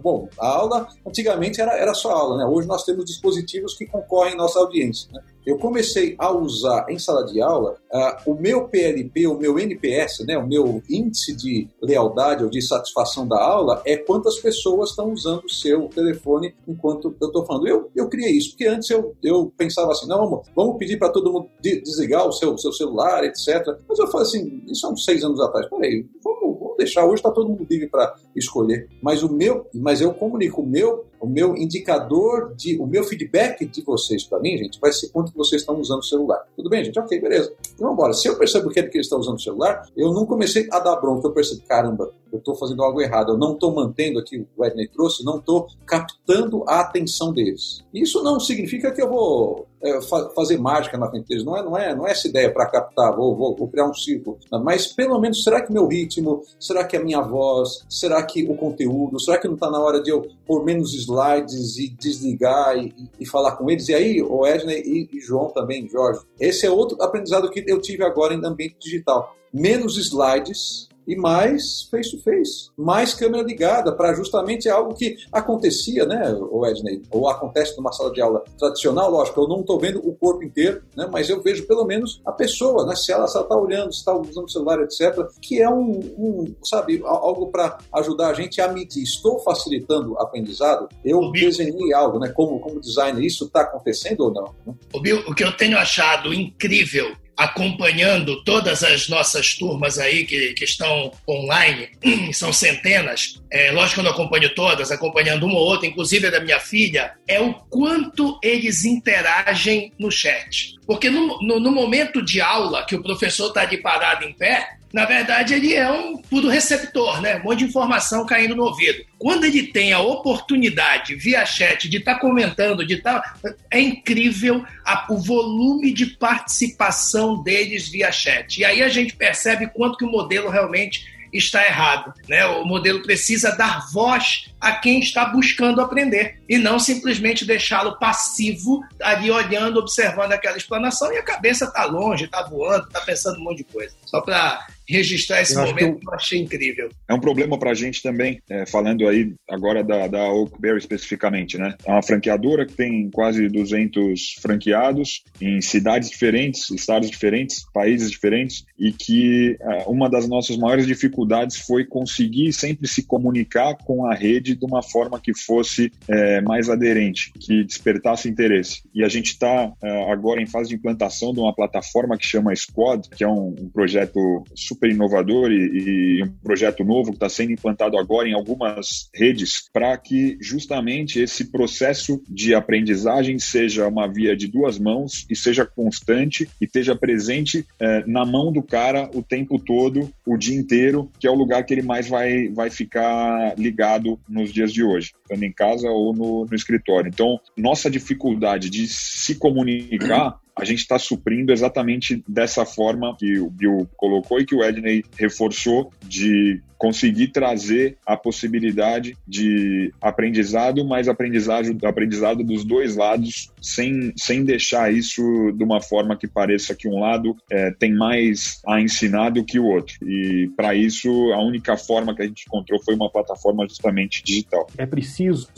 bom, 0.00 0.28
a 0.38 0.48
aula 0.48 0.88
antigamente 1.06 1.60
era, 1.60 1.76
era 1.76 1.94
só 1.94 2.10
aula, 2.10 2.38
né? 2.38 2.44
Hoje 2.44 2.68
nós 2.68 2.84
temos 2.84 3.04
dispositivos 3.04 3.74
que 3.74 3.86
concorrem 3.86 4.36
nossa 4.36 4.58
audiência. 4.58 5.10
Né? 5.12 5.20
Eu 5.46 5.56
comecei 5.58 6.16
a 6.18 6.32
usar 6.32 6.86
em 6.90 6.98
sala 6.98 7.24
de 7.24 7.40
aula 7.40 7.76
uh, 7.92 8.32
o 8.32 8.34
meu 8.34 8.66
PLP, 8.68 9.28
o 9.28 9.38
meu 9.38 9.56
NPS, 9.60 10.24
né? 10.26 10.36
O 10.36 10.44
meu 10.44 10.82
índice 10.90 11.36
de 11.36 11.68
lealdade 11.80 12.42
ou 12.42 12.50
de 12.50 12.60
satisfação 12.60 13.28
da 13.28 13.40
aula 13.40 13.80
é 13.86 13.96
quantas 13.96 14.40
pessoas 14.40 14.90
estão 14.90 15.12
usando 15.12 15.44
o 15.44 15.48
seu 15.48 15.88
telefone 15.88 16.52
enquanto 16.66 17.14
eu 17.20 17.28
estou 17.28 17.46
falando. 17.46 17.68
Eu, 17.68 17.90
eu 17.94 18.08
criei 18.08 18.36
isso, 18.36 18.50
porque 18.50 18.66
antes 18.66 18.90
eu, 18.90 19.14
eu 19.22 19.52
pensava 19.56 19.92
assim, 19.92 20.08
não, 20.08 20.18
vamos, 20.18 20.48
vamos 20.54 20.78
pedir 20.78 20.98
para 20.98 21.10
todo 21.10 21.32
mundo 21.32 21.48
desligar 21.62 22.26
o 22.26 22.32
seu, 22.32 22.58
seu 22.58 22.72
celular, 22.72 23.22
etc. 23.22 23.78
Mas 23.88 24.00
eu 24.00 24.08
falei 24.08 24.26
assim, 24.26 24.64
isso 24.66 24.84
há 24.84 24.90
uns 24.90 25.04
seis 25.04 25.22
anos 25.22 25.40
atrás. 25.40 25.68
Peraí, 25.70 26.04
vamos, 26.24 26.56
deixar. 26.76 27.04
Hoje 27.04 27.14
está 27.14 27.30
todo 27.30 27.48
mundo 27.48 27.66
livre 27.68 27.88
para 27.88 28.14
escolher. 28.34 28.88
Mas 29.02 29.22
o 29.22 29.32
meu, 29.32 29.66
mas 29.74 30.00
eu 30.00 30.12
comunico 30.14 30.62
o 30.62 30.66
meu, 30.66 31.06
o 31.20 31.26
meu 31.26 31.56
indicador 31.56 32.54
de, 32.54 32.78
o 32.78 32.86
meu 32.86 33.04
feedback 33.04 33.64
de 33.66 33.82
vocês 33.82 34.24
para 34.24 34.38
mim, 34.40 34.56
gente, 34.56 34.80
vai 34.80 34.92
ser 34.92 35.08
quanto 35.08 35.32
vocês 35.34 35.62
estão 35.62 35.78
usando 35.78 36.00
o 36.00 36.04
celular. 36.04 36.44
Tudo 36.54 36.68
bem, 36.68 36.84
gente? 36.84 36.98
Ok, 36.98 37.20
beleza. 37.20 37.52
Então, 37.74 37.92
embora. 37.92 38.12
Se 38.12 38.28
eu 38.28 38.36
percebo 38.36 38.70
que, 38.70 38.80
é 38.80 38.82
que 38.82 38.96
eles 38.96 39.06
estão 39.06 39.18
usando 39.18 39.36
o 39.36 39.42
celular, 39.42 39.86
eu 39.96 40.12
não 40.12 40.26
comecei 40.26 40.66
a 40.70 40.78
dar 40.78 40.96
bronca. 40.96 41.26
Eu 41.26 41.32
percebo, 41.32 41.62
caramba, 41.66 42.10
eu 42.32 42.38
estou 42.38 42.54
fazendo 42.54 42.82
algo 42.82 43.00
errado. 43.00 43.32
Eu 43.32 43.38
não 43.38 43.52
estou 43.52 43.74
mantendo 43.74 44.18
aqui 44.18 44.46
o 44.56 44.64
Edney 44.64 44.88
trouxe, 44.88 45.24
não 45.24 45.38
estou 45.38 45.68
captando 45.84 46.64
a 46.66 46.80
atenção 46.80 47.32
deles. 47.32 47.84
Isso 47.92 48.22
não 48.22 48.38
significa 48.38 48.90
que 48.90 49.02
eu 49.02 49.08
vou 49.08 49.66
é, 49.82 50.00
fa 50.00 50.30
fazer 50.30 50.58
mágica 50.58 50.96
na 50.98 51.08
frente 51.08 51.28
deles. 51.28 51.44
Não 51.44 51.56
é, 51.56 51.62
não 51.62 51.76
é, 51.76 51.94
não 51.94 52.06
é 52.06 52.10
essa 52.10 52.28
ideia 52.28 52.52
para 52.52 52.66
captar, 52.66 53.14
vou, 53.14 53.36
vou, 53.36 53.54
vou, 53.54 53.68
criar 53.68 53.86
um 53.86 53.94
círculo. 53.94 54.38
Mas 54.62 54.86
pelo 54.86 55.18
menos, 55.20 55.42
será 55.42 55.60
que 55.60 55.72
meu 55.72 55.86
ritmo, 55.86 56.42
será 56.58 56.84
que 56.84 56.96
a 56.96 57.02
minha 57.02 57.20
voz, 57.20 57.84
será 57.88 58.22
que 58.22 58.44
o 58.44 58.56
conteúdo, 58.56 59.20
será 59.20 59.38
que 59.38 59.46
não 59.46 59.54
está 59.54 59.70
na 59.70 59.80
hora 59.80 60.02
de 60.02 60.10
eu 60.10 60.26
pôr 60.46 60.64
menos 60.64 60.94
slides 61.06 61.78
e 61.78 61.88
desligar 61.88 62.76
e, 62.76 62.92
e, 63.18 63.26
falar 63.26 63.56
com 63.56 63.70
eles? 63.70 63.88
E 63.88 63.94
aí, 63.94 64.22
o 64.22 64.46
Edney 64.46 64.82
e, 64.84 65.16
e 65.16 65.20
João 65.20 65.50
também, 65.50 65.88
Jorge, 65.88 66.20
esse 66.40 66.66
é 66.66 66.70
outro 66.70 67.00
aprendizado 67.02 67.50
que 67.50 67.64
eu 67.66 67.80
tive 67.80 68.04
agora 68.04 68.34
em 68.34 68.44
ambiente 68.44 68.76
digital. 68.80 69.34
Menos 69.52 69.96
slides, 69.96 70.88
e 71.06 71.16
mais 71.16 71.82
face-to-face, 71.90 72.70
mais 72.76 73.14
câmera 73.14 73.42
ligada, 73.42 73.92
para 73.92 74.14
justamente 74.14 74.68
algo 74.68 74.94
que 74.94 75.16
acontecia, 75.32 76.04
né, 76.04 76.34
o 76.34 76.66
Edney, 76.66 77.02
ou 77.10 77.28
acontece 77.28 77.76
numa 77.76 77.92
sala 77.92 78.12
de 78.12 78.20
aula 78.20 78.44
tradicional, 78.58 79.10
lógico, 79.10 79.40
eu 79.40 79.48
não 79.48 79.60
estou 79.60 79.78
vendo 79.78 79.98
o 80.06 80.14
corpo 80.14 80.42
inteiro, 80.42 80.82
né, 80.96 81.08
mas 81.10 81.28
eu 81.28 81.42
vejo 81.42 81.66
pelo 81.66 81.84
menos 81.84 82.20
a 82.24 82.32
pessoa, 82.32 82.86
né, 82.86 82.96
se 82.96 83.12
ela 83.12 83.26
está 83.26 83.56
olhando, 83.56 83.92
se 83.92 84.00
está 84.00 84.16
usando 84.16 84.46
o 84.46 84.50
celular, 84.50 84.80
etc., 84.80 85.26
que 85.40 85.60
é 85.60 85.68
um, 85.68 85.90
um 86.18 86.54
sabe, 86.64 87.02
algo 87.04 87.48
para 87.48 87.78
ajudar 87.92 88.28
a 88.28 88.34
gente 88.34 88.60
a 88.60 88.68
medir. 88.68 89.02
Estou 89.02 89.38
facilitando 89.40 90.12
o 90.12 90.18
aprendizado? 90.18 90.88
Eu 91.04 91.30
desenhei 91.30 91.92
algo, 91.92 92.18
né, 92.18 92.28
como, 92.28 92.58
como 92.60 92.80
designer, 92.80 93.24
isso 93.24 93.44
está 93.44 93.62
acontecendo 93.62 94.22
ou 94.22 94.32
não? 94.32 94.54
Né? 94.66 94.74
O 94.92 95.00
Bill, 95.00 95.20
o 95.28 95.34
que 95.34 95.44
eu 95.44 95.56
tenho 95.56 95.78
achado 95.78 96.32
incrível 96.32 97.14
acompanhando 97.36 98.42
todas 98.42 98.82
as 98.82 99.08
nossas 99.08 99.54
turmas 99.54 99.98
aí 99.98 100.24
que, 100.24 100.54
que 100.54 100.64
estão 100.64 101.12
online, 101.28 101.90
são 102.32 102.52
centenas, 102.52 103.40
é, 103.50 103.70
lógico 103.70 103.94
que 103.94 104.00
eu 104.00 104.04
não 104.04 104.12
acompanho 104.12 104.54
todas, 104.54 104.90
acompanhando 104.90 105.46
uma 105.46 105.58
ou 105.58 105.66
outra, 105.66 105.86
inclusive 105.86 106.26
a 106.26 106.30
da 106.30 106.40
minha 106.40 106.58
filha, 106.58 107.14
é 107.28 107.40
o 107.40 107.52
quanto 107.54 108.38
eles 108.42 108.84
interagem 108.84 109.92
no 109.98 110.10
chat. 110.10 110.74
Porque 110.86 111.10
no, 111.10 111.40
no, 111.42 111.60
no 111.60 111.72
momento 111.72 112.24
de 112.24 112.40
aula, 112.40 112.86
que 112.86 112.94
o 112.94 113.02
professor 113.02 113.48
está 113.48 113.64
de 113.64 113.76
parado 113.78 114.24
em 114.24 114.32
pé, 114.32 114.76
na 114.96 115.04
verdade, 115.04 115.52
ele 115.52 115.74
é 115.74 115.90
um 115.90 116.16
puro 116.16 116.48
receptor, 116.48 117.20
né? 117.20 117.36
Um 117.36 117.42
monte 117.42 117.58
de 117.58 117.64
informação 117.66 118.24
caindo 118.24 118.56
no 118.56 118.62
ouvido. 118.62 119.04
Quando 119.18 119.44
ele 119.44 119.64
tem 119.64 119.92
a 119.92 120.00
oportunidade, 120.00 121.14
via 121.14 121.44
chat, 121.44 121.86
de 121.86 121.98
estar 121.98 122.14
tá 122.14 122.18
comentando, 122.20 122.82
de 122.82 122.94
estar. 122.94 123.20
Tá... 123.20 123.54
É 123.70 123.78
incrível 123.78 124.64
a, 124.82 125.04
o 125.10 125.18
volume 125.18 125.92
de 125.92 126.06
participação 126.06 127.42
deles 127.42 127.90
via 127.90 128.10
chat. 128.10 128.58
E 128.58 128.64
aí 128.64 128.82
a 128.82 128.88
gente 128.88 129.14
percebe 129.14 129.66
quanto 129.66 129.98
que 129.98 130.04
o 130.06 130.10
modelo 130.10 130.48
realmente 130.48 131.14
está 131.30 131.66
errado. 131.66 132.14
Né? 132.26 132.46
O 132.46 132.64
modelo 132.64 133.02
precisa 133.02 133.54
dar 133.54 133.86
voz 133.92 134.50
a 134.58 134.72
quem 134.72 135.00
está 135.00 135.26
buscando 135.26 135.82
aprender 135.82 136.40
e 136.48 136.56
não 136.56 136.78
simplesmente 136.78 137.44
deixá-lo 137.44 137.98
passivo 137.98 138.82
ali 139.02 139.30
olhando, 139.30 139.78
observando 139.78 140.32
aquela 140.32 140.56
explanação 140.56 141.12
e 141.12 141.18
a 141.18 141.22
cabeça 141.22 141.66
está 141.66 141.84
longe, 141.84 142.24
está 142.24 142.42
voando, 142.44 142.86
está 142.86 143.02
pensando 143.02 143.38
um 143.38 143.44
monte 143.44 143.58
de 143.58 143.64
coisa. 143.64 143.94
Só 144.06 144.22
para 144.22 144.66
registrar 144.88 145.42
esse 145.42 145.54
eu 145.54 145.64
momento 145.64 145.98
que 145.98 146.08
eu 146.08 146.14
achei 146.14 146.38
incrível. 146.40 146.88
É 147.08 147.14
um 147.14 147.20
problema 147.20 147.58
para 147.58 147.70
a 147.70 147.74
gente 147.74 148.02
também, 148.02 148.40
é, 148.48 148.66
falando 148.66 149.06
aí 149.08 149.34
agora 149.48 149.82
da, 149.82 150.06
da 150.06 150.32
Oakberry 150.32 150.78
especificamente, 150.78 151.58
né? 151.58 151.74
É 151.84 151.90
uma 151.90 152.02
franqueadora 152.02 152.66
que 152.66 152.74
tem 152.74 153.10
quase 153.10 153.48
200 153.48 154.36
franqueados 154.40 155.24
em 155.40 155.60
cidades 155.60 156.10
diferentes, 156.10 156.70
estados 156.70 157.10
diferentes, 157.10 157.64
países 157.72 158.10
diferentes 158.10 158.64
e 158.78 158.92
que 158.92 159.56
é, 159.60 159.84
uma 159.86 160.08
das 160.08 160.28
nossas 160.28 160.56
maiores 160.56 160.86
dificuldades 160.86 161.56
foi 161.56 161.84
conseguir 161.84 162.52
sempre 162.52 162.86
se 162.86 163.02
comunicar 163.02 163.76
com 163.84 164.06
a 164.06 164.14
rede 164.14 164.54
de 164.54 164.64
uma 164.64 164.82
forma 164.82 165.20
que 165.20 165.34
fosse 165.34 165.92
é, 166.08 166.40
mais 166.40 166.68
aderente, 166.68 167.32
que 167.40 167.64
despertasse 167.64 168.28
interesse. 168.28 168.82
E 168.94 169.04
a 169.04 169.08
gente 169.08 169.32
está 169.32 169.72
é, 169.82 170.12
agora 170.12 170.40
em 170.40 170.46
fase 170.46 170.68
de 170.70 170.76
implantação 170.76 171.32
de 171.32 171.40
uma 171.40 171.54
plataforma 171.54 172.16
que 172.16 172.26
chama 172.26 172.54
Squad, 172.54 173.08
que 173.10 173.24
é 173.24 173.28
um, 173.28 173.54
um 173.58 173.68
projeto 173.68 173.96
projeto 173.96 174.44
super 174.76 174.90
inovador 174.90 175.50
e, 175.50 176.18
e 176.18 176.22
um 176.22 176.28
projeto 176.42 176.84
novo 176.84 177.10
que 177.10 177.16
está 177.16 177.28
sendo 177.28 177.52
implantado 177.52 177.98
agora 177.98 178.28
em 178.28 178.34
algumas 178.34 179.08
redes 179.14 179.68
para 179.72 179.96
que 179.96 180.36
justamente 180.40 181.20
esse 181.20 181.50
processo 181.50 182.22
de 182.28 182.54
aprendizagem 182.54 183.38
seja 183.38 183.88
uma 183.88 184.06
via 184.06 184.36
de 184.36 184.46
duas 184.46 184.78
mãos 184.78 185.26
e 185.30 185.34
seja 185.34 185.64
constante 185.64 186.48
e 186.60 186.66
esteja 186.66 186.94
presente 186.94 187.66
é, 187.80 188.04
na 188.06 188.24
mão 188.24 188.52
do 188.52 188.62
cara 188.62 189.10
o 189.14 189.22
tempo 189.22 189.58
todo, 189.58 190.10
o 190.26 190.36
dia 190.36 190.56
inteiro, 190.56 191.10
que 191.18 191.26
é 191.26 191.30
o 191.30 191.34
lugar 191.34 191.64
que 191.64 191.72
ele 191.72 191.82
mais 191.82 192.08
vai, 192.08 192.48
vai 192.48 192.70
ficar 192.70 193.58
ligado 193.58 194.18
nos 194.28 194.52
dias 194.52 194.72
de 194.72 194.82
hoje, 194.82 195.12
estando 195.22 195.42
em 195.42 195.52
casa 195.52 195.88
ou 195.88 196.14
no, 196.14 196.44
no 196.44 196.54
escritório. 196.54 197.08
Então, 197.08 197.40
nossa 197.56 197.90
dificuldade 197.90 198.68
de 198.68 198.86
se 198.86 199.36
comunicar 199.36 200.38
a 200.56 200.64
gente 200.64 200.78
está 200.78 200.98
suprindo 200.98 201.52
exatamente 201.52 202.24
dessa 202.26 202.64
forma 202.64 203.14
que 203.18 203.38
o 203.38 203.50
Bill 203.50 203.88
colocou 203.96 204.40
e 204.40 204.46
que 204.46 204.54
o 204.54 204.64
Edney 204.64 205.04
reforçou 205.18 205.92
de 206.02 206.62
conseguir 206.78 207.28
trazer 207.28 207.96
a 208.06 208.16
possibilidade 208.16 209.16
de 209.26 209.92
aprendizado, 210.00 210.84
mas 210.84 211.08
aprendizado, 211.08 211.76
aprendizado 211.86 212.44
dos 212.44 212.64
dois 212.64 212.96
lados, 212.96 213.50
sem, 213.60 214.12
sem 214.16 214.44
deixar 214.44 214.92
isso 214.92 215.22
de 215.52 215.64
uma 215.64 215.80
forma 215.80 216.16
que 216.16 216.26
pareça 216.26 216.74
que 216.74 216.88
um 216.88 217.00
lado 217.00 217.36
é, 217.50 217.70
tem 217.70 217.94
mais 217.94 218.60
a 218.66 218.80
ensinar 218.80 219.30
do 219.30 219.44
que 219.44 219.58
o 219.58 219.64
outro. 219.64 219.96
E 220.02 220.50
para 220.56 220.74
isso, 220.74 221.08
a 221.32 221.42
única 221.42 221.76
forma 221.76 222.14
que 222.14 222.22
a 222.22 222.26
gente 222.26 222.44
encontrou 222.46 222.82
foi 222.82 222.94
uma 222.94 223.10
plataforma 223.10 223.66
justamente 223.68 224.22
digital. 224.22 224.66
É 224.76 224.86
preciso 224.86 225.48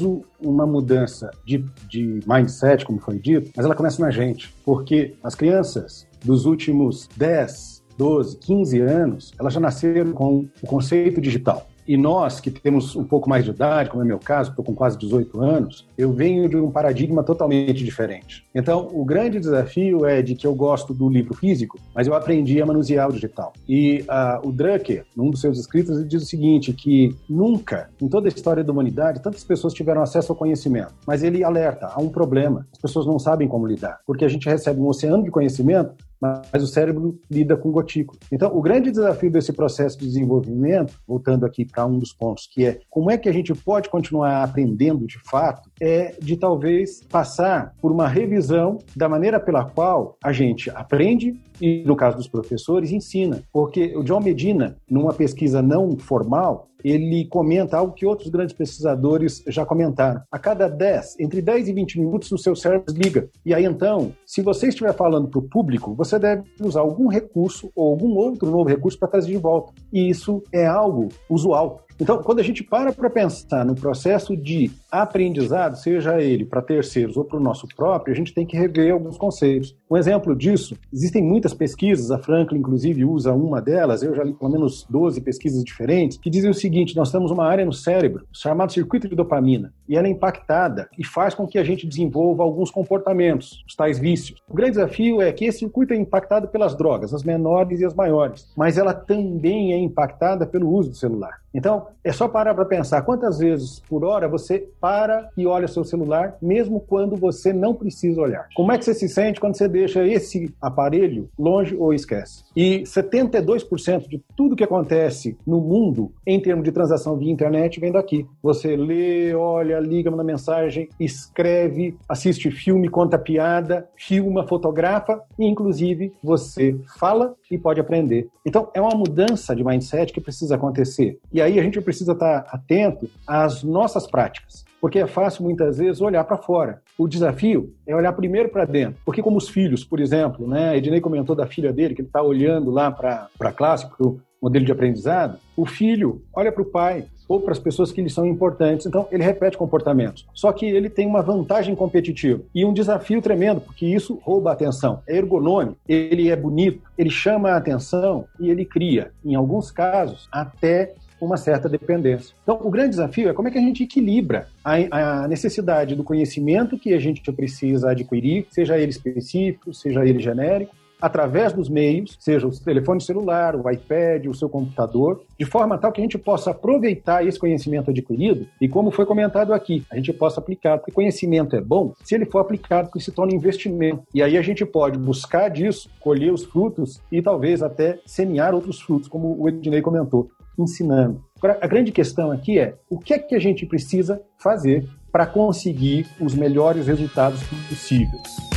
uma 0.41 0.67
mudança 0.67 1.31
de, 1.45 1.65
de 1.89 2.21
mindset, 2.27 2.85
como 2.85 2.99
foi 2.99 3.19
dito, 3.19 3.51
mas 3.57 3.65
ela 3.65 3.75
começa 3.75 4.01
na 4.01 4.11
gente, 4.11 4.53
porque 4.65 5.15
as 5.23 5.35
crianças 5.35 6.07
dos 6.25 6.47
últimos 6.47 7.09
10, 7.17 7.78
12, 7.99 8.39
15 8.39 8.81
anos, 8.81 9.33
elas 9.39 9.53
já 9.53 9.61
nasceram 9.61 10.13
com 10.13 10.47
o 10.63 10.67
conceito 10.67 11.21
digital. 11.21 11.67
E 11.89 11.97
nós, 11.97 12.39
que 12.39 12.51
temos 12.51 12.95
um 12.95 13.03
pouco 13.03 13.31
mais 13.31 13.47
de 13.47 13.51
idade, 13.51 13.89
como 13.89 14.03
é 14.03 14.07
meu 14.07 14.19
caso, 14.19 14.51
estou 14.51 14.63
com 14.63 14.75
quase 14.75 14.99
18 14.99 15.41
anos, 15.41 15.89
eu 15.97 16.13
venho 16.13 16.47
de 16.47 16.57
um 16.57 16.71
paradigma 16.71 17.23
totalmente 17.23 17.83
diferente. 17.83 18.45
Então, 18.55 18.91
o 18.93 19.07
grande 19.07 19.41
desafio 19.41 20.05
é 20.05 20.21
de 20.21 20.35
que 20.35 20.47
eu 20.47 20.55
gosto 20.55 20.93
do 20.93 21.09
livro 21.09 21.33
físico, 21.33 21.79
mas 21.95 22.07
eu 22.07 22.13
aprendi 22.13 22.61
a 22.61 22.67
manusear 22.67 23.09
o 23.09 23.13
digital. 23.13 23.55
E 23.67 24.03
uh, 24.03 24.47
o 24.47 24.53
Drucker, 24.53 25.07
num 25.17 25.31
dos 25.31 25.41
seus 25.41 25.59
escritos, 25.59 25.97
ele 25.97 26.07
diz 26.07 26.25
o 26.25 26.27
seguinte, 26.27 26.75
que 26.75 27.17
nunca, 27.27 27.89
em 28.03 28.07
toda 28.07 28.29
a 28.29 28.33
história 28.33 28.63
da 28.63 28.71
humanidade, 28.71 29.23
tantas 29.23 29.43
pessoas 29.43 29.73
tiveram 29.73 30.03
acesso 30.03 30.31
ao 30.31 30.37
conhecimento. 30.37 30.93
Mas 31.07 31.23
ele 31.23 31.43
alerta, 31.43 31.87
há 31.87 31.99
um 31.99 32.11
problema, 32.11 32.67
as 32.71 32.79
pessoas 32.79 33.07
não 33.07 33.19
sabem 33.19 33.49
como 33.49 33.67
lidar, 33.67 34.01
porque 34.07 34.27
a 34.27 34.29
gente 34.29 34.47
recebe 34.47 34.79
um 34.79 34.89
oceano 34.89 35.25
de 35.25 35.31
conhecimento, 35.31 35.95
mas 36.21 36.63
o 36.63 36.67
cérebro 36.67 37.19
lida 37.31 37.57
com 37.57 37.71
gotículas. 37.71 38.21
Então, 38.31 38.57
o 38.57 38.61
grande 38.61 38.91
desafio 38.91 39.31
desse 39.31 39.53
processo 39.53 39.99
de 39.99 40.07
desenvolvimento, 40.07 40.95
voltando 41.07 41.45
aqui 41.47 41.65
para 41.65 41.87
um 41.87 41.99
dos 41.99 42.13
pontos, 42.13 42.49
que 42.53 42.67
é 42.67 42.81
como 42.91 43.11
é 43.11 43.19
que 43.19 43.29
a 43.29 43.33
gente 43.33 43.55
pode 43.55 43.89
continuar 43.89 44.43
aprendendo 44.43 45.07
de 45.07 45.19
fato, 45.29 45.71
é 45.81 46.15
de 46.21 46.37
talvez 46.37 47.03
passar 47.05 47.75
por 47.81 47.93
uma 47.93 48.09
revisão 48.09 48.79
da 48.97 49.09
maneira 49.09 49.39
pela 49.39 49.65
qual 49.65 50.17
a 50.23 50.33
gente 50.33 50.71
aprende 50.71 51.39
e, 51.61 51.83
no 51.85 51.97
caso 51.97 52.17
dos 52.17 52.29
professores, 52.29 52.93
ensina. 52.93 53.43
Porque 53.53 53.97
o 53.97 54.03
John 54.03 54.21
Medina, 54.21 54.77
numa 54.89 55.13
pesquisa 55.13 55.61
não 55.63 55.97
formal, 55.97 56.68
ele 56.85 57.27
comenta 57.27 57.77
algo 57.77 57.93
que 57.93 58.07
outros 58.07 58.29
grandes 58.29 58.55
pesquisadores 58.55 59.43
já 59.47 59.65
comentaram. 59.65 60.23
A 60.31 60.39
cada 60.39 60.69
10, 60.69 61.17
entre 61.21 61.43
10 61.43 61.69
e 61.69 61.73
20 61.73 62.01
minutos, 62.01 62.33
o 62.33 62.39
seu 62.39 62.55
cérebro 62.55 62.93
desliga. 62.93 63.29
E 63.45 63.55
aí, 63.55 63.65
então, 63.65 64.13
se 64.27 64.43
você 64.43 64.69
estiver 64.69 64.95
falando 64.95 65.29
para 65.29 65.39
o 65.39 65.49
público, 65.49 65.95
você 65.95 66.19
deve 66.19 66.43
usar 66.61 66.81
algum 66.81 67.09
recurso 67.09 67.71
ou 67.75 67.91
algum 67.91 68.17
outro 68.17 68.51
novo 68.51 68.69
recurso 68.69 68.99
para 68.99 69.09
trazer 69.09 69.29
de 69.29 69.37
volta. 69.37 69.73
E 69.93 70.09
isso 70.09 70.43
é 70.53 70.67
algo 70.67 71.09
usual. 71.29 71.88
Então, 72.01 72.23
quando 72.23 72.39
a 72.39 72.45
gente 72.45 72.63
para 72.63 72.93
para 72.93 73.11
pensar 73.11 73.65
no 73.65 73.75
processo 73.75 74.37
de 74.37 74.71
aprendizado, 74.91 75.77
seja 75.77 76.21
ele 76.23 76.45
para 76.45 76.63
terceiros 76.63 77.17
ou 77.17 77.25
para 77.25 77.37
o 77.37 77.43
nosso 77.43 77.67
próprio, 77.67 78.13
a 78.13 78.17
gente 78.17 78.33
tem 78.33 78.47
que 78.47 78.57
rever 78.57 78.93
alguns 78.93 79.19
conceitos. 79.19 79.77
Um 79.91 79.97
exemplo 79.97 80.37
disso, 80.37 80.79
existem 80.93 81.23
muitas 81.23 81.53
pesquisas, 81.53 82.13
a 82.13 82.19
Franklin, 82.19 82.61
inclusive, 82.61 83.05
usa 83.05 83.33
uma 83.33 83.61
delas, 83.61 84.03
eu 84.05 84.15
já 84.15 84.23
li 84.23 84.33
pelo 84.33 84.51
menos 84.51 84.87
12 84.89 85.21
pesquisas 85.23 85.65
diferentes, 85.65 86.19
que 86.19 86.31
dizem 86.31 86.51
o 86.51 86.55
seguinte: 86.55 86.95
nós 86.95 87.11
temos 87.11 87.33
uma 87.33 87.45
área 87.45 87.65
no 87.65 87.73
cérebro 87.73 88.27
chamada 88.33 88.73
circuito 88.73 89.09
de 89.09 89.17
dopamina, 89.17 89.73
e 89.89 89.97
ela 89.97 90.07
é 90.07 90.11
impactada 90.11 90.89
e 90.97 91.05
faz 91.05 91.35
com 91.35 91.49
que 91.49 91.59
a 91.59 91.65
gente 91.65 91.85
desenvolva 91.85 92.45
alguns 92.45 92.71
comportamentos, 92.71 93.65
os 93.67 93.75
tais 93.75 93.99
vícios. 93.99 94.41
O 94.49 94.55
grande 94.55 94.73
desafio 94.73 95.21
é 95.21 95.33
que 95.33 95.47
esse 95.47 95.59
circuito 95.59 95.93
é 95.93 95.97
impactado 95.97 96.47
pelas 96.47 96.77
drogas, 96.77 97.13
as 97.13 97.25
menores 97.25 97.81
e 97.81 97.85
as 97.85 97.95
maiores, 97.95 98.53
mas 98.57 98.79
ela 98.79 98.95
também 98.95 99.73
é 99.73 99.79
impactada 99.79 100.47
pelo 100.47 100.71
uso 100.71 100.91
do 100.91 100.97
celular. 100.97 101.41
Então, 101.55 101.89
é 102.05 102.13
só 102.13 102.29
parar 102.29 102.55
para 102.55 102.65
pensar 102.65 103.03
quantas 103.03 103.39
vezes 103.39 103.81
por 103.89 104.05
hora 104.05 104.29
você 104.29 104.69
para 104.81 105.29
e 105.37 105.47
olha 105.47 105.67
seu 105.69 105.85
celular, 105.85 106.37
mesmo 106.41 106.81
quando 106.81 107.17
você 107.17 107.53
não 107.53 107.75
precisa 107.75 108.21
olhar. 108.21 108.49
Como 108.55 108.73
é 108.73 108.79
que 108.79 108.85
você 108.85 108.95
se 108.95 109.09
sente 109.09 109.41
quando 109.41 109.57
você 109.57 109.69
deixa 109.69 110.07
esse 110.07 110.55
aparelho 110.61 111.29
longe 111.39 111.75
ou 111.77 111.95
esquece? 111.95 112.45
E 112.55 112.83
72% 112.83 114.09
de 114.09 114.23
tudo 114.37 114.57
que 114.57 114.65
acontece 114.65 115.37
no 115.47 115.61
mundo 115.61 116.13
em 116.27 116.41
termos 116.41 116.65
de 116.65 116.73
transação 116.73 117.17
via 117.17 117.33
internet 117.33 117.81
vem 117.81 117.93
daqui. 117.93 118.27
Você 118.43 118.77
lê, 118.77 119.35
olha, 119.35 119.81
liga, 119.81 120.11
manda 120.11 120.25
mensagem, 120.25 120.89
escreve, 121.01 121.97
assiste 122.09 122.51
filme, 122.51 122.89
conta 122.89 123.19
piada, 123.19 123.89
filma, 123.97 124.47
fotografa 124.47 125.23
e, 125.39 125.47
inclusive, 125.47 126.13
você 126.23 126.79
fala 126.99 127.35
e 127.51 127.57
pode 127.57 127.81
aprender. 127.81 128.29
Então, 128.45 128.71
é 128.75 128.81
uma 128.81 128.97
mudança 128.97 129.55
de 129.55 129.65
mindset 129.65 130.13
que 130.13 130.21
precisa 130.21 130.55
acontecer. 130.55 131.19
E 131.33 131.41
aí 131.41 131.48
a 131.57 131.63
gente 131.63 131.81
precisa 131.81 132.13
estar 132.13 132.47
atento 132.49 133.09
às 133.25 133.63
nossas 133.63 134.09
práticas. 134.09 134.65
Porque 134.81 134.99
é 134.99 135.07
fácil 135.07 135.45
muitas 135.45 135.79
vezes 135.79 136.01
olhar 136.01 136.25
para 136.25 136.37
fora. 136.37 136.83
O 136.97 137.07
desafio 137.07 137.73
é 137.87 137.95
olhar 137.95 138.13
primeiro 138.13 138.49
para 138.49 138.65
dentro. 138.65 139.01
Porque, 139.05 139.23
como 139.23 139.37
os 139.37 139.49
filhos, 139.49 139.85
por 139.85 140.01
exemplo, 140.01 140.49
né? 140.49 140.77
Ednei 140.77 141.01
comentou 141.01 141.35
da 141.35 141.47
filha 141.47 141.73
dele, 141.73 141.95
que 141.95 142.01
ele 142.01 142.09
está 142.09 142.23
olhando 142.23 142.71
lá 142.71 142.91
para 142.91 143.29
a 143.41 143.53
classe, 143.53 143.87
para 143.87 144.07
o 144.07 144.21
modelo 144.41 144.65
de 144.65 144.73
aprendizado. 144.73 145.39
O 145.57 145.67
filho 145.67 146.23
olha 146.33 146.53
para 146.53 146.63
o 146.63 146.67
pai 146.67 147.07
ou 147.29 147.41
para 147.41 147.53
as 147.53 147.59
pessoas 147.59 147.93
que 147.93 148.01
lhe 148.01 148.09
são 148.09 148.27
importantes, 148.27 148.87
então 148.87 149.07
ele 149.13 149.23
repete 149.23 149.59
comportamentos. 149.59 150.27
Só 150.33 150.51
que 150.51 150.65
ele 150.65 150.89
tem 150.89 151.07
uma 151.07 151.21
vantagem 151.21 151.75
competitiva 151.75 152.43
e 152.55 152.65
um 152.65 152.73
desafio 152.73 153.21
tremendo, 153.21 153.61
porque 153.61 153.85
isso 153.85 154.19
rouba 154.23 154.51
a 154.51 154.53
atenção. 154.55 155.03
É 155.07 155.17
ergonômico, 155.17 155.77
ele 155.87 156.31
é 156.31 156.37
bonito, 156.37 156.81
ele 156.97 157.11
chama 157.11 157.51
a 157.51 157.57
atenção 157.57 158.25
e 158.41 158.49
ele 158.49 158.65
cria, 158.65 159.11
em 159.23 159.35
alguns 159.35 159.71
casos, 159.71 160.27
até 160.33 160.95
uma 161.21 161.37
certa 161.37 161.69
dependência. 161.69 162.35
Então, 162.43 162.59
o 162.63 162.71
grande 162.71 162.91
desafio 162.91 163.29
é 163.29 163.33
como 163.33 163.49
é 163.49 163.51
que 163.51 163.59
a 163.59 163.63
gente 163.63 163.83
equilibra 163.83 164.49
a, 164.65 165.23
a, 165.25 165.29
necessidade 165.29 165.95
do 165.95 166.05
conhecimento 166.05 166.79
que 166.79 166.95
a 166.95 166.99
gente 166.99 167.21
precisa 167.33 167.91
adquirir, 167.91 168.47
seja 168.51 168.79
ele 168.79 168.91
específico, 168.91 169.73
seja 169.75 170.05
ele 170.05 170.21
genérico, 170.21 170.75
através 171.01 171.53
dos 171.53 171.69
meios, 171.69 172.17
seja 172.19 172.47
o 172.47 172.51
telefone 172.51 173.01
celular, 173.01 173.55
o 173.55 173.71
iPad, 173.71 174.27
o 174.27 174.35
seu 174.35 174.49
computador, 174.49 175.23
de 175.39 175.45
forma 175.45 175.79
tal 175.79 175.93
que 175.93 176.01
a 176.01 176.05
gente 176.05 176.19
possa 176.19 176.51
aproveitar 176.51 177.27
esse 177.27 177.39
conhecimento 177.39 177.91
adquirido 177.91 178.47
e, 178.61 178.69
como 178.69 178.91
foi 178.91 179.07
comentado 179.07 179.53
aqui, 179.53 179.85
a 179.91 179.97
gente 179.97 180.13
possa 180.13 180.41
aplicar, 180.41 180.79
porque 180.79 180.93
conhecimento 180.93 181.55
é 181.55 181.61
bom 181.61 181.95
se 182.03 182.15
ele 182.15 182.27
for 182.27 182.41
aplicado, 182.41 182.89
porque 182.89 183.05
se 183.05 183.13
torna 183.13 183.35
investimento. 183.35 184.03
E 184.13 184.23
aí 184.23 184.37
a 184.37 184.43
gente 184.43 184.65
pode 184.67 184.99
buscar 184.99 185.49
disso, 185.49 185.89
colher 186.01 186.33
os 186.33 186.45
frutos 186.45 187.01
e 187.11 187.23
talvez 187.23 187.63
até 187.63 187.99
semear 188.05 188.55
outros 188.55 188.81
frutos, 188.81 189.09
como 189.09 189.41
o 189.41 189.49
Ednei 189.49 189.81
comentou, 189.81 190.31
ensinando. 190.59 191.23
A 191.61 191.67
grande 191.67 191.93
questão 191.93 192.31
aqui 192.31 192.59
é 192.59 192.75
o 192.91 192.99
que 192.99 193.15
é 193.15 193.19
que 193.19 193.35
a 193.35 193.39
gente 193.39 193.65
precisa 193.65 194.21
fazer 194.39 194.89
para 195.13 195.27
conseguir 195.27 196.07
os 196.21 196.35
melhores 196.35 196.87
resultados 196.87 197.41
possíveis. 197.69 198.49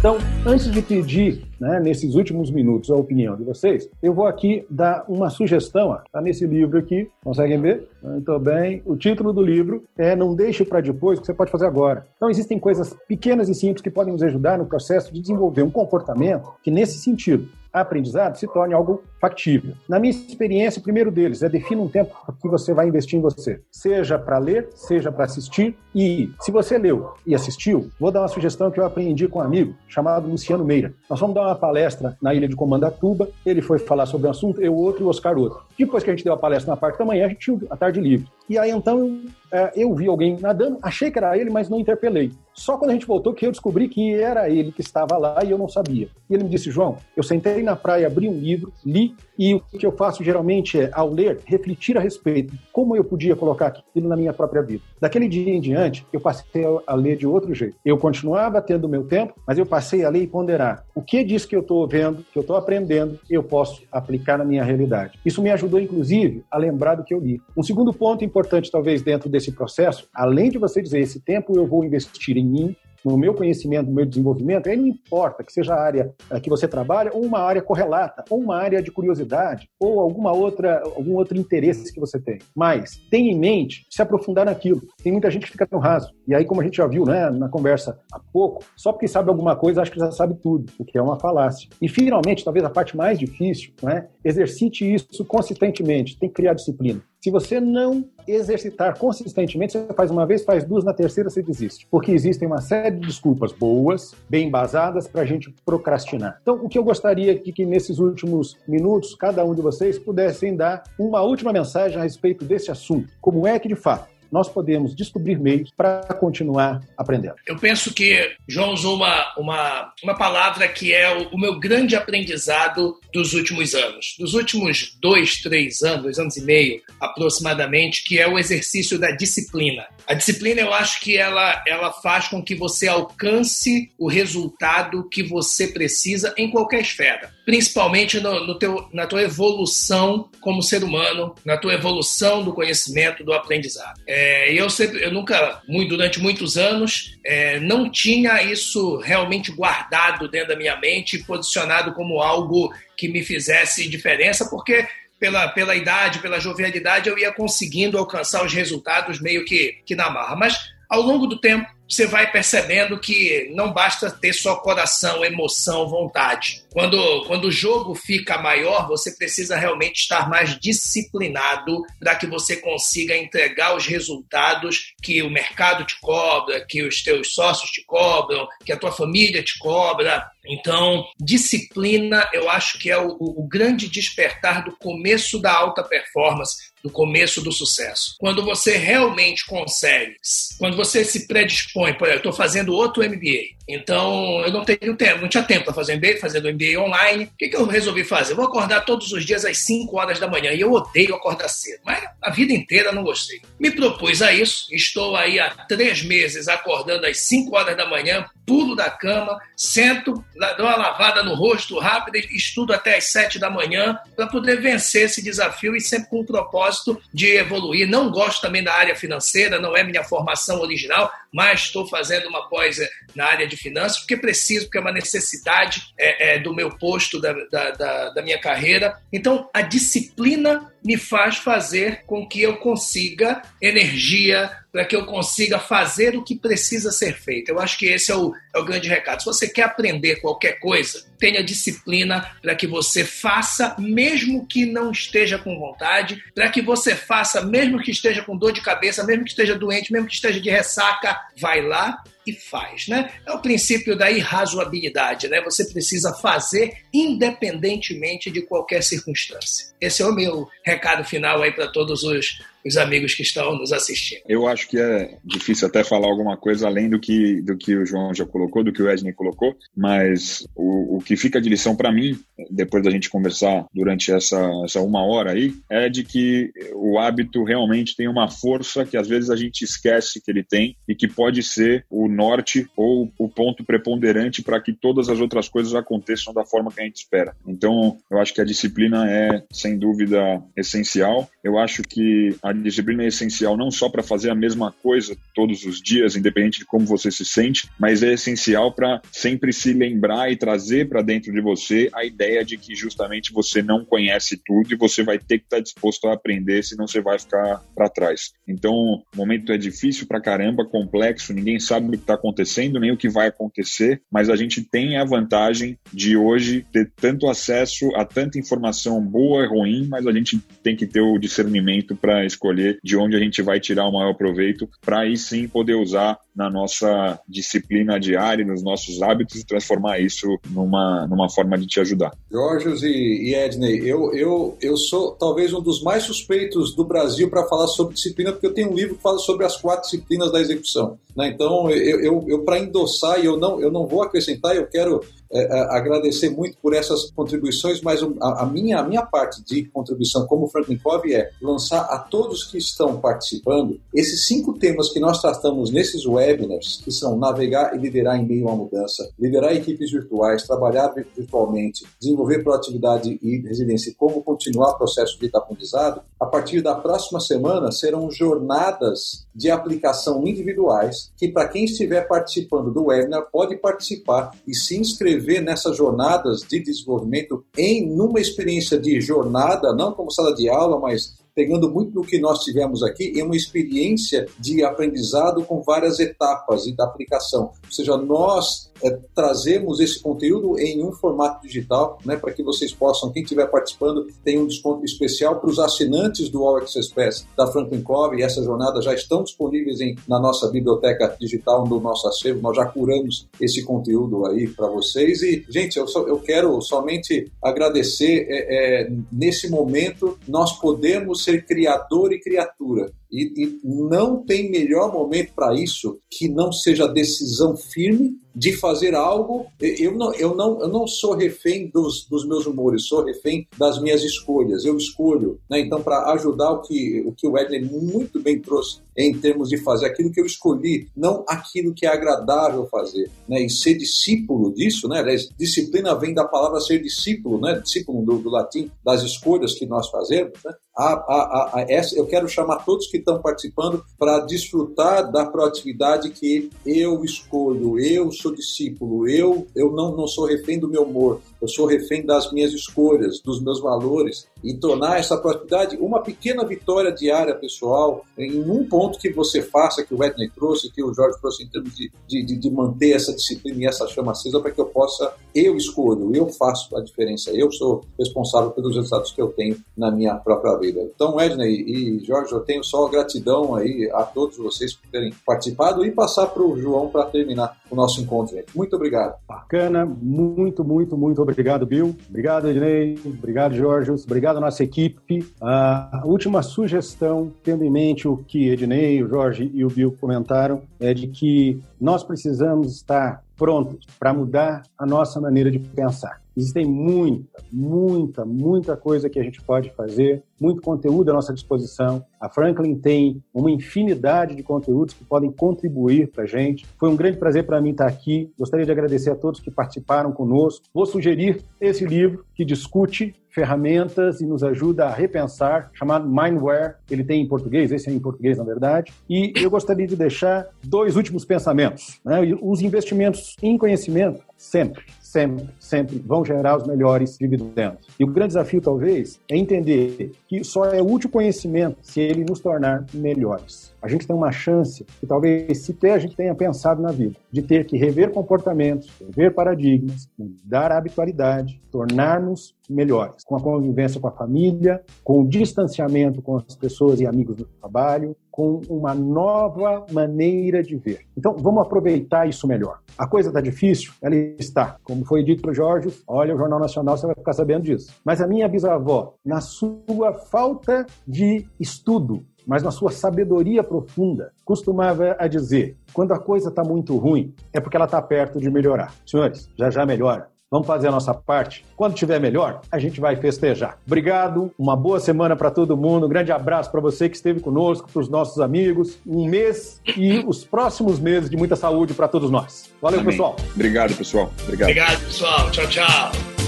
Então, 0.00 0.16
antes 0.46 0.70
de 0.70 0.80
pedir, 0.80 1.44
né, 1.60 1.78
nesses 1.78 2.14
últimos 2.14 2.50
minutos, 2.50 2.90
a 2.90 2.96
opinião 2.96 3.36
de 3.36 3.44
vocês, 3.44 3.86
eu 4.02 4.14
vou 4.14 4.26
aqui 4.26 4.64
dar 4.70 5.04
uma 5.06 5.28
sugestão. 5.28 5.94
Está 6.06 6.22
nesse 6.22 6.46
livro 6.46 6.78
aqui, 6.78 7.10
conseguem 7.22 7.60
ver? 7.60 7.86
Muito 8.02 8.38
bem. 8.38 8.80
O 8.86 8.96
título 8.96 9.30
do 9.30 9.42
livro 9.42 9.84
é 9.98 10.16
Não 10.16 10.34
Deixe 10.34 10.64
para 10.64 10.80
Depois, 10.80 11.18
o 11.18 11.20
que 11.20 11.26
você 11.26 11.34
pode 11.34 11.50
fazer 11.50 11.66
agora. 11.66 12.06
Então, 12.16 12.30
existem 12.30 12.58
coisas 12.58 12.96
pequenas 13.06 13.50
e 13.50 13.54
simples 13.54 13.82
que 13.82 13.90
podem 13.90 14.14
nos 14.14 14.22
ajudar 14.22 14.56
no 14.56 14.64
processo 14.64 15.12
de 15.12 15.20
desenvolver 15.20 15.62
um 15.62 15.70
comportamento 15.70 16.50
que, 16.62 16.70
nesse 16.70 16.98
sentido, 16.98 17.46
aprendizado 17.72 18.36
se 18.36 18.46
torne 18.46 18.74
algo 18.74 19.02
factível. 19.20 19.74
Na 19.88 19.98
minha 19.98 20.10
experiência, 20.10 20.80
o 20.80 20.82
primeiro 20.82 21.10
deles 21.10 21.42
é 21.42 21.48
defina 21.48 21.82
um 21.82 21.88
tempo 21.88 22.14
que 22.40 22.48
você 22.48 22.72
vai 22.72 22.88
investir 22.88 23.18
em 23.18 23.22
você, 23.22 23.60
seja 23.70 24.18
para 24.18 24.38
ler, 24.38 24.68
seja 24.74 25.12
para 25.12 25.24
assistir. 25.24 25.76
E 25.94 26.30
se 26.40 26.50
você 26.50 26.78
leu 26.78 27.14
e 27.26 27.34
assistiu, 27.34 27.90
vou 27.98 28.10
dar 28.10 28.22
uma 28.22 28.28
sugestão 28.28 28.70
que 28.70 28.80
eu 28.80 28.84
aprendi 28.84 29.28
com 29.28 29.40
um 29.40 29.42
amigo 29.42 29.74
chamado 29.88 30.28
Luciano 30.28 30.64
Meira. 30.64 30.94
Nós 31.08 31.20
vamos 31.20 31.34
dar 31.34 31.42
uma 31.42 31.54
palestra 31.54 32.16
na 32.22 32.32
ilha 32.32 32.48
de 32.48 32.56
Comandatuba. 32.56 33.28
Ele 33.44 33.60
foi 33.60 33.78
falar 33.78 34.06
sobre 34.06 34.28
o 34.28 34.30
assunto, 34.30 34.60
eu 34.60 34.74
outro 34.74 35.02
e 35.02 35.04
o 35.04 35.08
Oscar 35.08 35.36
outro. 35.36 35.62
Depois 35.80 36.04
que 36.04 36.10
a 36.10 36.12
gente 36.14 36.24
deu 36.24 36.34
a 36.34 36.36
palestra 36.36 36.70
na 36.70 36.76
parte 36.76 36.98
da 36.98 37.06
manhã, 37.06 37.24
a 37.24 37.28
gente 37.28 37.38
tinha 37.38 37.58
a 37.70 37.76
tarde 37.76 38.00
livre. 38.00 38.28
E 38.50 38.58
aí 38.58 38.70
então 38.70 39.18
é, 39.50 39.72
eu 39.74 39.94
vi 39.94 40.06
alguém 40.06 40.36
nadando, 40.38 40.78
achei 40.82 41.10
que 41.10 41.18
era 41.18 41.36
ele, 41.38 41.48
mas 41.48 41.70
não 41.70 41.80
interpelei. 41.80 42.32
Só 42.52 42.76
quando 42.76 42.90
a 42.90 42.92
gente 42.92 43.06
voltou 43.06 43.32
que 43.32 43.46
eu 43.46 43.50
descobri 43.50 43.88
que 43.88 44.14
era 44.14 44.50
ele 44.50 44.72
que 44.72 44.80
estava 44.80 45.16
lá 45.16 45.38
e 45.42 45.50
eu 45.50 45.56
não 45.56 45.68
sabia. 45.68 46.08
E 46.28 46.34
ele 46.34 46.44
me 46.44 46.50
disse, 46.50 46.70
João, 46.70 46.98
eu 47.16 47.22
sentei 47.22 47.62
na 47.62 47.74
praia, 47.74 48.06
abri 48.06 48.28
um 48.28 48.38
livro, 48.38 48.72
li, 48.84 49.14
e 49.38 49.54
o 49.54 49.60
que 49.60 49.86
eu 49.86 49.92
faço 49.92 50.22
geralmente 50.22 50.78
é, 50.78 50.90
ao 50.92 51.08
ler, 51.08 51.40
refletir 51.46 51.96
a 51.96 52.00
respeito 52.00 52.52
como 52.72 52.94
eu 52.94 53.02
podia 53.02 53.34
colocar 53.34 53.68
aquilo 53.68 54.08
na 54.08 54.16
minha 54.16 54.32
própria 54.32 54.60
vida. 54.60 54.82
Daquele 55.00 55.28
dia 55.28 55.54
em 55.54 55.60
diante, 55.60 56.04
eu 56.12 56.20
passei 56.20 56.64
a 56.86 56.94
ler 56.94 57.16
de 57.16 57.26
outro 57.26 57.54
jeito. 57.54 57.76
Eu 57.84 57.96
continuava 57.96 58.60
tendo 58.60 58.84
o 58.84 58.88
meu 58.88 59.04
tempo, 59.04 59.34
mas 59.46 59.56
eu 59.56 59.64
passei 59.64 60.04
a 60.04 60.10
ler 60.10 60.22
e 60.22 60.26
ponderar. 60.26 60.84
O 60.94 61.00
que 61.00 61.24
diz 61.24 61.46
que 61.46 61.56
eu 61.56 61.60
estou 61.60 61.86
vendo, 61.88 62.24
que 62.30 62.38
eu 62.38 62.42
estou 62.42 62.56
aprendendo, 62.56 63.18
eu 63.30 63.42
posso 63.42 63.82
aplicar 63.90 64.36
na 64.36 64.44
minha 64.44 64.62
realidade. 64.62 65.18
Isso 65.24 65.40
me 65.40 65.50
ajudou, 65.50 65.69
inclusive, 65.78 66.44
a 66.50 66.56
lembrar 66.56 66.94
do 66.94 67.04
que 67.04 67.14
eu 67.14 67.20
li. 67.20 67.40
Um 67.56 67.62
segundo 67.62 67.92
ponto 67.92 68.24
importante, 68.24 68.70
talvez, 68.70 69.02
dentro 69.02 69.28
desse 69.28 69.52
processo, 69.52 70.08
além 70.14 70.50
de 70.50 70.58
você 70.58 70.80
dizer, 70.82 71.00
esse 71.00 71.20
tempo 71.20 71.56
eu 71.56 71.66
vou 71.66 71.84
investir 71.84 72.36
em 72.36 72.46
mim, 72.46 72.76
no 73.04 73.16
meu 73.16 73.34
conhecimento, 73.34 73.88
no 73.88 73.94
meu 73.94 74.06
desenvolvimento, 74.06 74.68
aí 74.68 74.76
não 74.76 74.86
importa 74.86 75.42
que 75.42 75.52
seja 75.52 75.74
a 75.74 75.80
área 75.80 76.14
eh, 76.30 76.40
que 76.40 76.50
você 76.50 76.68
trabalha 76.68 77.10
ou 77.12 77.24
uma 77.24 77.40
área 77.40 77.62
correlata, 77.62 78.24
ou 78.30 78.38
uma 78.38 78.56
área 78.56 78.82
de 78.82 78.90
curiosidade, 78.90 79.68
ou 79.78 80.00
alguma 80.00 80.32
outra, 80.32 80.82
algum 80.84 81.14
outro 81.14 81.38
interesse 81.38 81.92
que 81.92 82.00
você 82.00 82.18
tem. 82.20 82.38
Mas 82.54 82.96
tenha 83.10 83.30
em 83.30 83.38
mente 83.38 83.86
se 83.90 84.02
aprofundar 84.02 84.46
naquilo. 84.46 84.82
Tem 85.02 85.12
muita 85.12 85.30
gente 85.30 85.46
que 85.46 85.52
fica 85.52 85.68
no 85.70 85.78
raso. 85.78 86.12
E 86.26 86.34
aí, 86.34 86.44
como 86.44 86.60
a 86.60 86.64
gente 86.64 86.76
já 86.76 86.86
viu 86.86 87.04
né, 87.04 87.30
na 87.30 87.48
conversa 87.48 87.98
há 88.12 88.20
pouco, 88.32 88.64
só 88.76 88.92
porque 88.92 89.08
sabe 89.08 89.30
alguma 89.30 89.56
coisa, 89.56 89.82
acha 89.82 89.90
que 89.90 89.98
já 89.98 90.10
sabe 90.10 90.34
tudo, 90.34 90.72
o 90.78 90.84
que 90.84 90.98
é 90.98 91.02
uma 91.02 91.18
falácia. 91.18 91.68
E 91.80 91.88
finalmente, 91.88 92.44
talvez 92.44 92.64
a 92.64 92.70
parte 92.70 92.96
mais 92.96 93.18
difícil, 93.18 93.72
né, 93.82 94.08
exercite 94.24 94.92
isso 94.92 95.24
consistentemente, 95.24 96.18
tem 96.18 96.28
que 96.28 96.34
criar 96.34 96.54
disciplina. 96.54 97.00
Se 97.22 97.30
você 97.30 97.60
não 97.60 98.04
exercitar 98.30 98.98
consistentemente, 98.98 99.72
você 99.72 99.94
faz 99.94 100.10
uma 100.10 100.26
vez, 100.26 100.44
faz 100.44 100.64
duas, 100.64 100.84
na 100.84 100.92
terceira 100.92 101.30
você 101.30 101.42
desiste. 101.42 101.86
Porque 101.90 102.12
existem 102.12 102.46
uma 102.46 102.60
série 102.60 102.96
de 102.96 103.06
desculpas 103.06 103.52
boas, 103.52 104.14
bem 104.28 104.48
embasadas, 104.48 105.06
para 105.06 105.22
a 105.22 105.24
gente 105.24 105.54
procrastinar. 105.64 106.38
Então, 106.42 106.54
o 106.62 106.68
que 106.68 106.78
eu 106.78 106.84
gostaria 106.84 107.38
de 107.38 107.52
que 107.52 107.64
nesses 107.64 107.98
últimos 107.98 108.56
minutos, 108.66 109.14
cada 109.14 109.44
um 109.44 109.54
de 109.54 109.62
vocês 109.62 109.98
pudessem 109.98 110.56
dar 110.56 110.82
uma 110.98 111.22
última 111.22 111.52
mensagem 111.52 111.98
a 111.98 112.02
respeito 112.02 112.44
desse 112.44 112.70
assunto. 112.70 113.08
Como 113.20 113.46
é 113.46 113.58
que, 113.58 113.68
de 113.68 113.76
fato, 113.76 114.08
nós 114.30 114.48
podemos 114.48 114.94
descobrir 114.94 115.38
meios 115.38 115.70
para 115.76 116.02
continuar 116.14 116.82
aprendendo. 116.96 117.34
Eu 117.46 117.58
penso 117.58 117.92
que 117.92 118.32
João 118.46 118.72
usou 118.72 118.96
uma, 118.96 119.34
uma, 119.36 119.92
uma 120.02 120.14
palavra 120.16 120.68
que 120.68 120.92
é 120.92 121.10
o, 121.16 121.28
o, 121.34 121.38
meu 121.38 121.58
grande 121.58 121.96
aprendizado 121.96 122.98
dos 123.12 123.34
últimos 123.34 123.74
anos, 123.74 124.16
dos 124.18 124.34
últimos 124.34 124.96
dois, 125.00 125.40
três 125.40 125.82
anos, 125.82 126.02
dois 126.02 126.18
anos 126.18 126.36
e 126.36 126.44
meio 126.44 126.80
aproximadamente, 127.00 128.04
que 128.04 128.18
é 128.18 128.28
o 128.28 128.38
exercício 128.38 128.98
da 128.98 129.10
disciplina. 129.10 129.86
A 130.06 130.14
disciplina, 130.14 130.60
eu 130.60 130.72
acho 130.72 131.00
que 131.00 131.16
ela, 131.16 131.62
ela 131.66 131.92
faz 131.92 132.28
com 132.28 132.42
que 132.42 132.54
você 132.54 132.88
alcance 132.88 133.90
o 133.98 134.08
resultado 134.08 135.08
que 135.08 135.22
você 135.22 135.68
precisa 135.68 136.34
em 136.36 136.50
qualquer 136.50 136.80
esfera 136.80 137.30
principalmente 137.50 138.20
no, 138.20 138.46
no 138.46 138.54
teu, 138.56 138.88
na 138.92 139.08
tua 139.08 139.22
evolução 139.22 140.30
como 140.40 140.62
ser 140.62 140.84
humano, 140.84 141.34
na 141.44 141.56
tua 141.56 141.74
evolução 141.74 142.44
do 142.44 142.52
conhecimento, 142.52 143.24
do 143.24 143.32
aprendizado. 143.32 144.00
É, 144.06 144.52
eu 144.52 144.70
sempre, 144.70 145.02
eu 145.02 145.10
nunca, 145.10 145.60
muito, 145.66 145.88
durante 145.88 146.20
muitos 146.20 146.56
anos, 146.56 147.18
é, 147.26 147.58
não 147.58 147.90
tinha 147.90 148.40
isso 148.40 148.98
realmente 148.98 149.50
guardado 149.50 150.28
dentro 150.28 150.50
da 150.50 150.56
minha 150.56 150.76
mente, 150.76 151.24
posicionado 151.24 151.92
como 151.92 152.20
algo 152.20 152.72
que 152.96 153.08
me 153.08 153.24
fizesse 153.24 153.88
diferença, 153.88 154.48
porque 154.48 154.86
pela, 155.18 155.48
pela 155.48 155.74
idade, 155.74 156.20
pela 156.20 156.38
jovialidade, 156.38 157.08
eu 157.08 157.18
ia 157.18 157.32
conseguindo 157.32 157.98
alcançar 157.98 158.46
os 158.46 158.54
resultados 158.54 159.20
meio 159.20 159.44
que, 159.44 159.74
que 159.84 159.96
na 159.96 160.08
marra. 160.08 160.36
Mas 160.36 160.56
ao 160.88 161.02
longo 161.02 161.26
do 161.26 161.40
tempo, 161.40 161.66
você 161.90 162.06
vai 162.06 162.30
percebendo 162.30 162.98
que 163.00 163.50
não 163.52 163.72
basta 163.72 164.08
ter 164.10 164.32
só 164.32 164.54
coração, 164.56 165.24
emoção, 165.24 165.88
vontade. 165.88 166.62
Quando, 166.72 167.24
quando 167.26 167.46
o 167.46 167.52
jogo 167.52 167.96
fica 167.96 168.38
maior, 168.38 168.86
você 168.86 169.10
precisa 169.16 169.56
realmente 169.56 170.02
estar 170.02 170.28
mais 170.28 170.56
disciplinado 170.58 171.82
para 171.98 172.14
que 172.14 172.28
você 172.28 172.56
consiga 172.56 173.16
entregar 173.16 173.76
os 173.76 173.86
resultados 173.86 174.94
que 175.02 175.20
o 175.20 175.30
mercado 175.30 175.84
te 175.84 175.98
cobra, 176.00 176.64
que 176.64 176.84
os 176.84 177.02
teus 177.02 177.34
sócios 177.34 177.70
te 177.70 177.84
cobram, 177.84 178.46
que 178.64 178.72
a 178.72 178.76
tua 178.76 178.92
família 178.92 179.42
te 179.42 179.58
cobra. 179.58 180.30
Então, 180.46 181.04
disciplina, 181.18 182.28
eu 182.32 182.48
acho 182.48 182.78
que 182.78 182.90
é 182.90 182.98
o, 182.98 183.16
o 183.18 183.46
grande 183.46 183.88
despertar 183.88 184.64
do 184.64 184.76
começo 184.76 185.38
da 185.38 185.52
alta 185.52 185.82
performance 185.82 186.70
do 186.82 186.90
começo 186.90 187.42
do 187.42 187.52
sucesso. 187.52 188.16
Quando 188.18 188.44
você 188.44 188.76
realmente 188.76 189.44
consegue, 189.46 190.16
quando 190.58 190.76
você 190.76 191.04
se 191.04 191.26
predispõe, 191.26 191.92
por 191.92 192.08
exemplo, 192.08 192.26
eu 192.26 192.30
estou 192.30 192.32
fazendo 192.32 192.74
outro 192.74 193.04
MBA, 193.04 193.60
então 193.68 194.40
eu 194.44 194.52
não 194.52 194.64
tenho 194.64 194.96
tempo, 194.96 195.20
não 195.20 195.28
tinha 195.28 195.42
tempo 195.42 195.64
para 195.64 195.74
fazer 195.74 195.96
MBA, 195.96 196.18
fazendo 196.20 196.52
MBA 196.52 196.80
online. 196.80 197.24
O 197.24 197.36
que, 197.38 197.48
que 197.48 197.56
eu 197.56 197.66
resolvi 197.66 198.02
fazer? 198.02 198.32
Eu 198.32 198.36
vou 198.36 198.46
acordar 198.46 198.84
todos 198.84 199.12
os 199.12 199.24
dias 199.24 199.44
às 199.44 199.58
5 199.58 199.96
horas 199.96 200.18
da 200.18 200.26
manhã 200.26 200.52
e 200.52 200.60
eu 200.60 200.72
odeio 200.72 201.14
acordar 201.14 201.48
cedo, 201.48 201.80
mas 201.84 202.02
a 202.20 202.30
vida 202.30 202.52
inteira 202.52 202.92
não 202.92 203.02
gostei. 203.02 203.40
Me 203.58 203.70
propus 203.70 204.22
a 204.22 204.32
isso, 204.32 204.66
estou 204.72 205.14
aí 205.16 205.38
há 205.38 205.50
três 205.68 206.02
meses 206.02 206.48
acordando 206.48 207.06
às 207.06 207.18
5 207.18 207.54
horas 207.54 207.76
da 207.76 207.86
manhã, 207.86 208.26
pulo 208.46 208.74
da 208.74 208.90
cama, 208.90 209.38
sento, 209.56 210.24
dou 210.56 210.66
uma 210.66 210.76
lavada 210.76 211.22
no 211.22 211.34
rosto 211.34 211.78
rápida 211.78 212.18
estudo 212.18 212.72
até 212.72 212.96
às 212.96 213.04
7 213.04 213.38
da 213.38 213.50
manhã 213.50 213.98
para 214.16 214.26
poder 214.26 214.60
vencer 214.60 215.04
esse 215.04 215.22
desafio 215.22 215.76
e 215.76 215.80
sempre 215.80 216.08
com 216.08 216.20
um 216.20 216.24
propósito 216.24 217.00
de 217.12 217.26
evoluir. 217.36 217.88
Não 217.88 218.10
gosto 218.10 218.40
também 218.40 218.62
da 218.62 218.74
área 218.74 218.96
financeira, 218.96 219.60
não 219.60 219.76
é 219.76 219.82
minha 219.82 220.02
formação 220.02 220.60
original, 220.60 221.12
mas 221.32 221.60
estou 221.60 221.86
fazendo 221.86 222.28
uma 222.28 222.48
pós 222.48 222.78
na 223.14 223.26
área 223.26 223.46
de 223.46 223.56
finanças 223.56 223.98
porque 223.98 224.16
preciso, 224.16 224.66
porque 224.66 224.78
é 224.78 224.80
uma 224.80 224.92
necessidade 224.92 225.82
é, 225.98 226.34
é, 226.34 226.38
do 226.38 226.54
meu 226.54 226.70
posto, 226.70 227.20
da, 227.20 227.32
da, 227.32 227.70
da, 227.70 228.10
da 228.10 228.22
minha 228.22 228.38
carreira. 228.38 228.98
Então, 229.12 229.48
a 229.52 229.62
disciplina 229.62 230.70
me 230.82 230.96
faz 230.96 231.36
fazer 231.36 232.04
com 232.06 232.26
que 232.26 232.40
eu 232.40 232.56
consiga 232.56 233.42
energia, 233.60 234.50
para 234.72 234.84
que 234.84 234.96
eu 234.96 235.04
consiga 235.04 235.58
fazer 235.58 236.16
o 236.16 236.22
que 236.22 236.34
precisa 236.34 236.90
ser 236.90 237.14
feito. 237.14 237.50
Eu 237.50 237.60
acho 237.60 237.78
que 237.78 237.86
esse 237.86 238.10
é 238.10 238.16
o, 238.16 238.32
é 238.54 238.58
o 238.58 238.64
grande 238.64 238.88
recado. 238.88 239.20
Se 239.20 239.26
você 239.26 239.48
quer 239.48 239.64
aprender 239.64 240.20
qualquer 240.30 240.60
coisa, 240.60 241.04
tenha 241.18 241.42
disciplina 241.42 242.36
para 242.40 242.54
que 242.54 242.66
você 242.66 243.04
faça, 243.04 243.74
mesmo 243.78 244.46
que 244.46 244.64
não 244.64 244.90
esteja 244.92 245.38
com 245.38 245.58
vontade, 245.58 246.22
para 246.34 246.48
que 246.48 246.62
você 246.62 246.94
faça, 246.94 247.44
mesmo 247.44 247.80
que 247.80 247.90
esteja 247.90 248.22
com 248.22 248.36
dor 248.36 248.52
de 248.52 248.60
cabeça, 248.60 249.04
mesmo 249.04 249.24
que 249.24 249.30
esteja 249.30 249.58
doente, 249.58 249.92
mesmo 249.92 250.06
que 250.06 250.14
esteja 250.14 250.40
de 250.40 250.48
ressaca, 250.48 251.18
vai 251.36 251.60
lá 251.60 252.02
e 252.26 252.32
faz, 252.32 252.88
né? 252.88 253.10
É 253.26 253.32
o 253.32 253.40
princípio 253.40 253.96
da 253.96 254.10
irrazoabilidade, 254.10 255.28
né? 255.28 255.40
Você 255.42 255.64
precisa 255.64 256.12
fazer 256.14 256.72
independentemente 256.92 258.30
de 258.30 258.42
qualquer 258.42 258.82
circunstância. 258.82 259.74
Esse 259.80 260.02
é 260.02 260.06
o 260.06 260.14
meu 260.14 260.46
recado 260.64 261.04
final 261.04 261.42
aí 261.42 261.52
para 261.52 261.68
todos 261.68 262.02
os 262.02 262.38
os 262.64 262.76
amigos 262.76 263.14
que 263.14 263.22
estão 263.22 263.56
nos 263.56 263.72
assistindo. 263.72 264.22
Eu 264.28 264.46
acho 264.46 264.68
que 264.68 264.78
é 264.78 265.18
difícil 265.24 265.66
até 265.66 265.82
falar 265.82 266.08
alguma 266.08 266.36
coisa 266.36 266.66
além 266.66 266.88
do 266.88 266.98
que, 266.98 267.40
do 267.42 267.56
que 267.56 267.76
o 267.76 267.86
João 267.86 268.14
já 268.14 268.26
colocou, 268.26 268.62
do 268.62 268.72
que 268.72 268.82
o 268.82 268.90
Edney 268.90 269.12
colocou, 269.12 269.54
mas 269.76 270.46
o, 270.54 270.96
o 270.96 271.00
que 271.00 271.16
fica 271.16 271.40
de 271.40 271.48
lição 271.48 271.74
para 271.74 271.92
mim, 271.92 272.18
depois 272.50 272.82
da 272.82 272.90
gente 272.90 273.10
conversar 273.10 273.66
durante 273.74 274.12
essa, 274.12 274.40
essa 274.64 274.80
uma 274.80 275.04
hora 275.04 275.32
aí, 275.32 275.54
é 275.68 275.88
de 275.88 276.04
que 276.04 276.50
o 276.74 276.98
hábito 276.98 277.44
realmente 277.44 277.96
tem 277.96 278.08
uma 278.08 278.30
força 278.30 278.84
que 278.84 278.96
às 278.96 279.08
vezes 279.08 279.30
a 279.30 279.36
gente 279.36 279.62
esquece 279.62 280.20
que 280.22 280.30
ele 280.30 280.44
tem 280.44 280.76
e 280.88 280.94
que 280.94 281.08
pode 281.08 281.42
ser 281.42 281.84
o 281.88 282.08
norte 282.10 282.66
ou 282.76 283.10
o 283.18 283.28
ponto 283.28 283.64
preponderante 283.64 284.42
para 284.42 284.60
que 284.60 284.72
todas 284.72 285.08
as 285.08 285.20
outras 285.20 285.48
coisas 285.48 285.74
aconteçam 285.74 286.34
da 286.34 286.44
forma 286.44 286.70
que 286.70 286.80
a 286.80 286.84
gente 286.84 286.96
espera. 286.96 287.34
Então, 287.46 287.98
eu 288.10 288.18
acho 288.18 288.34
que 288.34 288.40
a 288.40 288.44
disciplina 288.44 289.10
é, 289.10 289.42
sem 289.52 289.78
dúvida, 289.78 290.42
essencial. 290.56 291.28
Eu 291.42 291.58
acho 291.58 291.82
que 291.82 292.36
a 292.42 292.52
disciplina 292.52 293.04
é 293.04 293.08
essencial 293.08 293.56
não 293.56 293.70
só 293.70 293.88
para 293.88 294.02
fazer 294.02 294.30
a 294.30 294.34
mesma 294.34 294.72
coisa 294.82 295.16
todos 295.34 295.64
os 295.64 295.80
dias, 295.80 296.16
independente 296.16 296.60
de 296.60 296.66
como 296.66 296.84
você 296.84 297.10
se 297.10 297.24
sente, 297.24 297.68
mas 297.78 298.02
é 298.02 298.12
essencial 298.12 298.72
para 298.72 299.00
sempre 299.10 299.52
se 299.52 299.72
lembrar 299.72 300.30
e 300.30 300.36
trazer 300.36 300.88
para 300.88 301.02
dentro 301.02 301.32
de 301.32 301.40
você 301.40 301.88
a 301.94 302.04
ideia 302.04 302.44
de 302.44 302.56
que 302.56 302.74
justamente 302.74 303.32
você 303.32 303.62
não 303.62 303.84
conhece 303.84 304.40
tudo 304.44 304.72
e 304.72 304.76
você 304.76 305.02
vai 305.02 305.18
ter 305.18 305.38
que 305.38 305.44
estar 305.44 305.56
tá 305.56 305.62
disposto 305.62 306.08
a 306.08 306.14
aprender, 306.14 306.62
senão 306.62 306.86
você 306.86 307.00
vai 307.00 307.18
ficar 307.18 307.62
para 307.74 307.88
trás. 307.88 308.32
Então, 308.46 308.72
o 308.72 309.16
momento 309.16 309.52
é 309.52 309.58
difícil 309.58 310.06
para 310.06 310.20
caramba, 310.20 310.64
complexo, 310.64 311.32
ninguém 311.32 311.58
sabe 311.58 311.96
está 312.00 312.14
acontecendo, 312.14 312.80
nem 312.80 312.92
o 312.92 312.96
que 312.96 313.08
vai 313.08 313.28
acontecer, 313.28 314.02
mas 314.10 314.28
a 314.28 314.36
gente 314.36 314.62
tem 314.62 314.96
a 314.96 315.04
vantagem 315.04 315.78
de 315.92 316.16
hoje 316.16 316.66
ter 316.72 316.90
tanto 316.96 317.28
acesso 317.28 317.94
a 317.94 318.04
tanta 318.04 318.38
informação 318.38 319.00
boa 319.00 319.44
e 319.44 319.48
ruim, 319.48 319.88
mas 319.88 320.06
a 320.06 320.12
gente 320.12 320.38
tem 320.62 320.76
que 320.76 320.86
ter 320.86 321.00
o 321.00 321.18
discernimento 321.18 321.94
para 321.96 322.24
escolher 322.24 322.78
de 322.82 322.96
onde 322.96 323.16
a 323.16 323.20
gente 323.20 323.42
vai 323.42 323.60
tirar 323.60 323.86
o 323.86 323.92
maior 323.92 324.14
proveito 324.14 324.68
para 324.80 325.00
aí 325.00 325.16
sim 325.16 325.48
poder 325.48 325.74
usar 325.74 326.18
na 326.40 326.48
nossa 326.48 327.20
disciplina 327.28 328.00
diária, 328.00 328.46
nos 328.46 328.62
nossos 328.62 329.02
hábitos 329.02 329.40
e 329.40 329.46
transformar 329.46 330.00
isso 330.00 330.26
numa, 330.48 331.06
numa 331.06 331.28
forma 331.28 331.58
de 331.58 331.66
te 331.66 331.78
ajudar. 331.80 332.16
Jorge 332.32 332.86
e, 332.86 333.28
e 333.28 333.34
Edney, 333.34 333.86
eu, 333.86 334.10
eu, 334.14 334.56
eu 334.58 334.74
sou 334.74 335.12
talvez 335.12 335.52
um 335.52 335.60
dos 335.60 335.82
mais 335.82 336.04
suspeitos 336.04 336.74
do 336.74 336.82
Brasil 336.82 337.28
para 337.28 337.46
falar 337.46 337.66
sobre 337.66 337.92
disciplina, 337.92 338.32
porque 338.32 338.46
eu 338.46 338.54
tenho 338.54 338.70
um 338.70 338.74
livro 338.74 338.94
que 338.94 339.02
fala 339.02 339.18
sobre 339.18 339.44
as 339.44 339.58
quatro 339.58 339.82
disciplinas 339.82 340.32
da 340.32 340.40
execução. 340.40 340.98
Né? 341.14 341.28
Então, 341.28 341.68
eu, 341.70 342.00
eu, 342.00 342.24
eu 342.26 342.42
para 342.42 342.58
endossar, 342.58 343.20
e 343.20 343.26
eu 343.26 343.36
não, 343.36 343.60
eu 343.60 343.70
não 343.70 343.86
vou 343.86 344.02
acrescentar, 344.02 344.56
eu 344.56 344.66
quero 344.66 345.02
agradecer 345.32 346.30
muito 346.30 346.56
por 346.60 346.74
essas 346.74 347.10
contribuições, 347.12 347.80
mas 347.80 348.00
a, 348.20 348.46
minha, 348.46 348.80
a 348.80 348.82
minha 348.82 349.02
parte 349.02 349.42
de 349.44 349.64
contribuição 349.66 350.26
como 350.26 350.48
Franklin 350.48 350.78
Covey 350.78 351.14
é 351.14 351.30
lançar 351.40 351.82
a 351.82 351.98
todos 351.98 352.44
que 352.44 352.58
estão 352.58 353.00
participando 353.00 353.78
esses 353.94 354.26
cinco 354.26 354.58
temas 354.58 354.88
que 354.90 354.98
nós 354.98 355.20
tratamos 355.20 355.70
nesses 355.70 356.04
webinars, 356.04 356.80
que 356.82 356.90
são 356.90 357.16
navegar 357.16 357.76
e 357.76 357.78
liderar 357.78 358.18
em 358.18 358.26
meio 358.26 358.48
à 358.48 358.56
mudança, 358.56 359.08
liderar 359.18 359.54
equipes 359.54 359.92
virtuais, 359.92 360.42
trabalhar 360.42 360.92
virtualmente, 361.16 361.84
desenvolver 362.00 362.42
proatividade 362.42 363.18
e 363.22 363.38
resiliência 363.38 363.94
como 363.96 364.22
continuar 364.22 364.70
o 364.70 364.78
processo 364.78 365.18
de 365.18 365.30
aprendizado, 365.32 366.02
a 366.18 366.26
partir 366.26 366.60
da 366.60 366.74
próxima 366.74 367.20
semana 367.20 367.70
serão 367.70 368.10
jornadas 368.10 369.26
de 369.34 369.48
aplicação 369.48 370.26
individuais 370.26 371.12
que 371.16 371.28
para 371.28 371.46
quem 371.46 371.64
estiver 371.64 372.06
participando 372.08 372.72
do 372.72 372.86
webinar 372.86 373.28
pode 373.30 373.56
participar 373.56 374.32
e 374.46 374.54
se 374.54 374.76
inscrever 374.76 375.19
inscrever 375.20 375.42
nessas 375.42 375.76
jornadas 375.76 376.40
de 376.40 376.60
desenvolvimento 376.60 377.44
em 377.56 377.86
numa 377.86 378.20
experiência 378.20 378.78
de 378.78 379.00
jornada, 379.00 379.74
não 379.74 379.92
como 379.92 380.10
sala 380.10 380.34
de 380.34 380.48
aula, 380.48 380.80
mas 380.80 381.18
pegando 381.34 381.70
muito 381.70 381.92
do 381.92 382.02
que 382.02 382.18
nós 382.18 382.40
tivemos 382.40 382.82
aqui, 382.82 383.12
em 383.16 383.22
uma 383.22 383.36
experiência 383.36 384.26
de 384.38 384.64
aprendizado 384.64 385.44
com 385.44 385.62
várias 385.62 386.00
etapas 386.00 386.66
e 386.66 386.74
da 386.74 386.84
aplicação. 386.84 387.52
Ou 387.64 387.70
seja, 387.70 387.96
nós 387.96 388.69
é, 388.82 388.98
trazemos 389.14 389.80
esse 389.80 390.00
conteúdo 390.00 390.58
em 390.58 390.82
um 390.84 390.92
formato 390.92 391.46
digital, 391.46 391.98
né, 392.04 392.16
para 392.16 392.32
que 392.32 392.42
vocês 392.42 392.72
possam, 392.72 393.10
quem 393.10 393.22
estiver 393.22 393.46
participando, 393.46 394.06
tem 394.24 394.38
um 394.38 394.46
desconto 394.46 394.84
especial 394.84 395.40
para 395.40 395.50
os 395.50 395.58
assinantes 395.58 396.28
do 396.28 396.44
All 396.44 396.56
Access 396.56 396.92
Pass 396.92 397.26
da 397.36 397.46
Franklin 397.46 397.82
Covey. 397.82 398.20
E 398.20 398.22
essas 398.22 398.44
jornadas 398.44 398.84
já 398.84 398.94
estão 398.94 399.22
disponíveis 399.22 399.80
em, 399.80 399.96
na 400.06 400.18
nossa 400.20 400.48
biblioteca 400.48 401.16
digital, 401.20 401.66
no 401.66 401.80
nosso 401.80 402.08
acervo. 402.08 402.40
Nós 402.40 402.56
já 402.56 402.66
curamos 402.66 403.28
esse 403.40 403.64
conteúdo 403.64 404.26
aí 404.26 404.48
para 404.48 404.68
vocês. 404.68 405.22
E, 405.22 405.44
gente, 405.48 405.78
eu, 405.78 405.86
só, 405.86 406.06
eu 406.06 406.18
quero 406.18 406.60
somente 406.60 407.30
agradecer. 407.42 408.26
É, 408.28 408.84
é, 408.84 408.92
nesse 409.12 409.48
momento, 409.48 410.18
nós 410.26 410.58
podemos 410.58 411.24
ser 411.24 411.44
criador 411.44 412.12
e 412.12 412.20
criatura. 412.20 412.92
E, 413.12 413.44
e 413.44 413.60
não 413.64 414.24
tem 414.24 414.50
melhor 414.50 414.92
momento 414.92 415.32
para 415.34 415.54
isso 415.54 415.98
que 416.10 416.28
não 416.28 416.52
seja 416.52 416.86
decisão 416.86 417.56
firme 417.56 418.18
de 418.34 418.56
fazer 418.56 418.94
algo. 418.94 419.46
Eu 419.60 419.92
não, 419.96 420.14
eu 420.14 420.34
não, 420.34 420.60
eu 420.60 420.68
não 420.68 420.86
sou 420.86 421.14
refém 421.14 421.68
dos, 421.68 422.06
dos 422.06 422.26
meus 422.26 422.46
humores, 422.46 422.86
sou 422.86 423.04
refém 423.04 423.46
das 423.58 423.80
minhas 423.80 424.02
escolhas. 424.02 424.64
Eu 424.64 424.76
escolho. 424.76 425.40
Né? 425.48 425.60
Então, 425.60 425.82
para 425.82 426.12
ajudar 426.12 426.50
o 426.52 426.62
que 426.62 427.02
o, 427.06 427.12
que 427.12 427.26
o 427.26 427.36
Edney 427.36 427.62
muito 427.62 428.20
bem 428.20 428.40
trouxe 428.40 428.80
em 428.96 429.18
termos 429.18 429.48
de 429.48 429.56
fazer 429.58 429.86
aquilo 429.86 430.12
que 430.12 430.20
eu 430.20 430.26
escolhi, 430.26 430.88
não 430.96 431.24
aquilo 431.26 431.74
que 431.74 431.86
é 431.86 431.88
agradável 431.88 432.66
fazer. 432.66 433.10
Né? 433.28 433.42
E 433.42 433.50
ser 433.50 433.74
discípulo 433.74 434.52
disso, 434.52 434.88
né? 434.88 435.02
disciplina 435.38 435.94
vem 435.94 436.14
da 436.14 436.24
palavra 436.24 436.60
ser 436.60 436.80
discípulo, 436.82 437.40
né? 437.40 437.60
discípulo 437.60 438.04
do, 438.04 438.18
do 438.18 438.30
latim, 438.30 438.70
das 438.84 439.02
escolhas 439.02 439.54
que 439.54 439.66
nós 439.66 439.88
fazemos. 439.88 440.32
Né? 440.44 440.52
A, 440.80 440.92
a, 440.94 441.50
a, 441.58 441.66
essa, 441.68 441.94
eu 441.94 442.06
quero 442.06 442.26
chamar 442.26 442.64
todos 442.64 442.86
que 442.86 442.96
estão 442.96 443.20
participando 443.20 443.84
para 443.98 444.20
desfrutar 444.20 445.12
da 445.12 445.26
proatividade 445.26 446.08
que 446.08 446.48
eu 446.64 447.04
escolho, 447.04 447.78
eu 447.78 448.10
sou 448.10 448.34
discípulo, 448.34 449.06
eu, 449.06 449.46
eu 449.54 449.70
não, 449.72 449.94
não 449.94 450.08
sou 450.08 450.24
refém 450.24 450.58
do 450.58 450.68
meu 450.68 450.84
humor, 450.84 451.20
eu 451.40 451.48
sou 451.48 451.66
refém 451.66 452.04
das 452.04 452.32
minhas 452.32 452.52
escolhas, 452.52 453.20
dos 453.20 453.40
meus 453.42 453.60
valores, 453.60 454.28
e 454.42 454.54
tornar 454.54 454.98
essa 454.98 455.16
proatividade 455.16 455.76
uma 455.76 456.02
pequena 456.02 456.44
vitória 456.44 456.92
diária 456.92 457.34
pessoal 457.34 458.04
em 458.18 458.40
um 458.40 458.66
ponto 458.66 458.98
que 458.98 459.10
você 459.10 459.42
faça, 459.42 459.84
que 459.84 459.94
o 459.94 460.02
Edney 460.02 460.30
trouxe, 460.30 460.70
que 460.70 460.82
o 460.82 460.92
Jorge 460.92 461.18
trouxe 461.20 461.44
em 461.44 461.48
termos 461.48 461.74
de, 461.74 461.90
de, 462.06 462.24
de 462.24 462.50
manter 462.50 462.92
essa 462.92 463.14
disciplina 463.14 463.62
e 463.62 463.66
essa 463.66 463.86
chama 463.86 464.12
acesa 464.12 464.40
para 464.40 464.50
que 464.50 464.60
eu 464.60 464.66
possa, 464.66 465.12
eu 465.34 465.56
escolho, 465.56 466.14
eu 466.14 466.28
faço 466.28 466.76
a 466.76 466.82
diferença, 466.82 467.30
eu 467.32 467.50
sou 467.52 467.82
responsável 467.98 468.50
pelos 468.50 468.76
resultados 468.76 469.12
que 469.12 469.20
eu 469.20 469.28
tenho 469.28 469.56
na 469.76 469.90
minha 469.90 470.14
própria 470.16 470.56
vida. 470.56 470.80
Então, 470.82 471.20
Edney 471.20 471.64
e 471.66 472.04
Jorge, 472.04 472.32
eu 472.32 472.40
tenho 472.40 472.62
só 472.64 472.88
gratidão 472.88 473.54
aí 473.54 473.90
a 473.92 474.02
todos 474.02 474.36
vocês 474.36 474.74
por 474.74 474.88
terem 474.90 475.12
participado 475.24 475.84
e 475.84 475.90
passar 475.90 476.26
para 476.26 476.42
o 476.42 476.58
João 476.58 476.88
para 476.88 477.04
terminar 477.06 477.58
o 477.70 477.74
nosso 477.74 478.00
encontro. 478.00 478.36
Gente. 478.36 478.56
Muito 478.56 478.76
obrigado. 478.76 479.18
Bacana, 479.28 479.86
muito, 479.86 480.64
muito, 480.64 480.96
muito 480.96 481.22
obrigado, 481.22 481.29
Bill. 481.66 481.96
Obrigado, 482.08 482.48
Ednei. 482.48 482.98
Obrigado, 483.04 483.54
Jorge. 483.54 483.90
Obrigado 483.90 484.38
à 484.38 484.40
nossa 484.40 484.62
equipe. 484.62 485.26
A 485.40 486.02
última 486.04 486.42
sugestão, 486.42 487.32
tendo 487.42 487.64
em 487.64 487.70
mente 487.70 488.06
o 488.06 488.16
que 488.16 488.48
Ednei, 488.48 489.02
o 489.02 489.08
Jorge 489.08 489.50
e 489.52 489.64
o 489.64 489.68
Bill 489.68 489.96
comentaram, 490.00 490.62
é 490.78 490.92
de 490.94 491.06
que 491.06 491.60
nós 491.80 492.02
precisamos 492.04 492.74
estar 492.74 493.22
prontos 493.36 493.86
para 493.98 494.12
mudar 494.12 494.62
a 494.78 494.84
nossa 494.84 495.20
maneira 495.20 495.50
de 495.50 495.58
pensar. 495.58 496.19
Existem 496.36 496.66
muita, 496.66 497.42
muita, 497.52 498.24
muita 498.24 498.76
coisa 498.76 499.10
que 499.10 499.18
a 499.18 499.22
gente 499.22 499.42
pode 499.42 499.70
fazer, 499.70 500.22
muito 500.40 500.62
conteúdo 500.62 501.10
à 501.10 501.14
nossa 501.14 501.34
disposição. 501.34 502.04
A 502.20 502.28
Franklin 502.28 502.76
tem 502.76 503.22
uma 503.34 503.50
infinidade 503.50 504.34
de 504.34 504.42
conteúdos 504.42 504.94
que 504.94 505.04
podem 505.04 505.30
contribuir 505.30 506.10
para 506.10 506.24
a 506.24 506.26
gente. 506.26 506.66
Foi 506.78 506.88
um 506.88 506.96
grande 506.96 507.18
prazer 507.18 507.44
para 507.44 507.60
mim 507.60 507.70
estar 507.70 507.86
aqui. 507.86 508.32
Gostaria 508.38 508.64
de 508.64 508.72
agradecer 508.72 509.10
a 509.10 509.16
todos 509.16 509.40
que 509.40 509.50
participaram 509.50 510.12
conosco. 510.12 510.64
Vou 510.72 510.86
sugerir 510.86 511.42
esse 511.60 511.84
livro 511.84 512.24
que 512.34 512.44
discute 512.44 513.14
ferramentas 513.28 514.20
e 514.20 514.26
nos 514.26 514.42
ajuda 514.42 514.86
a 514.86 514.92
repensar, 514.92 515.70
chamado 515.74 516.08
Mindware. 516.08 516.76
Ele 516.90 517.04
tem 517.04 517.22
em 517.22 517.28
português, 517.28 517.70
esse 517.70 517.88
é 517.88 517.92
em 517.92 518.00
português, 518.00 518.38
na 518.38 518.44
verdade. 518.44 518.92
E 519.08 519.32
eu 519.36 519.50
gostaria 519.50 519.86
de 519.86 519.94
deixar 519.94 520.48
dois 520.64 520.96
últimos 520.96 521.24
pensamentos. 521.24 522.00
Né? 522.04 522.36
Os 522.40 522.60
investimentos 522.60 523.36
em 523.42 523.56
conhecimento, 523.56 524.20
sempre 524.36 524.82
sempre, 525.10 525.48
sempre 525.58 525.98
vão 525.98 526.24
gerar 526.24 526.56
os 526.56 526.66
melhores 526.66 527.18
dividendos. 527.18 527.88
E 527.98 528.04
o 528.04 528.06
grande 528.06 528.28
desafio, 528.28 528.60
talvez, 528.60 529.20
é 529.28 529.36
entender 529.36 530.12
que 530.28 530.44
só 530.44 530.66
é 530.66 530.80
útil 530.80 531.10
conhecimento 531.10 531.78
se 531.82 532.00
ele 532.00 532.24
nos 532.24 532.38
tornar 532.40 532.86
melhores. 532.94 533.69
A 533.82 533.88
gente 533.88 534.06
tem 534.06 534.14
uma 534.14 534.30
chance 534.30 534.84
que 534.98 535.06
talvez 535.06 535.58
sequer 535.58 535.92
a 535.92 535.98
gente 535.98 536.14
tenha 536.14 536.34
pensado 536.34 536.82
na 536.82 536.92
vida, 536.92 537.16
de 537.32 537.42
ter 537.42 537.64
que 537.64 537.78
rever 537.78 538.10
comportamentos, 538.10 538.90
rever 539.00 539.34
paradigmas, 539.34 540.08
mudar 540.18 540.70
a 540.70 540.78
habitualidade, 540.78 541.60
tornar-nos 541.70 542.54
melhores, 542.68 543.24
com 543.24 543.36
a 543.36 543.40
convivência 543.40 544.00
com 544.00 544.08
a 544.08 544.12
família, 544.12 544.82
com 545.02 545.22
o 545.22 545.28
distanciamento 545.28 546.22
com 546.22 546.36
as 546.36 546.54
pessoas 546.54 547.00
e 547.00 547.06
amigos 547.06 547.36
do 547.36 547.44
trabalho, 547.44 548.16
com 548.30 548.60
uma 548.68 548.94
nova 548.94 549.84
maneira 549.92 550.62
de 550.62 550.76
ver. 550.76 551.00
Então, 551.16 551.34
vamos 551.36 551.62
aproveitar 551.62 552.28
isso 552.28 552.46
melhor. 552.46 552.78
A 552.96 553.06
coisa 553.06 553.28
está 553.28 553.40
difícil? 553.40 553.92
Ela 554.00 554.14
está. 554.14 554.76
Como 554.84 555.04
foi 555.04 555.24
dito 555.24 555.42
para 555.42 555.50
o 555.50 555.54
Jorge, 555.54 555.88
olha 556.06 556.34
o 556.34 556.38
Jornal 556.38 556.60
Nacional, 556.60 556.96
você 556.96 557.06
vai 557.06 557.14
ficar 557.14 557.32
sabendo 557.32 557.64
disso. 557.64 557.92
Mas 558.04 558.20
a 558.20 558.26
minha 558.26 558.48
bisavó, 558.48 559.14
na 559.24 559.40
sua 559.40 560.12
falta 560.12 560.86
de 561.06 561.46
estudo, 561.58 562.24
mas 562.50 562.64
na 562.64 562.72
sua 562.72 562.90
sabedoria 562.90 563.62
profunda, 563.62 564.32
costumava 564.44 565.14
a 565.20 565.28
dizer: 565.28 565.76
quando 565.92 566.12
a 566.12 566.18
coisa 566.18 566.48
está 566.48 566.64
muito 566.64 566.96
ruim, 566.96 567.32
é 567.52 567.60
porque 567.60 567.76
ela 567.76 567.84
está 567.84 568.02
perto 568.02 568.40
de 568.40 568.50
melhorar. 568.50 568.92
Senhores, 569.06 569.48
já 569.56 569.70
já 569.70 569.86
melhora. 569.86 570.26
Vamos 570.50 570.66
fazer 570.66 570.88
a 570.88 570.90
nossa 570.90 571.14
parte. 571.14 571.64
Quando 571.76 571.94
tiver 571.94 572.18
melhor, 572.18 572.60
a 572.72 572.76
gente 572.80 573.00
vai 573.00 573.14
festejar. 573.14 573.78
Obrigado, 573.86 574.50
uma 574.58 574.74
boa 574.74 574.98
semana 574.98 575.36
para 575.36 575.48
todo 575.48 575.76
mundo. 575.76 576.06
Um 576.06 576.08
grande 576.08 576.32
abraço 576.32 576.72
para 576.72 576.80
você 576.80 577.08
que 577.08 577.14
esteve 577.14 577.38
conosco, 577.38 577.88
para 577.88 578.00
os 578.00 578.08
nossos 578.08 578.40
amigos. 578.40 578.98
Um 579.06 579.28
mês 579.28 579.80
e 579.96 580.18
os 580.26 580.44
próximos 580.44 580.98
meses 580.98 581.30
de 581.30 581.36
muita 581.36 581.54
saúde 581.54 581.94
para 581.94 582.08
todos 582.08 582.32
nós. 582.32 582.68
Valeu, 582.82 582.98
Amém. 582.98 583.12
pessoal. 583.12 583.36
Obrigado, 583.54 583.94
pessoal. 583.94 584.28
Obrigado. 584.42 584.70
Obrigado, 584.70 585.04
pessoal. 585.04 585.50
Tchau, 585.52 585.68
tchau. 585.68 586.39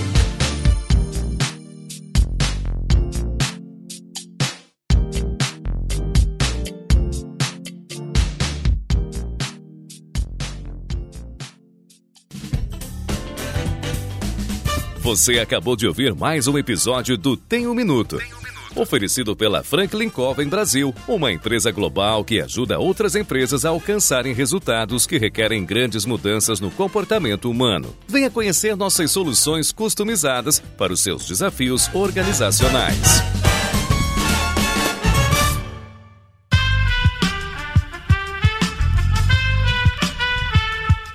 Você 15.02 15.40
acabou 15.40 15.74
de 15.74 15.84
ouvir 15.84 16.14
mais 16.14 16.46
um 16.46 16.56
episódio 16.56 17.18
do 17.18 17.36
Tem 17.36 17.66
um 17.66 17.74
Minuto. 17.74 18.22
Oferecido 18.76 19.34
pela 19.34 19.64
Franklin 19.64 20.08
Covey 20.08 20.46
Brasil, 20.46 20.94
uma 21.08 21.32
empresa 21.32 21.72
global 21.72 22.24
que 22.24 22.40
ajuda 22.40 22.78
outras 22.78 23.16
empresas 23.16 23.64
a 23.64 23.70
alcançarem 23.70 24.32
resultados 24.32 25.04
que 25.04 25.18
requerem 25.18 25.66
grandes 25.66 26.06
mudanças 26.06 26.60
no 26.60 26.70
comportamento 26.70 27.50
humano. 27.50 27.92
Venha 28.06 28.30
conhecer 28.30 28.76
nossas 28.76 29.10
soluções 29.10 29.72
customizadas 29.72 30.60
para 30.78 30.92
os 30.92 31.00
seus 31.00 31.26
desafios 31.26 31.92
organizacionais. 31.92 33.51